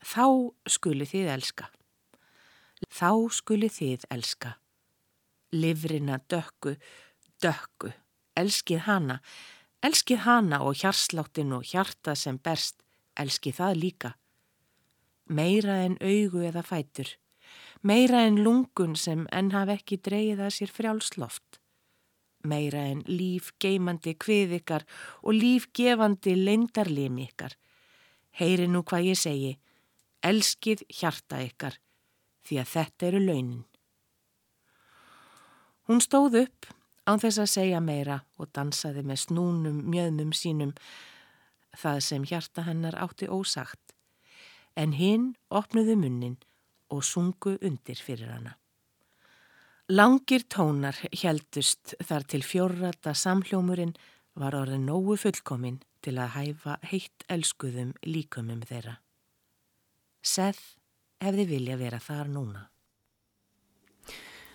þá 0.00 0.54
skuli 0.70 1.06
þið 1.08 1.32
elska. 1.34 1.68
Þá 2.88 3.10
skuli 3.36 3.68
þið 3.68 4.06
elska. 4.14 4.54
Livrina 5.52 6.20
dökku, 6.30 6.76
dökku, 7.42 7.90
elskið 8.38 8.86
hana, 8.86 9.18
elskið 9.84 10.24
hana 10.24 10.62
og 10.64 10.78
hjarsláttin 10.80 11.52
og 11.52 11.66
hjarta 11.66 12.14
sem 12.16 12.38
berst, 12.38 12.78
elskið 13.18 13.58
það 13.58 13.80
líka. 13.82 14.12
Meira 15.26 15.82
en 15.84 15.98
augu 16.00 16.46
eða 16.46 16.62
fætur 16.64 17.10
meira 17.80 18.26
en 18.28 18.42
lungun 18.44 18.96
sem 18.96 19.24
enn 19.32 19.52
haf 19.54 19.70
ekki 19.72 20.00
dreyið 20.04 20.42
að 20.44 20.54
sér 20.56 20.72
frjálsloft, 20.74 21.60
meira 22.44 22.82
en 22.92 23.00
líf 23.08 23.50
geimandi 23.60 24.14
kvið 24.20 24.58
ykkar 24.60 24.84
og 25.22 25.36
líf 25.36 25.70
gefandi 25.76 26.36
leindarlim 26.36 27.20
ykkar. 27.24 27.56
Heyri 28.36 28.68
nú 28.68 28.84
hvað 28.84 29.10
ég 29.10 29.18
segi, 29.18 29.54
elskið 30.22 30.84
hjarta 30.92 31.40
ykkar, 31.44 31.78
því 32.44 32.60
að 32.60 32.72
þetta 32.74 33.08
eru 33.08 33.22
launin. 33.24 33.64
Hún 35.88 36.04
stóð 36.04 36.42
upp 36.44 36.68
án 37.08 37.18
þess 37.18 37.40
að 37.42 37.50
segja 37.54 37.80
meira 37.82 38.20
og 38.38 38.52
dansaði 38.54 39.02
með 39.02 39.24
snúnum 39.24 39.80
mjöðmum 39.90 40.36
sínum 40.36 40.76
það 41.80 42.04
sem 42.04 42.28
hjarta 42.28 42.66
hennar 42.68 42.98
átti 43.00 43.26
ósagt, 43.26 43.96
en 44.76 44.92
hinn 44.94 45.32
opnuði 45.48 45.96
munnin 45.98 46.38
og 46.90 47.04
sungu 47.04 47.56
undir 47.60 48.00
fyrir 48.00 48.32
hana. 48.32 48.56
Langir 49.90 50.44
tónar 50.46 50.94
heldust 51.10 51.96
þar 52.06 52.26
til 52.30 52.44
fjórrata 52.46 53.10
samhljómurinn 53.10 53.96
var 54.38 54.54
orðið 54.54 54.84
nógu 54.84 55.16
fullkominn 55.18 55.80
til 56.04 56.14
að 56.22 56.34
hæfa 56.36 56.76
heitt 56.92 57.24
elskuðum 57.28 57.90
líkumum 58.06 58.62
þeirra. 58.68 59.00
Seth 60.22 60.76
hefði 61.24 61.48
vilja 61.48 61.78
vera 61.80 61.98
þar 61.98 62.30
núna. 62.30 62.62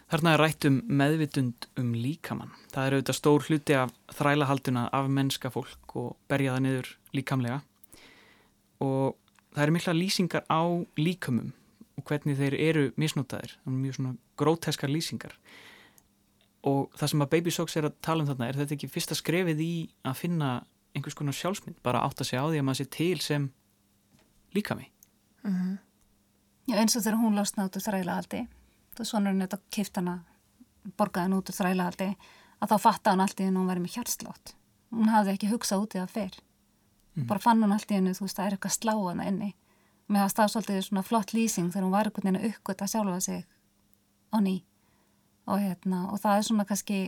Þarna 0.05 0.35
er 0.35 0.41
rætt 0.45 0.69
um 0.69 0.79
meðvitund 0.85 1.67
um 1.81 1.91
líkamann. 1.97 2.53
Það 2.71 2.87
er 2.87 2.95
auðvitað 2.95 3.19
stór 3.19 3.45
hluti 3.49 3.75
af 3.75 3.93
þrælahalduna 4.15 4.87
af 4.93 5.11
mennska 5.11 5.51
fólk 5.51 5.95
og 5.99 6.15
berjaða 6.29 6.61
niður 6.63 6.91
líkamlega 7.17 7.59
og 8.85 9.15
það 9.55 9.63
eru 9.65 9.75
mikla 9.75 9.95
lýsingar 9.97 10.45
á 10.47 10.61
líkumum 10.99 11.51
hvernig 12.03 12.38
þeir 12.38 12.55
eru 12.60 12.86
misnótaðir 12.99 13.55
mjög 13.65 13.95
svona 13.95 14.15
gróteskar 14.38 14.91
lýsingar. 14.91 15.36
Og 16.65 16.89
það 16.97 17.12
sem 17.12 17.21
að 17.21 17.29
Baby 17.29 17.51
Socks 17.51 17.77
er 17.77 17.86
að 17.86 17.99
tala 18.01 18.23
um 18.23 18.29
þarna 18.29 18.47
er 18.49 18.58
þetta 18.60 18.75
ekki 18.75 18.89
fyrsta 18.89 19.15
skrefið 19.15 19.62
í 19.62 19.73
að 20.03 20.17
finna 20.17 20.49
einhvers 20.95 21.17
konar 21.17 21.36
sjálfsmynd 21.36 21.81
bara 21.84 22.03
átt 22.05 22.21
að 22.23 22.29
segja 22.29 22.43
á 22.43 22.49
því 22.49 22.62
að 22.62 22.67
maður 22.67 22.79
sé 22.79 22.88
til 22.95 23.17
sem 23.23 23.49
líka 24.55 24.75
mig 24.75 24.91
mm 25.43 25.53
-hmm. 25.53 25.77
Já 26.67 26.75
eins 26.81 26.95
og 26.95 27.03
þegar 27.03 27.19
hún 27.19 27.36
losna 27.36 27.65
út 27.65 27.75
úr 27.75 27.86
þrælahaldi 27.88 28.47
þú 28.95 29.03
svona 29.05 29.29
er 29.29 29.36
þetta 29.36 29.60
kift 29.69 29.95
hana 29.95 30.23
borgaðin 30.97 31.38
út 31.38 31.49
úr 31.49 31.55
þrælahaldi 31.55 32.15
að 32.62 32.69
þá 32.71 32.77
fatta 32.79 33.10
hann 33.10 33.21
allt 33.21 33.39
í 33.39 33.43
hennu 33.43 33.60
hún 33.60 33.67
verið 33.67 33.81
með 33.81 33.95
hjartslátt 33.95 34.55
hún 34.91 35.10
hafði 35.10 35.31
ekki 35.31 35.51
hugsað 35.51 35.81
út 35.81 35.95
í 35.95 35.99
það 35.99 36.10
fyrr. 36.10 36.36
Mm. 37.15 37.27
bara 37.27 37.39
fann 37.39 37.62
hann 37.62 37.71
allt 37.71 37.91
í 37.91 37.95
hennu 37.95 38.12
þú 38.12 38.21
veist 38.21 38.38
það 38.38 38.45
er 38.45 38.51
eitthvað 38.51 38.77
sláðana 38.79 39.27
inni 39.27 39.55
mér 40.07 40.23
hafði 40.23 40.33
stað 40.33 40.51
svolítið 40.53 40.81
svona 40.85 41.03
flott 41.05 41.33
lýsing 41.33 41.71
þegar 41.73 41.85
hún 41.85 41.93
var 41.93 42.09
einhvern 42.09 42.27
veginn 42.27 42.41
að 42.41 42.47
uppgöta 42.51 42.87
sjálfa 42.89 43.19
sig 43.25 43.45
á 44.33 44.37
ný. 44.41 44.55
Og, 45.45 45.61
hérna, 45.61 45.99
og 46.11 46.19
það 46.21 46.37
er 46.37 46.47
svona 46.47 46.65
kannski 46.65 46.99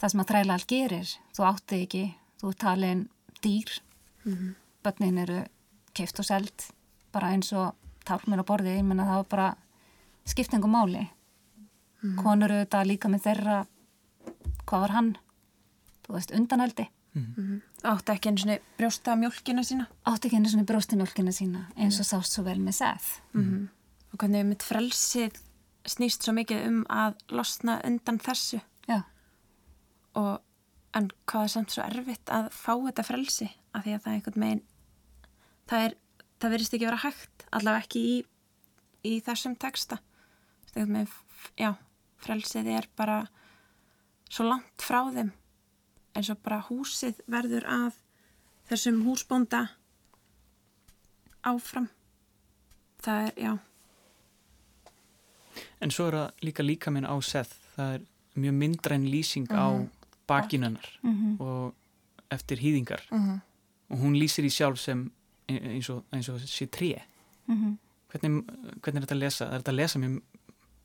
það 0.00 0.12
sem 0.12 0.22
að 0.22 0.30
þræla 0.30 0.56
all 0.56 0.66
gerir. 0.72 1.14
Þú 1.36 1.46
átti 1.46 1.80
ekki, 1.86 2.04
þú 2.42 2.52
talin 2.58 3.08
dýr. 3.42 3.70
Mm 4.24 4.34
-hmm. 4.34 4.54
börnin 4.84 5.18
eru 5.18 5.44
keift 5.94 6.18
og 6.18 6.24
selt 6.24 6.72
bara 7.12 7.30
eins 7.30 7.52
og 7.52 7.74
tálmir 8.04 8.42
á 8.42 8.44
borði. 8.44 8.78
Ég 8.78 8.84
menna 8.84 9.04
það 9.04 9.16
var 9.16 9.28
bara 9.30 9.56
skiptingum 10.24 10.70
máli. 10.70 11.08
Mm 12.02 12.16
-hmm. 12.16 12.22
konur 12.22 12.50
auðvitað 12.50 12.86
líka 12.86 13.08
með 13.08 13.22
þeirra. 13.22 13.66
Hvað 14.66 14.80
var 14.80 14.90
hann? 14.90 15.16
Þú 16.02 16.12
veist 16.12 16.30
undanaldi 16.30 16.88
Mm 17.14 17.34
-hmm. 17.36 17.60
Átti 17.80 18.12
ekki 18.12 18.28
einu 18.28 18.42
svona 18.42 18.56
brjósta 18.76 19.14
mjölkina 19.16 19.62
sína? 19.64 19.86
Átti 20.04 20.28
ekki 20.28 20.36
einu 20.40 20.50
svona 20.52 20.66
brjósta 20.68 20.98
mjölkina 21.00 21.32
sína 21.32 21.62
eins 21.76 22.00
og 22.02 22.08
sást 22.08 22.36
svo 22.36 22.44
vel 22.44 22.58
með 22.60 22.76
seth. 22.80 23.20
Mm 23.32 23.44
-hmm. 23.44 23.68
Og 24.12 24.18
hvernig 24.18 24.46
mitt 24.46 24.62
frelsið 24.62 25.40
snýst 25.86 26.22
svo 26.22 26.32
mikið 26.32 26.66
um 26.66 26.86
að 26.88 27.14
losna 27.28 27.80
undan 27.84 28.18
þessu. 28.18 28.60
Já. 28.88 29.02
Og 30.14 30.40
en 30.94 31.10
hvað 31.26 31.42
er 31.42 31.48
samt 31.48 31.70
svo 31.70 31.82
erfitt 31.82 32.28
að 32.28 32.50
fá 32.50 32.74
þetta 32.86 33.02
frelsi 33.02 33.50
af 33.72 33.84
því 33.84 33.94
að 33.94 34.02
það 34.02 34.12
er 34.12 34.14
einhvern 34.14 34.40
megin 34.40 34.62
það, 35.70 35.84
er, 35.84 35.96
það 36.40 36.50
verist 36.50 36.74
ekki 36.74 36.88
vera 36.88 37.04
hægt 37.04 37.44
allavega 37.50 37.84
ekki 37.84 38.00
í, 38.00 38.16
í 39.06 39.20
þessum 39.20 39.56
texta. 39.56 40.00
Með, 40.74 41.10
já, 41.58 41.74
frelsið 42.22 42.66
er 42.66 42.88
bara 42.98 43.24
svo 44.30 44.46
langt 44.46 44.84
frá 44.84 45.02
þeim 45.10 45.32
eins 46.16 46.30
og 46.32 46.38
bara 46.44 46.60
húsið 46.68 47.20
verður 47.30 47.66
að 47.70 47.98
þessum 48.70 49.02
húsbónda 49.06 49.66
áfram 51.46 51.88
það 53.02 53.26
er, 53.26 53.34
já 53.36 53.52
En 55.80 55.90
svo 55.92 56.06
er 56.10 56.16
það 56.16 56.42
líka 56.46 56.64
líka 56.64 56.92
minn 56.92 57.08
á 57.08 57.16
seth 57.24 57.56
það 57.74 57.94
er 57.94 58.02
mjög 58.40 58.54
myndræn 58.54 59.06
lýsing 59.10 59.46
mm 59.48 59.56
-hmm. 59.56 59.62
á 59.62 59.68
mhm. 59.72 59.88
bakinunnar 60.26 60.88
mm 61.02 61.14
-hmm. 61.14 61.40
og 61.40 61.74
eftir 62.30 62.58
hýðingar 62.58 63.02
mm 63.10 63.18
-hmm. 63.18 63.40
og 63.90 63.98
hún 63.98 64.14
lýsir 64.14 64.44
í 64.44 64.50
sjálf 64.50 64.78
sem 64.78 65.10
e, 65.48 65.52
eins 65.54 65.90
og, 65.90 66.04
eins 66.12 66.28
og 66.28 66.40
sé 66.40 66.66
tré 66.66 67.02
-hmm. 67.48 67.76
hvernig, 68.08 68.44
hvernig 68.82 68.96
er 68.96 69.06
þetta 69.06 69.14
að 69.14 69.18
lesa? 69.24 69.44
Er 69.44 69.58
þetta 69.58 69.72
að 69.72 69.80
lesa 69.80 69.98
mjög, 69.98 70.22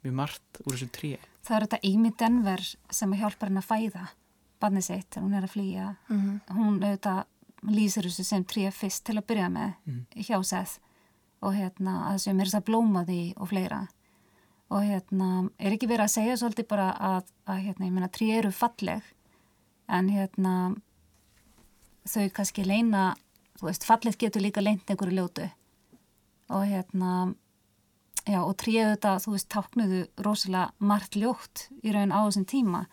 mjög 0.04 0.14
margt 0.14 0.62
úr 0.66 0.74
þessu 0.74 0.90
tré? 0.92 1.18
Það 1.44 1.56
er 1.56 1.68
þetta 1.68 1.80
Amy 1.84 2.12
Denver 2.20 2.62
sem 2.92 3.14
hjálpar 3.14 3.50
henn 3.50 3.58
að 3.58 3.70
fæða 3.70 4.08
barnið 4.62 4.88
sitt 4.88 5.10
þegar 5.10 5.26
hún 5.26 5.38
er 5.38 5.48
að 5.48 5.56
flýja 5.56 5.88
mhm. 6.10 6.40
hún 6.58 6.80
auðvitað 6.84 7.24
lýsir 7.66 8.08
þessu 8.10 8.26
sem 8.28 8.46
tré 8.46 8.70
fyrst 8.72 9.06
til 9.08 9.18
að 9.18 9.28
byrja 9.32 9.52
með 9.54 9.70
mhm. 9.86 10.02
hjá 10.28 10.38
seth 10.46 10.80
og 11.46 11.56
hérna 11.58 11.98
að 12.12 12.24
sem 12.26 12.40
er 12.40 12.50
þess 12.50 12.62
að 12.62 12.68
blóma 12.70 13.06
því 13.08 13.22
og 13.36 13.52
fleira 13.52 13.82
og 14.74 14.82
hérna 14.82 15.30
er 15.60 15.76
ekki 15.76 15.90
verið 15.90 16.08
að 16.08 16.16
segja 16.16 16.40
svolítið 16.42 16.68
bara 16.72 16.90
að, 16.98 17.30
að 17.46 17.62
hérna 17.68 17.88
ég 17.90 17.96
meina 17.96 18.12
tré 18.14 18.32
eru 18.40 18.52
falleg 18.56 19.14
en 19.86 20.10
hérna 20.10 20.56
þau 22.10 22.28
kannski 22.34 22.66
leina, 22.66 23.14
þú 23.60 23.70
veist, 23.70 23.86
fallið 23.88 24.20
getur 24.22 24.44
líka 24.46 24.64
leint 24.64 24.90
einhverju 24.90 25.18
ljótu 25.18 25.48
og 26.54 26.68
hérna, 26.70 27.34
já, 28.26 28.40
og 28.44 28.54
tríðu 28.62 28.92
þetta, 28.94 29.16
þú 29.24 29.34
veist, 29.34 29.50
táknuðu 29.54 30.02
rosalega 30.26 30.68
margt 30.78 31.18
ljótt 31.18 31.68
í 31.82 31.94
raun 31.96 32.14
á 32.14 32.22
þessum 32.28 32.46
tíma, 32.50 32.84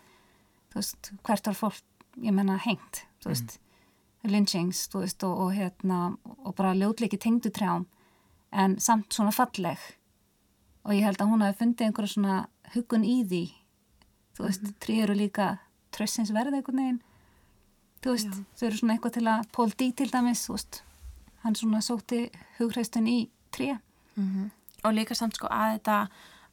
veist, 0.80 1.12
hvert 1.22 1.46
var 1.46 1.58
fólk, 1.58 1.82
ég 2.22 2.35
menna, 2.35 2.58
hengt, 2.62 3.04
þú 3.22 3.32
veist, 3.32 3.56
mm. 3.56 4.30
lynchings, 4.30 4.87
þú 4.92 5.04
veist, 5.04 5.24
og, 5.24 5.38
og 5.46 5.52
hérna, 5.56 6.16
og 6.44 6.54
bara 6.58 6.74
ljótleiki 6.74 7.18
tengdu 7.18 7.50
trjám, 7.50 7.87
en 8.52 8.78
samt 8.80 9.12
svona 9.12 9.32
falleg 9.32 9.78
og 10.82 10.92
ég 10.96 11.06
held 11.06 11.20
að 11.22 11.30
hún 11.30 11.44
hafi 11.44 11.58
fundið 11.61 11.87
einhverja 11.87 12.12
svona 12.12 12.38
hugun 12.74 13.04
í 13.06 13.22
því, 13.24 13.44
þú 14.37 14.44
veist, 14.44 14.62
mm 14.62 14.68
-hmm. 14.68 14.78
tríður 14.85 15.14
líka 15.16 15.58
trössins 15.92 16.32
verði 16.32 16.56
einhvern 16.56 16.80
veginn 16.82 17.02
þú 18.02 18.16
veist, 18.16 18.32
Já. 18.35 18.44
þau 18.56 18.66
eru 18.66 18.76
svona 18.76 18.96
eitthvað 18.96 19.12
til 19.12 19.26
að 19.30 19.46
Pól 19.52 19.70
D 19.70 19.92
til 19.92 20.11
dæmis, 20.11 20.46
þú 20.46 20.56
veist 20.56 20.82
hann 21.42 21.58
svona 21.58 21.80
sóti 21.82 22.20
hugreistun 22.58 23.06
í 23.06 23.30
tré 23.54 23.78
mm 24.16 24.28
-hmm. 24.28 24.50
og 24.85 24.94
líka 24.94 25.14
samt 25.14 25.35
sko 25.35 25.46
að 25.46 25.78
þetta 25.78 26.08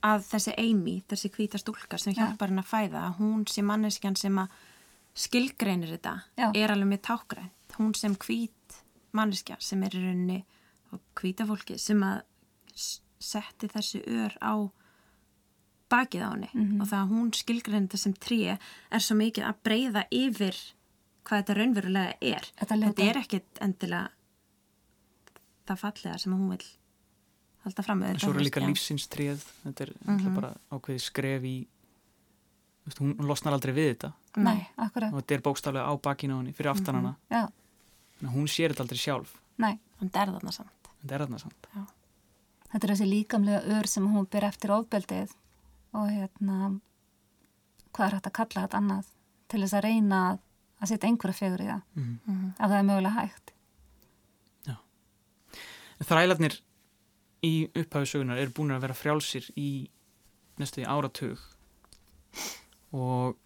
að 0.05 0.25
þessi 0.29 0.55
Amy, 0.57 1.03
þessi 1.09 1.29
hvita 1.35 1.59
stúlka 1.59 1.97
sem 1.97 2.13
hjálpar 2.15 2.49
henn 2.49 2.61
að 2.61 2.69
fæða, 2.69 3.05
hún 3.17 3.47
sem 3.47 3.65
manneskjan 3.67 4.15
sem 4.15 4.37
að 4.39 4.47
skilgreinir 5.19 5.89
þetta 5.97 6.13
Já. 6.39 6.51
er 6.55 6.71
alveg 6.71 6.87
með 6.87 7.01
tákgrænt 7.09 7.59
hún 7.79 7.95
sem 7.95 8.15
hvít 8.15 8.79
manneskja 9.15 9.57
sem 9.63 9.83
er 9.83 9.95
í 9.95 10.03
rauninni 10.03 10.39
hvita 11.19 11.47
fólki 11.49 11.77
sem 11.81 12.01
að 12.05 12.21
setti 13.19 13.69
þessi 13.71 14.01
ör 14.07 14.35
á 14.39 14.53
bakið 15.89 16.23
á 16.23 16.29
henni. 16.29 16.49
Mm 16.53 16.65
-hmm. 16.65 16.81
og 16.81 16.87
það 16.87 16.99
að 17.01 17.11
hún 17.13 17.31
skilgreinir 17.33 17.87
þetta 17.87 17.97
sem 17.97 18.13
tré 18.13 18.57
er 18.91 19.01
svo 19.01 19.15
mikið 19.15 19.43
að 19.43 19.61
breyða 19.63 20.03
yfir 20.11 20.55
hvað 21.23 21.39
þetta 21.39 21.57
raunverulega 21.57 22.13
er. 22.21 22.51
Þetta, 22.59 22.75
þetta 22.85 23.03
er 23.03 23.17
ekkit 23.17 23.61
endilega 23.61 24.09
það 25.67 25.81
fallega 25.83 26.17
sem 26.17 26.33
hún 26.33 26.49
vil 26.49 26.65
halda 27.65 27.85
fram 27.85 28.01
með 28.01 28.13
þetta. 28.13 28.23
Svo 28.25 28.33
er 28.33 28.45
líka 28.45 28.63
lífsinstrið 28.63 29.43
þetta 29.63 29.85
er 29.85 29.93
mm 29.97 30.17
-hmm. 30.17 30.35
bara 30.39 30.53
ákveði 30.71 31.03
skref 31.03 31.43
í 31.43 31.55
veist, 32.85 32.99
hún 32.99 33.15
losnar 33.27 33.53
aldrei 33.53 33.73
við 33.73 33.93
þetta. 33.93 34.11
Nei, 34.37 34.67
akkurat. 34.77 35.13
Og 35.13 35.21
þetta 35.21 35.35
er 35.35 35.45
bókstaflega 35.45 35.85
á 35.91 35.93
bakinu 35.97 36.37
á 36.37 36.39
henni 36.39 36.53
fyrir 36.53 36.71
aftan 36.71 36.95
hana. 36.95 37.15
Mm 37.29 37.47
-hmm. 37.47 38.33
hún 38.33 38.47
sér 38.47 38.71
þetta 38.71 38.83
aldrei 38.83 38.99
sjálf. 38.99 39.35
Nei, 39.57 39.79
hann 39.99 40.11
er 40.13 40.33
þarna 40.33 40.51
samt. 40.51 40.91
Þetta 41.01 41.15
er 41.15 41.21
þarna 41.21 41.39
samt. 41.39 41.67
Já. 41.75 41.85
Þetta 42.71 42.87
er 42.87 42.91
þessi 42.93 43.09
líkamlega 43.09 43.61
ör 43.79 43.87
sem 43.87 44.05
hún 44.07 44.27
ber 44.29 44.43
eftir 44.43 44.71
ofbeldið 44.71 45.31
og 45.93 46.09
hérna 46.09 46.79
hvað 47.91 48.05
er 48.07 48.13
hægt 48.13 48.27
að 48.27 48.37
kalla 48.39 48.61
þetta 48.61 48.77
annað 48.77 49.05
til 49.47 49.61
þess 49.61 49.73
að 49.73 49.83
reyna 49.83 50.31
að 50.31 50.39
að 50.79 50.93
setja 50.93 51.09
einhverja 51.09 51.35
fegur 51.35 51.63
í 51.63 51.67
það. 51.67 51.81
Mm 51.95 52.19
-hmm. 52.25 52.51
að 52.57 52.69
það 52.69 52.79
er 52.79 52.87
mögulega 52.89 53.21
hægt. 53.21 53.53
Já. 54.67 54.75
Þrælarnir 55.99 56.61
í 57.45 57.69
upphæfisögunar 57.71 58.39
eru 58.41 58.55
búin 58.55 58.73
að 58.75 58.87
vera 58.87 58.97
frjálsir 58.97 59.45
í 59.59 59.69
næstu 60.59 60.83
í 60.83 60.87
áratug. 60.89 61.39
Og 62.95 63.37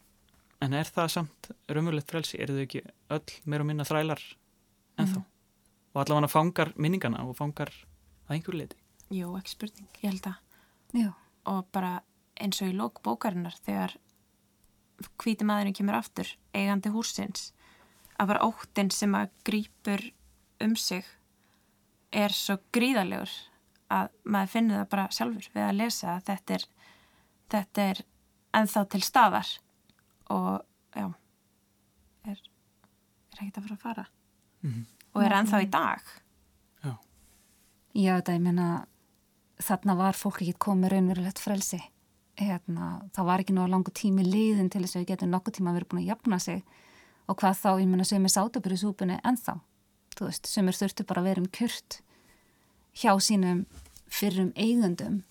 en 0.63 0.73
er 0.77 0.88
það 0.88 1.12
samt 1.17 1.51
raunverulegt 1.69 2.12
frelsi, 2.12 2.39
eru 2.41 2.56
þau 2.58 2.63
ekki 2.65 2.82
öll 3.13 3.36
meira 3.45 3.65
og 3.65 3.69
minna 3.69 3.88
þrælar 3.88 4.21
ennþá? 5.01 5.19
Mm. 5.19 5.27
og 5.93 6.01
allavega 6.03 6.32
fangar 6.32 6.71
minningana 6.77 7.25
og 7.27 7.36
fangar 7.38 7.71
að 8.27 8.38
einhver 8.38 8.58
leiti 8.58 8.79
Jú, 9.13 9.34
ekki 9.38 9.53
spurning, 9.53 9.89
ég 10.01 10.13
held 10.13 10.29
að 10.29 11.01
Já. 11.03 11.10
og 11.49 11.67
bara 11.75 11.93
eins 12.41 12.62
og 12.63 12.71
í 12.71 12.77
lók 12.77 13.01
bókarinnar 13.06 13.58
þegar 13.65 13.97
hvíti 15.21 15.45
maðurinn 15.45 15.75
kemur 15.77 15.99
aftur 15.99 16.29
eigandi 16.53 16.93
húsins 16.93 17.51
að 18.17 18.34
bara 18.34 18.45
óttinn 18.47 18.91
sem 18.93 19.13
að 19.17 19.34
grýpur 19.45 20.06
um 20.63 20.77
sig 20.79 21.06
er 22.13 22.34
svo 22.34 22.60
gríðalegur 22.73 23.34
að 23.93 24.10
maður 24.23 24.51
finnur 24.53 24.82
það 24.82 24.89
bara 24.93 25.10
sjálfur 25.12 25.49
við 25.53 25.63
að 25.67 25.77
lesa 25.79 26.15
að 26.15 26.25
þetta 26.29 26.58
er 26.58 26.65
þetta 27.53 27.88
er 27.91 28.01
enþá 28.58 28.84
til 28.89 29.03
staðar 29.03 29.51
og 30.34 30.63
já 30.95 31.08
er, 32.29 32.39
er 32.39 33.39
ekkert 33.39 33.58
að 33.60 33.63
fara 33.63 33.75
að 33.75 33.86
fara. 33.86 34.06
Mm 34.63 34.71
-hmm. 34.73 34.86
og 35.13 35.23
er 35.23 35.38
enþá 35.39 35.62
í 35.62 35.69
dag. 35.69 36.13
Já. 36.84 36.93
Já 37.93 38.15
þetta 38.15 38.38
ég 38.38 38.45
menna 38.47 38.86
þarna 39.60 39.95
var 39.95 40.13
fólk 40.17 40.41
ekki 40.41 40.56
komið 40.58 40.93
raunverulegt 40.93 41.39
frelsi. 41.39 41.82
Hérna, 42.36 43.03
það 43.13 43.25
var 43.25 43.39
ekki 43.39 43.53
náðu 43.53 43.69
langu 43.69 43.91
tími 43.93 44.23
liðin 44.25 44.69
til 44.69 44.82
þess 44.82 44.95
að 44.95 45.01
við 45.01 45.12
getum 45.12 45.29
nokkuð 45.29 45.53
tíma 45.53 45.69
að 45.69 45.73
vera 45.73 45.89
búin 45.89 46.01
að 46.01 46.08
jafna 46.08 46.39
sig. 46.39 46.63
Og 47.27 47.38
hvað 47.38 47.60
þá, 47.62 47.69
ég 47.79 47.88
menna, 47.88 48.03
sem 48.03 48.25
er 48.25 48.29
sátabur 48.34 48.73
í 48.73 48.77
súpunni 48.77 49.19
ennþá, 49.23 49.60
þú 50.17 50.25
veist, 50.25 50.47
sem 50.47 50.67
er 50.67 50.73
þurftu 50.73 51.06
bara 51.06 51.21
að 51.21 51.27
vera 51.29 51.41
um 51.41 51.47
kjört 51.47 52.01
hjá 52.93 53.13
sínum 53.21 53.65
fyrrum 54.13 54.52
eigundum 54.56 55.21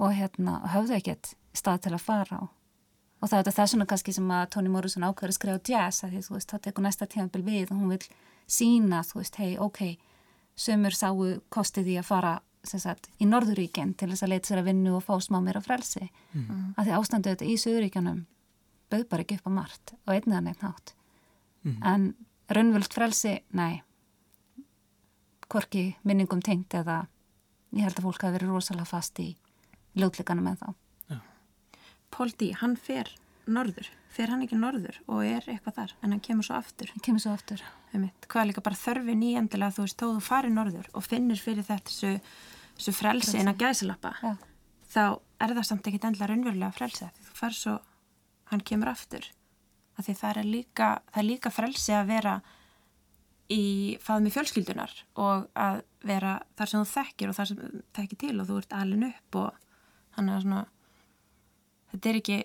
og 0.00 0.14
hérna 0.16 0.60
höfðu 0.74 0.96
ekkert 0.98 1.34
stað 1.56 1.86
til 1.86 1.94
að 1.96 2.06
fara 2.06 2.40
á 2.40 2.44
og 3.20 3.28
það 3.28 3.36
er 3.36 3.42
þetta 3.44 3.56
þessuna 3.58 3.86
kannski 3.88 4.14
sem 4.16 4.30
að 4.32 4.46
Toni 4.54 4.70
Morrison 4.72 5.04
ákveður 5.04 5.34
að 5.34 5.36
skrifa 5.36 5.72
jazz 5.72 6.04
að 6.04 6.14
því, 6.14 6.20
þú 6.24 6.36
veist, 6.36 6.52
það 6.52 6.62
tekur 6.66 6.86
næsta 6.86 7.08
tímanbel 7.10 7.42
við 7.44 7.72
og 7.72 7.80
hún 7.80 7.92
vil 7.92 8.06
sína, 8.50 9.02
þú 9.06 9.20
veist, 9.20 9.36
hei, 9.40 9.50
ok 9.60 9.82
sömur 10.60 10.96
sáu 10.96 11.26
kostið 11.52 11.92
í 11.94 11.98
að 12.00 12.08
fara 12.08 12.38
sagt, 12.64 13.08
í 13.20 13.28
Norðuríkinn 13.28 13.94
til 13.96 14.10
þess 14.10 14.24
að 14.26 14.32
leita 14.34 14.50
sér 14.50 14.62
að 14.62 14.70
vinnu 14.70 14.96
og 14.98 15.04
fá 15.04 15.14
smá 15.22 15.38
meira 15.40 15.62
frelsi 15.64 16.02
mm. 16.06 16.40
mm. 16.40 16.64
af 16.76 16.86
því 16.86 16.96
ástandu 16.96 17.32
þetta 17.32 17.48
í 17.48 17.54
Suðuríkjanum 17.60 18.24
bauð 18.92 19.06
bara 19.12 19.24
ekki 19.24 19.38
upp 19.38 19.48
á 19.48 19.52
margt 19.60 19.94
og 20.00 20.12
einniðan 20.16 20.50
eitt 20.50 20.64
nátt 20.64 20.92
mm. 21.64 21.78
en 21.92 22.10
raunvöld 22.50 22.92
frelsi, 22.92 23.38
nei 23.56 23.80
hvorki 25.50 25.94
minningum 26.06 26.42
tengt 26.44 26.76
eða 26.76 27.04
ég 27.76 27.86
held 27.86 27.98
að 27.98 28.06
fólk 28.08 28.24
hafi 28.24 28.36
verið 28.38 28.52
rosalega 28.54 28.88
fast 28.88 29.20
í 29.22 29.30
ljótleikanum 29.98 30.50
en 30.50 30.60
þá 30.60 30.68
ja. 31.10 31.18
Pól 32.14 32.30
D, 32.34 32.50
hann 32.60 32.76
fer 32.78 33.10
norður, 33.50 33.88
fer 34.10 34.30
hann 34.32 34.44
ekki 34.44 34.58
norður 34.58 35.00
og 35.06 35.24
er 35.24 35.46
eitthvað 35.46 35.76
þar 35.78 35.94
en 36.00 36.14
hann 36.14 36.22
kemur 36.24 36.46
svo 36.46 36.58
aftur. 36.58 36.90
Hann 36.94 37.04
kemur 37.06 37.24
svo 37.24 37.34
aftur. 37.34 37.64
Hvað 37.92 38.42
er 38.42 38.48
líka 38.50 38.64
bara 38.66 38.78
þörfin 38.78 39.24
í 39.26 39.32
endilega 39.38 39.74
þú 39.76 39.86
veist, 39.86 39.98
þó 39.98 40.06
þú 40.16 40.22
farir 40.26 40.54
norður 40.54 40.88
og 40.94 41.06
finnir 41.06 41.42
fyrir 41.42 41.66
þetta 41.66 41.90
þessu, 41.90 42.12
þessu 42.78 42.96
frelsi 42.96 43.40
en 43.40 43.50
að 43.50 43.64
gæðsilappa 43.64 44.14
ja. 44.22 44.36
þá 44.92 45.02
er 45.42 45.56
það 45.56 45.68
samt 45.70 45.90
ekkit 45.90 46.06
endilega 46.08 46.30
raunverulega 46.30 46.76
frelsi 46.76 47.10
þú 47.26 47.36
far 47.42 47.56
svo, 47.56 47.76
hann 48.52 48.64
kemur 48.66 48.92
aftur. 48.92 49.26
Af 49.98 50.06
því 50.06 50.16
það 50.22 50.42
er 50.42 50.50
líka 50.54 50.90
það 51.10 51.22
er 51.22 51.28
líka 51.30 51.54
frelsi 51.54 51.96
að 51.96 52.10
vera 52.14 52.40
í 53.50 53.96
faðmi 54.02 54.30
fjölskyldunar 54.34 54.92
og 55.20 55.48
að 55.58 55.82
vera 56.06 56.36
þar 56.58 56.70
sem 56.70 56.84
þú 56.84 56.92
þekkir 56.92 57.32
og 57.32 57.36
þar 57.36 57.50
sem 57.50 57.82
þekkir 57.96 58.20
til 58.22 58.36
og 58.38 58.48
þú 58.48 58.60
ert 58.62 58.76
alin 58.78 59.08
upp 59.10 59.38
og 59.40 59.58
hann 60.16 60.30
er 60.30 60.44
svona 60.44 60.62
þetta 61.90 62.10
er 62.10 62.20
ekki 62.20 62.38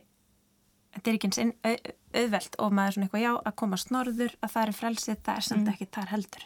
þetta 0.95 1.11
er 1.11 1.17
ekki 1.19 1.29
eins 1.29 1.41
au, 1.43 1.75
auðvelt 2.15 2.59
og 2.63 2.75
maður 2.75 2.97
svona 2.97 3.07
eitthvað 3.07 3.25
já 3.25 3.31
að 3.35 3.57
koma 3.61 3.79
snorður 3.79 4.35
að 4.39 4.53
það 4.55 4.67
er 4.67 4.77
frelsið, 4.79 5.23
það 5.27 5.39
er 5.39 5.47
samt 5.49 5.63
mm. 5.63 5.71
ekki 5.73 5.89
þar 5.97 6.11
heldur 6.13 6.45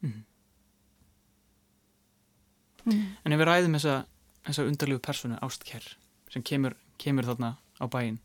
mm. 0.00 0.16
Mm. 2.86 3.04
En 3.24 3.36
ef 3.36 3.42
við 3.42 3.48
ræðum 3.50 3.78
þessa, 3.78 3.96
þessa 4.48 4.66
undarlegu 4.70 5.04
personu 5.04 5.38
Ástkjær 5.44 5.92
sem 6.30 6.44
kemur, 6.46 6.76
kemur 7.00 7.28
þarna 7.28 7.56
á 7.82 7.84
bæin 7.90 8.20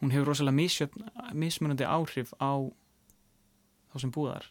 hún 0.00 0.12
hefur 0.12 0.30
rosalega 0.30 1.32
mismunandi 1.34 1.88
áhrif 1.88 2.32
á 2.38 2.52
þá 3.90 3.96
sem 4.02 4.12
búðar 4.12 4.50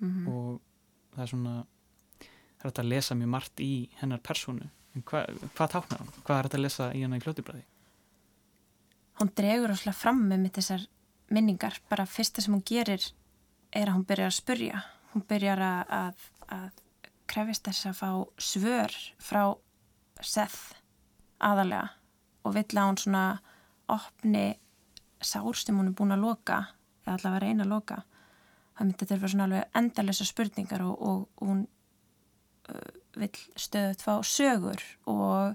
-hmm. 0.00 0.28
og 0.28 0.60
það 1.14 1.22
er 1.22 1.32
svona 1.34 1.56
það 2.20 2.64
er 2.64 2.68
hægt 2.68 2.78
að 2.78 2.92
lesa 2.92 3.14
mjög 3.14 3.28
margt 3.28 3.60
í 3.60 3.90
hennar 4.00 4.20
personu 4.20 4.70
en 4.94 5.02
hva, 5.02 5.26
hvað 5.54 5.72
táknar 5.72 5.98
hann? 5.98 6.14
Hvað 6.24 6.38
er 6.38 6.42
hægt 6.42 6.58
að 6.58 6.64
lesa 6.66 6.92
í 6.94 7.02
hennar 7.02 7.20
í 7.20 7.24
kljótibræði? 7.24 7.64
hún 9.20 9.32
dregur 9.36 9.74
áslega 9.74 9.96
fram 9.96 10.22
með 10.30 10.44
mitt 10.44 10.56
þessar 10.56 10.86
minningar, 11.30 11.76
bara 11.90 12.08
fyrsta 12.08 12.42
sem 12.42 12.54
hún 12.56 12.64
gerir 12.66 13.04
er 13.70 13.88
að 13.90 13.98
hún 13.98 14.06
byrjar 14.08 14.32
að 14.32 14.38
spurja 14.38 14.82
hún 15.12 15.26
byrjar 15.28 15.60
að, 15.62 15.92
að, 16.00 16.24
að 16.56 16.80
krefist 17.30 17.68
þess 17.68 17.90
að 17.90 17.98
fá 18.00 18.10
svör 18.40 18.96
frá 19.22 19.42
Seth 20.20 20.76
aðalega 21.40 21.92
og 22.44 22.56
vill 22.56 22.78
að 22.80 22.88
hún 22.88 23.00
svona 23.00 23.24
opni 23.92 24.46
sár 25.20 25.56
sem 25.58 25.76
hún 25.76 25.92
er 25.92 25.96
búin 25.96 26.16
að 26.16 26.24
loka 26.24 26.58
eða 27.04 27.18
allavega 27.18 27.44
reyna 27.44 27.66
að 27.66 27.74
loka 27.74 28.02
myndi 28.86 28.98
þetta 29.04 29.18
vera 29.20 29.28
svona 29.32 29.44
alveg 29.48 29.76
endalösa 29.80 30.24
spurningar 30.28 30.82
og, 30.86 30.96
og, 31.02 31.28
og 31.40 31.48
hún 31.48 31.60
uh, 32.70 32.90
vil 33.20 33.30
stöðut 33.58 34.02
fá 34.04 34.14
sögur 34.24 34.82
og 35.10 35.54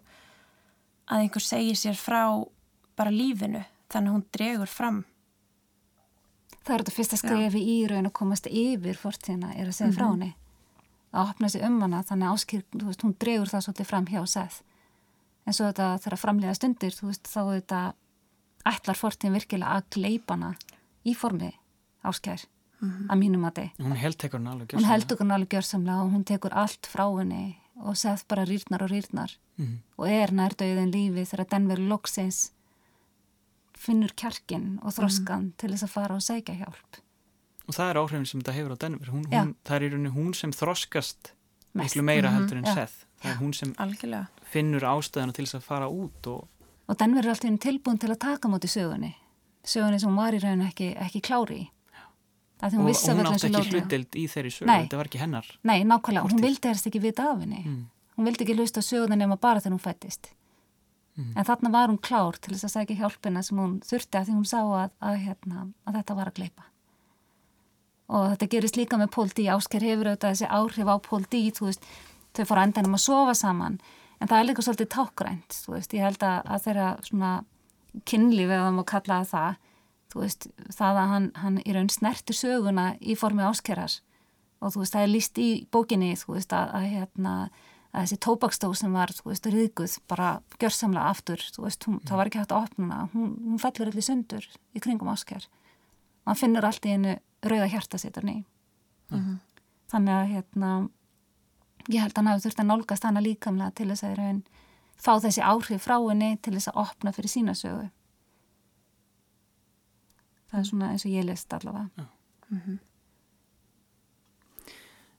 að 1.08 1.20
einhver 1.22 1.42
segir 1.46 1.78
sér 1.80 1.98
frá 2.00 2.22
bara 2.98 3.12
lífinu 3.14 3.64
þannig 3.94 4.10
að 4.10 4.16
hún 4.16 4.26
dregur 4.34 4.72
fram. 4.72 5.04
Það 6.66 6.74
er 6.74 6.82
þetta 6.84 6.96
fyrsta 6.96 7.18
skrefi 7.22 7.62
í 7.62 7.76
raun 7.90 8.08
að 8.10 8.16
komast 8.18 8.48
yfir 8.50 8.98
fortíðina 8.98 9.52
er 9.56 9.68
að 9.70 9.78
segja 9.78 9.94
frá 9.94 10.08
Mhm. 10.08 10.16
henni. 10.16 10.36
Að 11.14 11.30
opna 11.30 11.50
sig 11.50 11.64
um 11.64 11.82
hana 11.82 12.04
þannig 12.04 12.28
að 12.28 12.64
þú 12.74 12.86
veist, 12.88 13.04
hún 13.06 13.16
dregur 13.20 13.48
það 13.52 13.62
svolítið 13.66 13.86
fram 13.86 14.06
hjá 14.06 14.26
seth. 14.28 14.62
En 15.46 15.54
svo 15.54 15.68
þetta 15.72 16.00
þegar 16.02 16.18
framlega 16.20 16.56
stundir 16.56 16.96
veist, 17.02 17.24
þá 17.24 17.42
þetta 17.54 17.94
ætlar 18.66 18.98
fortíðin 18.98 19.38
virkilega 19.38 19.76
að 19.78 19.90
gleipa 19.94 20.34
hana 20.34 20.56
í 21.06 21.14
formi 21.14 21.54
áskær 22.04 22.46
að 22.82 23.18
mínum 23.18 23.46
að 23.48 23.54
þið 23.60 23.84
Hún 23.86 23.96
held 23.98 24.18
tekur 24.18 24.40
hann 24.40 24.48
alveg 24.48 24.68
hún 24.76 24.84
heldur 24.90 25.18
hann 25.20 25.32
alveg 25.32 25.50
gjörsamlega 25.56 26.02
og 26.04 26.12
hún 26.12 26.26
tekur 26.26 26.54
allt 26.54 26.86
frá 26.92 27.06
henni 27.18 27.56
og 27.82 27.96
seth 27.98 28.26
bara 28.28 28.46
rýrnar 28.46 28.82
og 28.84 28.90
rýrnar 28.92 29.36
Mhm. 29.58 29.78
og 29.98 30.08
er 30.10 30.28
nærdauðin 30.36 30.92
lífi 30.92 31.24
þegar 31.26 31.50
Denver 31.50 31.78
loksins 31.80 32.52
finnur 33.78 34.12
kjarkin 34.18 34.80
og 34.84 34.92
þroskan 34.96 35.52
til 35.58 35.72
þess 35.72 35.84
að 35.88 35.90
fara 35.94 36.16
og 36.16 36.22
sækja 36.26 36.56
hjálp. 36.60 37.00
Og 37.68 37.74
það 37.76 37.90
er 37.90 38.00
áhrifin 38.02 38.28
sem 38.28 38.42
þetta 38.42 38.54
hefur 38.54 38.76
á 38.76 38.78
Denver. 38.84 39.08
Hún, 39.12 39.26
hún, 39.32 39.56
það 39.66 39.76
er 39.76 39.82
í 39.86 39.90
rauninni 39.94 40.12
hún 40.16 40.36
sem 40.36 40.52
þroskast 40.52 41.32
miklu 41.76 42.04
meira 42.04 42.30
Mhm, 42.30 42.36
heldur 42.38 42.58
en. 42.58 42.66
Seth. 42.76 43.06
Það 43.22 43.32
er 43.32 43.38
hún 43.42 43.54
sem 43.56 43.74
algjörlega. 43.76 44.28
finnur 44.52 44.82
ástæðana 44.82 45.34
til 45.34 45.46
þess 45.46 45.56
að 45.56 45.62
fara 45.64 45.88
út 45.90 46.28
og 46.28 46.48
og 46.88 46.98
Denver 47.00 47.26
er 47.26 47.30
alltaf 47.32 47.60
tilbúin 47.60 48.00
til 48.00 48.10
að 48.12 48.20
taka 48.20 48.48
móti 48.48 48.68
sögunni. 48.70 49.16
Sögunni 49.64 50.00
sem 50.00 50.10
hún 50.10 50.16
var 50.18 50.34
í 50.34 50.40
raun 50.44 50.62
ekki, 50.62 50.96
ekki 50.96 51.22
klári 51.22 51.58
í 51.64 51.70
því 52.72 52.78
hún 52.82 52.86
vissi 52.90 53.10
að 53.10 53.14
hún 53.14 53.18
vera 53.18 53.30
átti 53.30 53.36
eins 53.36 53.44
og 53.44 53.50
ekki 53.50 53.58
lóðlega 53.58 53.82
hlutild 53.82 54.16
í 54.16 54.26
þeirri 54.34 54.52
sögu, 54.56 54.66
Nei. 54.70 54.82
þetta 54.86 54.98
var 55.02 55.06
ekki 55.12 55.20
hennar 55.22 55.46
nei, 55.64 55.80
nákvæmlega, 55.84 56.24
hún 56.26 56.32
Fortíð. 56.36 56.46
vildi 56.48 56.68
helst 56.72 56.88
ekki 56.88 57.02
vita 57.02 57.24
af 57.32 57.40
henni 57.40 57.62
Mm. 57.66 57.86
hún 58.18 58.26
vildi 58.26 58.44
ekki 58.46 58.56
hlusta 58.58 58.80
á 58.82 58.84
sögunni 58.90 59.18
nema 59.20 59.38
bara 59.40 59.60
þegar 59.60 59.76
hún 59.78 59.86
fættist 59.88 60.32
Mm. 61.18 61.32
en 61.38 61.46
þarna 61.46 61.72
var 61.72 61.88
hún 61.88 61.98
klár 62.02 62.36
til 62.42 62.54
þess 62.56 62.66
að 62.68 62.74
sækja 62.76 62.98
hjálpina 63.00 63.42
sem 63.44 63.58
hún 63.58 63.80
þurfti 63.80 64.20
að 64.20 64.26
því 64.28 64.34
hún 64.36 64.46
sá 64.46 64.60
að, 64.60 64.90
að, 65.02 65.16
hérna, 65.24 65.72
að 65.88 65.94
þetta 65.96 66.16
var 66.16 66.28
að 66.28 66.34
gleipa 66.36 66.64
og 68.10 68.26
þetta 68.36 68.50
gerist 68.52 68.76
líka 68.78 68.98
með 69.02 69.12
Pól 69.16 69.30
D. 69.34 69.46
Ásker 69.50 69.82
hefur 69.82 70.10
auðvitað 70.12 70.34
þessi 70.36 70.50
áhrif 70.52 70.88
á 70.92 70.96
Pól 71.02 71.24
D. 71.32 71.40
þú 71.56 71.70
veist, 71.70 71.86
þau 72.36 72.46
fór 72.46 72.60
að 72.62 72.68
endanum 72.68 72.98
að 72.98 73.04
sofa 73.06 73.34
saman 73.34 73.80
en 74.22 74.28
það 74.28 74.40
er 74.40 74.48
líka 74.50 74.66
svolítið 74.66 74.90
tákgrænt 74.94 75.58
þú 75.66 75.74
veist, 75.78 75.94
ég 75.98 76.04
held 76.06 76.20
að, 76.20 76.42
að 76.46 76.64
þeirra 76.68 76.90
svona 77.08 77.32
kynlíf 78.06 78.50
eða 78.52 78.68
það 78.68 78.76
má 78.78 78.84
kalla 78.92 79.20
það 79.32 79.56
þú 80.16 80.24
veist, 80.24 80.48
það 80.72 80.98
að 81.02 81.10
hann, 81.12 81.30
hann 81.44 81.62
í 81.68 81.76
raun 81.76 81.92
snerti 81.92 82.34
söguna 82.36 82.94
í 83.04 83.18
formi 83.20 83.44
áskerar 83.44 83.98
og 84.64 84.72
þú 84.72 84.82
veist, 84.82 84.96
það 84.96 85.04
er 85.04 85.12
líst 85.12 85.40
í 85.44 85.50
bókinni 85.76 86.14
þú 86.16 86.38
veist, 86.38 86.56
að, 86.56 86.72
að 86.80 86.86
hérna 86.94 87.34
að 87.96 88.06
þessi 88.06 88.18
tóbakstó 88.24 88.70
sem 88.76 88.96
var, 88.96 89.12
þú 89.16 89.30
veist, 89.30 89.50
riðguð 89.52 89.98
bara 90.08 90.30
gjörsamlega 90.60 91.12
aftur, 91.12 91.44
þú 91.56 91.66
veist, 91.68 91.88
hún, 91.88 92.00
það 92.08 92.20
var 92.22 92.32
ekki 92.32 92.42
hægt 92.42 92.56
að 92.56 92.68
opna 92.70 92.88
hana, 92.88 93.10
hún, 93.12 93.30
hún 93.44 93.62
fellur 93.62 93.92
allir 93.92 94.08
sundur 94.08 94.48
í 94.76 94.84
kringum 94.84 95.12
ásker 95.12 95.48
og 95.48 96.32
hann 96.32 96.40
finnur 96.40 96.68
allt 96.68 96.88
í 96.88 96.96
einu 96.96 97.18
rauða 97.46 97.70
hjarta 97.72 98.00
sitt 98.02 98.18
ný. 98.26 98.40
Þannig 99.92 100.16
að 100.16 100.32
hérna 100.34 100.72
ég 101.92 102.02
held 102.02 102.16
að 102.16 102.22
hann 102.22 102.32
hafi 102.32 102.46
þurft 102.48 102.64
að 102.64 102.70
nálgast 102.72 103.06
hana 103.06 103.24
líkamlega 103.24 103.76
til 103.78 103.92
þess 103.92 104.08
að 104.08 104.16
í 104.16 104.20
raun 104.20 104.42
fá 104.96 105.12
þessi 105.22 105.44
áhrif 105.46 105.86
frá 105.86 106.00
henni 106.00 106.32
til 106.42 106.56
þess 106.56 106.72
að 106.72 106.82
opna 106.86 107.14
fyrir 107.16 107.32
sína 107.32 107.56
sögu 107.56 107.90
það 110.56 110.62
er 110.62 110.68
svona 110.70 110.90
eins 110.94 111.06
og 111.06 111.12
ég 111.12 111.26
list 111.28 111.54
allavega. 111.54 112.08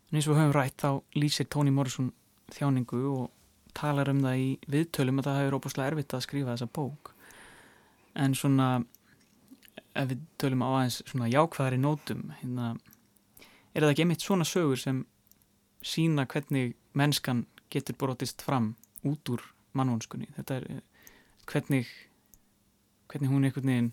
En 0.06 0.16
eins 0.16 0.26
og 0.26 0.32
við 0.32 0.40
höfum 0.40 0.54
rætt 0.56 0.80
þá 0.80 0.90
lýsir 1.18 1.48
Toni 1.52 1.72
Morrison 1.74 2.12
þjáningu 2.54 3.00
og 3.10 3.24
talar 3.76 4.08
um 4.08 4.22
það 4.24 4.40
í 4.40 4.46
viðtölum 4.72 5.20
að 5.20 5.28
það 5.28 5.40
hefur 5.40 5.56
óbúslega 5.58 5.92
erfitt 5.92 6.14
að 6.16 6.24
skrifa 6.24 6.54
þessa 6.54 6.70
bók. 6.78 7.12
En 8.16 8.36
svona 8.38 8.68
ef 9.96 10.08
við 10.12 10.24
tölum 10.40 10.64
á 10.64 10.68
aðeins 10.70 11.02
svona 11.04 11.28
jákvæðari 11.32 11.80
nótum 11.82 12.24
hérna, 12.40 12.72
er 13.74 13.84
það 13.84 13.92
ekki 13.92 14.06
einmitt 14.06 14.24
svona 14.24 14.48
sögur 14.48 14.80
sem 14.80 15.04
sína 15.84 16.26
hvernig 16.28 16.74
mennskan 16.96 17.44
getur 17.72 17.98
brotist 18.00 18.44
fram 18.44 18.74
út 19.04 19.32
úr 19.32 19.44
mannvonskunni? 19.76 20.30
Þetta 20.38 20.60
er 20.60 20.68
eh, 20.70 20.82
hvernig 21.44 21.92
hvernig 23.10 23.30
hún 23.30 23.44
er 23.44 23.50
einhvern 23.50 23.72
veginn 23.72 23.92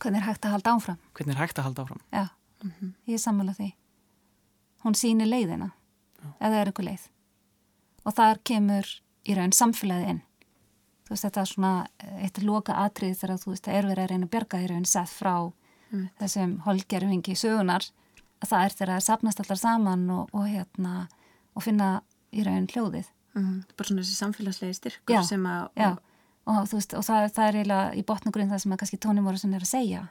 hvernig 0.00 0.20
er 0.22 0.26
hægt 0.28 0.44
að 0.46 0.54
halda 0.56 0.74
áfram 0.76 0.98
hvernig 1.14 1.34
er 1.36 1.40
hægt 1.42 1.58
að 1.58 1.66
halda 1.68 1.82
áfram 1.84 2.00
Já, 2.12 2.24
ég 3.06 3.14
er 3.14 3.22
sammála 3.22 3.54
því. 3.56 3.70
Hún 4.84 4.94
sýnir 4.96 5.28
leiðina, 5.28 5.70
eða 6.40 6.60
er 6.62 6.70
einhver 6.70 6.84
leið. 6.88 7.04
Og 8.04 8.14
þar 8.16 8.38
kemur 8.44 8.88
í 9.24 9.34
raun 9.36 9.52
samfélagið 9.56 10.08
inn. 10.12 10.22
Þú 11.04 11.12
veist, 11.14 11.24
þetta 11.26 11.40
er 11.44 11.50
svona 11.50 11.72
eitt 12.24 12.40
loka 12.44 12.76
atrið 12.84 13.14
þegar 13.20 13.40
þú 13.42 13.50
veist, 13.54 13.64
það 13.68 13.74
er 13.78 13.88
verið 13.90 14.04
að 14.04 14.10
reyna 14.12 14.26
að 14.28 14.32
bjarga 14.34 14.60
í 14.64 14.70
raun 14.72 14.84
sett 14.88 15.12
frá 15.12 15.34
Mm. 15.94 16.08
þessum 16.18 16.52
holgerfingi 16.64 17.34
sögunar. 17.38 17.84
Að 18.42 18.48
það 18.50 18.64
er 18.64 18.72
þegar 18.74 18.90
það 18.96 19.02
sapnast 19.04 19.40
allar 19.44 19.58
saman 19.60 20.06
og, 20.10 20.30
og 20.34 20.46
hérna, 20.48 20.94
og 21.54 21.62
finna 21.62 21.90
í 22.32 22.42
raun 22.42 22.66
hljóðið. 22.66 23.04
mm, 23.36 23.60
bara 23.76 23.86
svona 23.88 24.02
þessi 24.02 24.16
samfélagslegi 24.18 24.74
styrkur 24.74 25.14
Já, 25.14 25.22
sem 25.22 25.44
að 25.46 25.68
Já, 25.76 25.90
og, 25.92 25.98
og, 26.44 26.66
veist, 26.72 26.94
og 26.96 27.04
það, 27.06 27.28
það 27.36 27.46
er 27.48 27.58
eiginlega 27.58 27.94
í 27.96 28.04
botnugurinn 28.06 28.50
það 28.52 28.62
sem 28.64 28.74
að 28.74 28.80
kannski 28.82 29.00
Tóni 29.00 29.24
Morrison 29.24 29.54
er 29.56 29.64
að 29.64 29.70
segja 29.70 30.02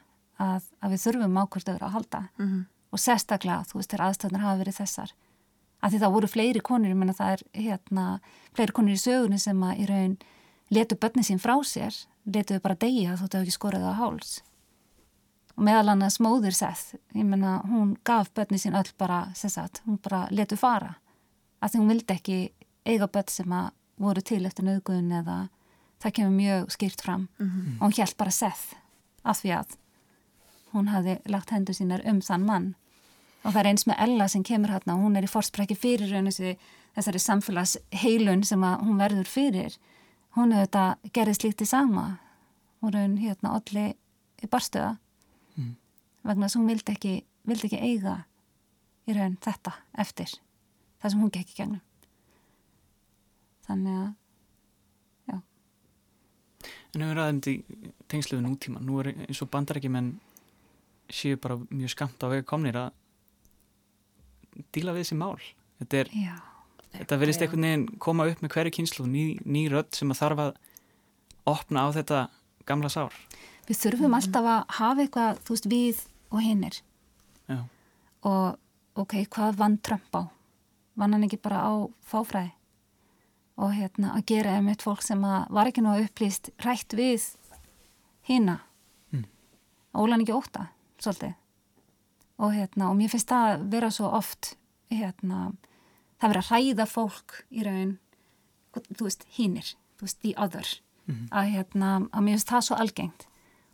að, 0.42 0.64
að 0.82 0.94
við 0.94 1.02
þurfum 1.04 1.36
ákvört 1.42 1.70
öðru 1.74 1.88
að 1.88 1.94
halda 1.98 2.22
mm, 2.40 2.62
og 2.94 3.02
sérstaklega, 3.02 3.66
þú 3.70 3.78
veist, 3.78 3.92
þegar 3.92 4.06
aðstöðnar 4.08 4.44
hafa 4.44 4.62
verið 4.62 4.78
þessar. 4.80 5.12
Af 5.84 5.92
því 5.92 6.00
það 6.00 6.14
voru 6.14 6.30
fleiri 6.30 6.62
konur, 6.64 6.90
ég 6.90 6.98
menna 6.98 7.14
það 7.16 7.34
er 7.34 7.44
hérna, 7.66 8.06
fleiri 8.56 8.74
konur 8.74 8.96
í 8.96 9.02
sögunni 9.02 9.38
sem 9.42 9.62
að 9.66 9.82
í 9.84 9.86
raun 9.90 10.16
letu 10.74 10.98
börni 10.98 11.24
sín 11.26 11.42
frá 11.42 11.54
sér, 11.66 11.96
letuðu 12.24 12.62
bara 12.64 12.78
deyja 12.80 13.18
þóttu 13.20 13.38
hafa 13.38 13.44
ekki 13.44 13.56
skorið 13.58 13.86
á 13.86 13.92
háls. 13.98 14.38
Og 15.54 15.66
meðal 15.68 15.92
annars 15.92 16.18
móðir 16.24 16.56
seth, 16.56 16.96
ég 17.14 17.26
menna 17.28 17.58
hún 17.68 17.94
gaf 18.06 18.32
börni 18.34 18.58
sín 18.58 18.74
öll 18.78 18.90
bara, 18.98 19.28
sem 19.38 19.52
sagt, 19.52 19.82
hún 19.84 20.00
bara 20.02 20.24
letu 20.34 20.56
fara. 20.58 20.96
Af 21.60 21.74
því 21.74 21.82
hún 21.82 21.92
vildi 21.92 22.16
ekki 22.16 22.38
eiga 22.88 23.06
börn 23.06 23.30
sem 23.30 23.52
að 23.54 23.70
voru 24.00 24.24
til 24.24 24.42
eftir 24.46 24.66
nöðgun 24.66 25.12
eða 25.20 25.36
það 26.04 26.12
kemur 26.18 26.36
mjög 26.36 26.70
skýrt 26.76 27.00
fram. 27.02 27.28
Mhm. 27.40 27.78
Og 27.80 27.88
hún 27.88 27.96
hjælt 27.96 28.16
bara 28.20 28.30
seth 28.30 28.74
af 29.24 29.40
því 29.42 29.54
að 29.58 29.76
hún 30.74 30.88
hafði 30.92 31.18
lagt 31.30 31.50
hendur 31.50 31.74
sínar 31.74 32.02
um 32.06 32.20
þann 32.20 32.44
mann 32.44 32.74
og 33.44 33.52
það 33.52 33.60
er 33.60 33.68
eins 33.70 33.84
með 33.86 34.00
Ella 34.04 34.26
sem 34.28 34.42
kemur 34.42 34.68
hérna 34.72 34.94
og 34.96 35.02
hún 35.04 35.16
er 35.16 35.22
í 35.26 35.30
forsprekki 35.30 35.76
fyrir 35.76 36.10
raun 36.10 36.26
þessi, 36.26 36.56
þessari 36.96 37.20
samfélags 37.20 37.76
heilun 37.92 38.42
sem 38.44 38.60
hún 38.60 38.98
verður 38.98 39.28
fyrir 39.28 39.76
hún 40.36 40.52
hefur 40.52 40.66
þetta 40.66 41.12
gerði 41.12 41.34
slíkt 41.38 41.62
í 41.62 41.66
sama 41.68 42.18
hún 42.82 42.92
raun 42.96 43.16
hérna 43.18 43.54
allir 43.54 43.94
í 44.42 44.46
barstöða 44.50 44.98
Mm. 45.56 45.76
vegna 46.24 46.46
þess 46.48 46.56
að 46.56 46.60
hún 46.60 46.68
vildi 46.72 46.92
ekki, 46.96 47.24
vildi 47.46 47.64
ekki 47.68 47.80
eiga 47.80 48.24
í 49.06 49.14
raun 49.14 49.36
þetta 49.40 49.72
eftir 49.96 50.32
það 51.00 51.10
sem 51.10 51.20
hún 51.20 51.30
gekk 51.30 51.50
í 51.52 51.58
gegnum 51.60 51.80
þannig 53.68 53.94
að 54.00 54.08
En 56.94 57.06
við 57.08 57.16
ræðum 57.18 57.40
þetta 57.42 57.52
í 57.52 57.92
tengslu 58.12 58.38
við 58.38 58.46
nútíma. 58.46 58.82
Nú 58.84 59.00
er 59.02 59.12
eins 59.14 59.42
og 59.42 59.50
bandarækjumenn 59.52 60.12
séu 61.12 61.38
bara 61.40 61.58
mjög 61.70 61.92
skamt 61.92 62.22
á 62.24 62.26
vegi 62.32 62.46
komnir 62.48 62.78
að 62.78 62.92
díla 64.74 64.94
við 64.94 65.04
þessi 65.04 65.18
mál. 65.18 65.40
Þetta, 65.82 66.00
er, 66.04 66.12
já, 66.14 66.36
þetta 66.94 67.18
verðist 67.20 67.44
einhvern 67.44 67.66
veginn 67.66 67.86
koma 68.02 68.28
upp 68.30 68.42
með 68.44 68.54
hverju 68.54 68.74
kynslu, 68.78 69.06
ný, 69.10 69.24
ný 69.42 69.66
rödd 69.72 69.90
sem 69.96 70.12
að 70.14 70.20
þarf 70.22 70.44
að 70.44 70.52
opna 71.50 71.84
á 71.84 71.88
þetta 71.98 72.20
gamla 72.68 72.90
sár. 72.92 73.14
við 73.68 73.80
þurfum 73.80 74.16
alltaf 74.16 74.48
að 74.48 74.60
hafa 74.78 75.04
eitthvað, 75.04 75.40
þú 75.44 75.56
veist, 75.56 75.70
við 75.72 76.02
og 76.34 76.42
hinnir 76.44 76.80
Já, 77.48 77.58
og 78.24 79.00
ok, 79.00 79.16
hvað 79.28 79.58
vann 79.60 79.78
Trump 79.84 80.16
á? 80.16 80.22
Vann 80.94 81.16
hann 81.16 81.26
ekki 81.26 81.40
bara 81.42 81.64
á 81.66 81.72
fáfræði? 82.06 82.54
Og 83.62 83.70
hérna 83.76 84.16
að 84.16 84.26
gera 84.32 84.56
einmitt 84.58 84.82
fólk 84.82 85.02
sem 85.06 85.20
að 85.24 85.50
var 85.54 85.70
ekki 85.70 85.84
nú 85.84 85.92
að 85.92 86.08
upplýst 86.08 86.50
rætt 86.64 86.96
við 86.98 87.28
hina. 88.26 88.58
Mm. 89.14 89.26
Ólan 89.94 90.24
ekki 90.24 90.34
óta, 90.34 90.68
svolítið. 90.98 91.36
Og 92.42 92.54
hérna, 92.56 92.88
og 92.90 92.98
mér 92.98 93.12
finnst 93.12 93.30
það 93.30 93.68
vera 93.70 93.90
svo 93.94 94.10
oft, 94.16 94.56
hérna, 94.90 95.52
það 96.18 96.32
vera 96.32 96.42
að 96.42 96.48
hræða 96.50 96.86
fólk 96.90 97.36
í 97.54 97.62
raun, 97.66 97.92
þú 98.74 99.06
veist, 99.06 99.22
hinnir, 99.36 99.68
þú 100.00 100.08
veist, 100.08 100.20
the 100.24 100.34
other. 100.36 100.66
Mhm. 101.06 101.28
Að 101.30 101.52
hérna, 101.54 101.90
að 102.10 102.24
mér 102.24 102.34
finnst 102.38 102.50
það 102.50 102.66
svo 102.66 102.76
algengt. 102.76 103.26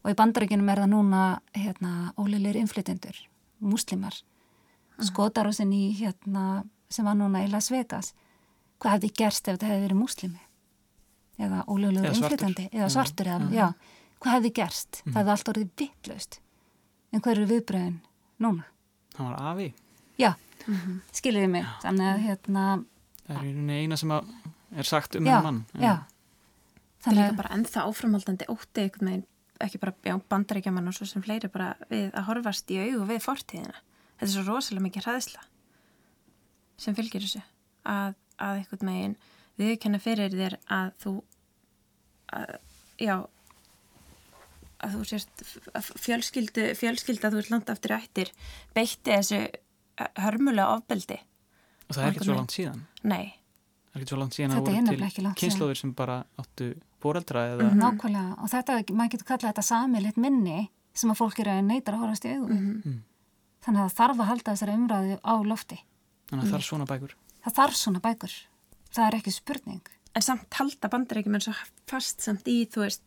Og 0.04 0.12
í 0.12 0.16
bandarækjunum 0.16 0.68
er 0.72 0.80
það 0.82 0.92
núna, 0.92 1.22
hérna, 1.56 2.12
óleilir 2.16 2.56
inflytendur, 2.56 3.16
múslimar, 3.60 4.22
skotarósin 5.00 5.72
í, 5.72 5.96
hérna, 5.96 6.64
sem 6.90 7.04
var 7.04 7.14
núna 7.14 7.44
í 7.44 7.50
Las 7.50 7.70
Vegas. 7.70 8.14
Hvað 8.80 8.94
hefði 8.96 9.10
gerst 9.20 9.48
ef 9.48 9.56
þetta 9.58 9.66
hefði 9.70 9.84
verið 9.88 9.98
múslimi? 10.00 10.40
Eða 11.40 11.64
ólöglegur 11.66 12.06
Eða 12.08 12.14
svartur. 12.16 12.32
inflytandi? 12.32 12.68
Eða 12.72 12.86
Já. 12.88 12.92
svartur, 12.94 13.26
eða, 13.34 13.50
já. 13.52 13.66
hvað 14.20 14.34
hefði 14.36 14.52
gerst, 14.60 15.02
Mhm. 15.04 15.12
það 15.12 15.20
hefði 15.20 15.30
allt 15.34 15.48
orðið 15.52 15.70
vitlaust 15.80 16.38
en 17.12 17.20
hver 17.20 17.32
eru 17.38 17.46
viðbröðin 17.46 18.00
núna? 18.40 18.64
hann 19.16 19.26
var 19.32 19.40
afi 19.52 19.74
Já, 20.18 20.34
skiljiði 21.12 21.48
mig 21.50 21.64
þannig 21.82 22.14
að 22.14 22.22
hérna, 22.26 22.84
það 23.28 23.70
er 23.70 23.80
eina 23.80 23.96
sem 23.96 24.10
er 24.12 24.82
sagt 24.84 25.16
um 25.16 25.24
já, 25.24 25.40
hennar 25.40 25.42
mann 25.42 25.64
já 25.74 26.04
Það 27.00 27.12
er 27.12 27.16
líka 27.16 27.36
bara 27.36 27.54
ennþá 27.56 27.80
áframhaldandi 27.88 28.46
ótti 28.52 28.82
einhvern 28.84 29.06
veginn, 29.08 29.26
ekki 29.60 29.78
bara 29.80 29.92
já, 30.04 30.20
bandaríkjaman 30.28 30.88
og 30.88 30.92
svo 30.94 31.06
sem 31.08 31.22
fleiri 31.22 31.48
bara 31.50 31.74
við 31.90 32.12
að 32.12 32.24
horfast 32.26 32.66
í 32.70 32.76
augu 32.76 33.06
við 33.08 33.22
fortíðina. 33.24 33.72
Þetta 34.20 34.28
er 34.28 34.34
svo 34.34 34.44
rosalega 34.44 34.84
mikið 34.84 35.04
hræðsla 35.06 35.40
sem 36.76 36.94
fylgir 36.94 37.22
þessu. 37.24 37.42
Að, 37.86 38.14
að 38.40 38.60
einhvern 38.60 38.90
veginn 38.92 39.16
viðkenna 39.60 40.00
fyrir 40.00 40.34
þér 40.36 40.56
að 40.72 40.92
þú, 41.02 41.12
að, 42.36 42.52
já, 43.00 43.16
að 44.80 44.94
þú 44.94 45.02
sést 45.10 45.42
að 45.76 45.90
fjölskyldu, 46.06 46.68
fjölskyldu 46.78 47.28
að 47.28 47.36
þú 47.36 47.42
ert 47.42 47.52
landa 47.54 47.76
aftur 47.76 47.96
ættir, 47.96 48.32
beitti 48.76 49.12
þessu 49.12 49.42
hörmulega 50.24 50.78
ofbeldi. 50.78 51.18
og 51.88 51.96
það 51.96 52.02
er 52.04 52.10
ekkert 52.14 52.28
svo 52.30 52.38
langt 52.38 52.56
síðan. 52.56 52.80
Nei, 53.02 53.26
það 53.90 53.98
er 53.98 54.00
ekkert 54.00 54.14
svo 54.14 54.20
langt 54.22 54.38
síðan 54.38 54.54
Þetta 54.54 54.60
að 54.60 54.70
er 54.70 54.70
voru 54.70 54.86
nefnilega 54.86 55.10
ekki 55.10 55.18
til 55.20 55.26
langt 55.26 55.36
síðan. 55.36 55.42
kynnslóðir 55.44 55.80
sem 55.82 55.94
bara 55.98 56.18
áttu 56.40 56.70
bóreldra 57.00 57.46
eða 57.54 57.70
nákvæmlega. 57.76 58.34
Og 58.40 58.52
þetta, 58.52 58.78
maður 58.94 59.14
getur 59.16 59.28
kallað 59.28 59.48
þetta 59.50 59.66
samilitt 59.68 60.20
minni 60.20 60.58
sem 60.96 61.12
að 61.12 61.20
fólk 61.20 61.40
eru 61.42 61.54
að 61.54 61.64
neytar 61.68 61.96
að 61.96 62.04
horfast 62.04 62.26
í 62.26 62.34
augu 62.34 62.48
við. 62.50 62.60
Mm. 62.60 62.98
þannig 63.60 63.82
að 63.82 63.90
það 63.90 63.96
þarf 64.00 64.20
að 64.20 64.30
halda 64.30 64.52
þessari 64.54 64.76
umræðu 64.78 65.16
á 65.20 65.34
lofti. 65.44 65.76
Þannig 66.30 66.44
að 66.44 66.50
það 66.50 66.58
er 66.60 66.66
svona 66.70 66.86
bækur 66.88 67.16
það 67.44 67.56
þarf 67.60 67.78
svona 67.80 68.02
bækur 68.04 68.36
það 68.90 69.06
er 69.06 69.18
ekki 69.20 69.34
spurning 69.34 69.90
en 70.16 70.26
samt 70.26 70.58
halda 70.58 70.90
bandaríkjum 70.90 71.38
en 71.38 71.44
svo 71.44 71.54
fast 71.90 72.24
samt 72.24 72.48
í, 72.50 72.64
þú 72.70 72.84
veist, 72.84 73.04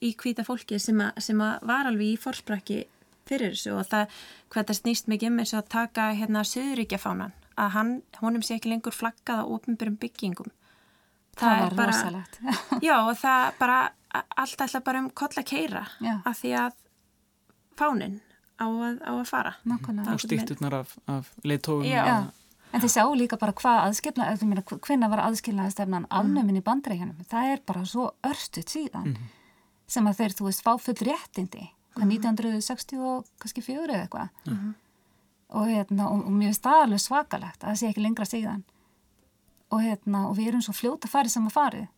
í 0.00 0.12
hvíta 0.18 0.44
fólki 0.46 0.78
sem, 0.82 1.00
a, 1.02 1.10
sem 1.20 1.40
að 1.42 1.66
var 1.66 1.90
alveg 1.90 2.14
í 2.14 2.20
forsprakki 2.20 2.80
fyrir 3.28 3.54
þessu 3.54 3.74
og 3.78 3.88
það, 3.90 4.14
hvað 4.50 4.62
þetta 4.64 4.78
snýst 4.78 5.10
mikið 5.10 5.32
um 5.32 5.42
eins 5.42 5.54
og 5.54 5.60
að 5.62 5.68
taka 5.74 6.06
hérna 6.18 6.44
söðuríkjafánan, 6.46 7.34
að 7.60 7.74
hann, 7.76 7.92
honum 8.22 8.44
sé 8.46 8.56
ekki 8.56 8.72
lengur 8.72 8.94
flaggað 8.94 9.42
á 9.42 9.50
opinbyrjum 9.50 9.98
byggingum. 10.02 10.50
það, 11.38 11.66
var 11.78 11.92
rosalegt 11.92 12.40
Já, 12.86 12.96
og 13.02 13.14
það 13.18 13.52
bara, 13.60 13.78
allt 14.14 14.64
ætla 14.66 14.82
bara 14.86 15.04
um 15.04 15.10
koll 15.10 15.34
að 15.36 15.46
keira, 15.52 15.84
Já. 16.02 16.18
af 16.24 16.42
því 16.42 16.54
að 16.64 16.78
fánin 17.78 18.18
á 18.60 18.66
að, 18.66 18.98
á 19.02 19.12
að 19.14 19.26
fara. 19.30 19.54
nákvæmlega 19.64 20.14
og 20.14 20.22
stýtturnar 20.22 20.78
af, 20.82 20.98
af 21.10 21.30
leiðtógum 21.46 21.86
Já. 21.88 22.02
Já. 22.06 22.18
En 22.70 22.82
þið 22.82 22.92
sjáu 22.92 23.14
líka 23.18 23.38
bara 23.40 23.54
hvað 23.56 23.80
aðskilna, 23.88 24.28
hvenna 24.86 25.08
var 25.10 25.24
aðskilnaði 25.24 25.74
stefnan 25.74 26.06
afnömin 26.10 26.60
í 26.60 26.62
bandreikinum. 26.62 27.18
Það 27.30 27.52
er 27.54 27.62
bara 27.66 27.82
svo 27.88 28.10
örstuð 28.26 28.68
síðan 28.70 29.16
sem 29.90 30.06
að 30.06 30.20
þeir, 30.20 30.34
þú 30.38 30.46
veist, 30.46 30.62
fá 30.62 30.76
full 30.78 30.94
réttindi. 31.02 31.64
Hvað 31.96 32.12
1960 32.14 33.00
og 33.02 33.26
kannski 33.42 33.64
fjögur 33.66 33.90
eða 33.90 34.04
eitthvað. 34.06 34.28
Og, 35.50 35.66
hérna, 35.66 36.06
og, 36.12 36.20
og 36.28 36.30
mér 36.30 36.52
finnst 36.52 36.62
það 36.62 36.82
alveg 36.84 37.02
svakalegt 37.02 37.64
að 37.64 37.72
það 37.72 37.80
sé 37.80 37.88
ekki 37.90 38.04
lengra 38.04 38.26
síðan. 38.30 38.62
Og, 39.70 39.80
hérna, 39.82 40.28
og 40.28 40.36
við 40.38 40.52
erum 40.52 40.62
svo 40.62 40.74
fljóta 40.78 41.10
farið 41.10 41.34
sem 41.34 41.48
að 41.50 41.56
farið. 41.56 41.88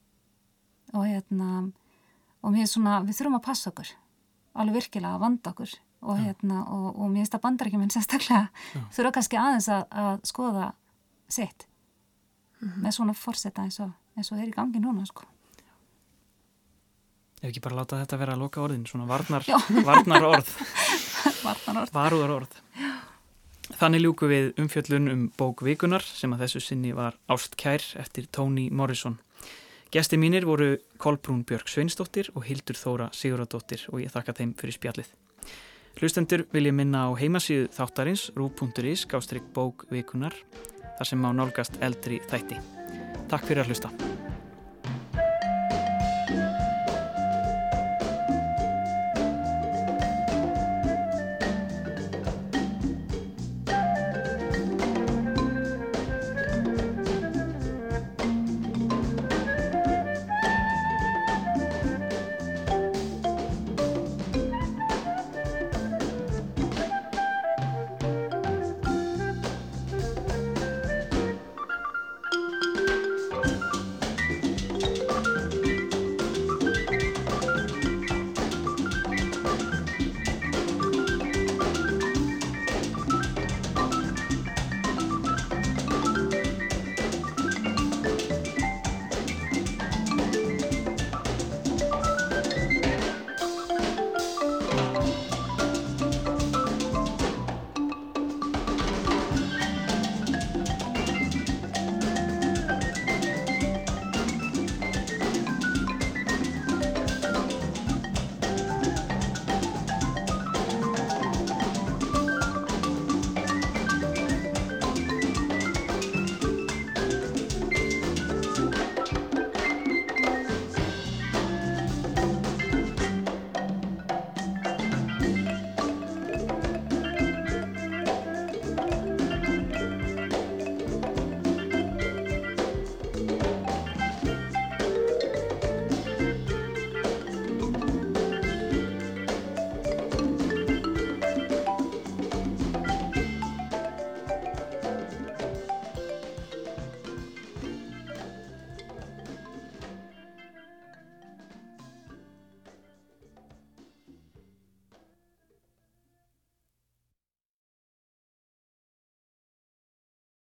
Og, 0.95 1.05
hérna, 1.05 1.51
og 2.41 2.55
mér 2.55 2.65
finnst 2.65 2.79
svona, 2.79 3.03
við 3.05 3.19
þurfum 3.21 3.37
að 3.37 3.45
passa 3.45 3.69
okkur. 3.69 3.93
Alveg 4.57 4.79
virkilega 4.81 5.19
að 5.19 5.25
vanda 5.27 5.53
okkur. 5.53 5.77
Og, 6.03 6.17
hérna, 6.19 6.65
og, 6.67 6.87
og 6.99 7.11
mér 7.13 7.23
finnst 7.23 7.37
að 7.39 7.43
bandarækjuminn 7.45 7.93
sérstaklega 7.95 8.49
þurfa 8.97 9.13
kannski 9.15 9.39
aðeins 9.39 9.69
að, 9.71 9.85
að 10.03 10.17
skoða 10.27 10.73
sitt 11.31 11.69
með 12.63 12.95
svona 12.97 13.15
forseta 13.19 13.63
eins 13.63 13.79
og, 13.83 13.93
eins 14.19 14.31
og 14.35 14.41
er 14.43 14.49
í 14.51 14.55
gangi 14.55 14.83
núna 14.83 15.07
sko. 15.07 15.25
ef 17.43 17.49
ekki 17.51 17.63
bara 17.65 17.81
láta 17.81 17.99
þetta 18.03 18.19
vera 18.21 18.35
að 18.37 18.43
loka 18.45 18.61
orðin 18.63 18.85
svona 18.87 19.07
varnar, 19.11 19.43
Já. 19.47 19.57
varnar 19.89 20.27
orð 20.29 20.51
Varnar 21.43 21.79
orð. 21.83 21.95
varúðar 21.95 22.35
orð 22.41 22.59
Þannig 23.79 24.03
ljúku 24.03 24.29
við 24.29 24.51
umfjöllun 24.61 25.09
um 25.11 25.23
bók 25.39 25.63
vikunar 25.65 26.03
sem 26.05 26.31
að 26.35 26.43
þessu 26.45 26.61
sinni 26.67 26.91
var 26.95 27.15
Ástkær 27.31 27.83
eftir 28.03 28.27
Toni 28.35 28.67
Morrison. 28.75 29.17
Gesti 29.95 30.19
mínir 30.21 30.45
voru 30.45 30.75
Kolbrún 31.01 31.41
Björg 31.49 31.71
Sveinsdóttir 31.71 32.29
og 32.37 32.45
Hildur 32.47 32.77
Þóra 32.77 33.09
Siguradóttir 33.17 33.87
og 33.91 34.03
ég 34.03 34.13
þakka 34.13 34.35
þeim 34.39 34.53
fyrir 34.61 34.77
spjallið. 34.77 35.09
Hlustendur 36.01 36.47
vil 36.53 36.67
ég 36.71 36.77
minna 36.77 37.07
á 37.07 37.11
heimasíðu 37.19 37.69
þáttarins 37.75 38.31
rú.is 38.37 39.05
gástrygg 39.11 39.53
bók 39.55 39.87
vikunar 39.93 40.35
þar 40.99 41.09
sem 41.09 41.21
má 41.21 41.31
nálgast 41.35 41.79
eldri 41.81 42.23
þætti. 42.31 42.59
Takk 43.29 43.49
fyrir 43.49 43.65
að 43.65 43.73
hlusta. 43.73 44.12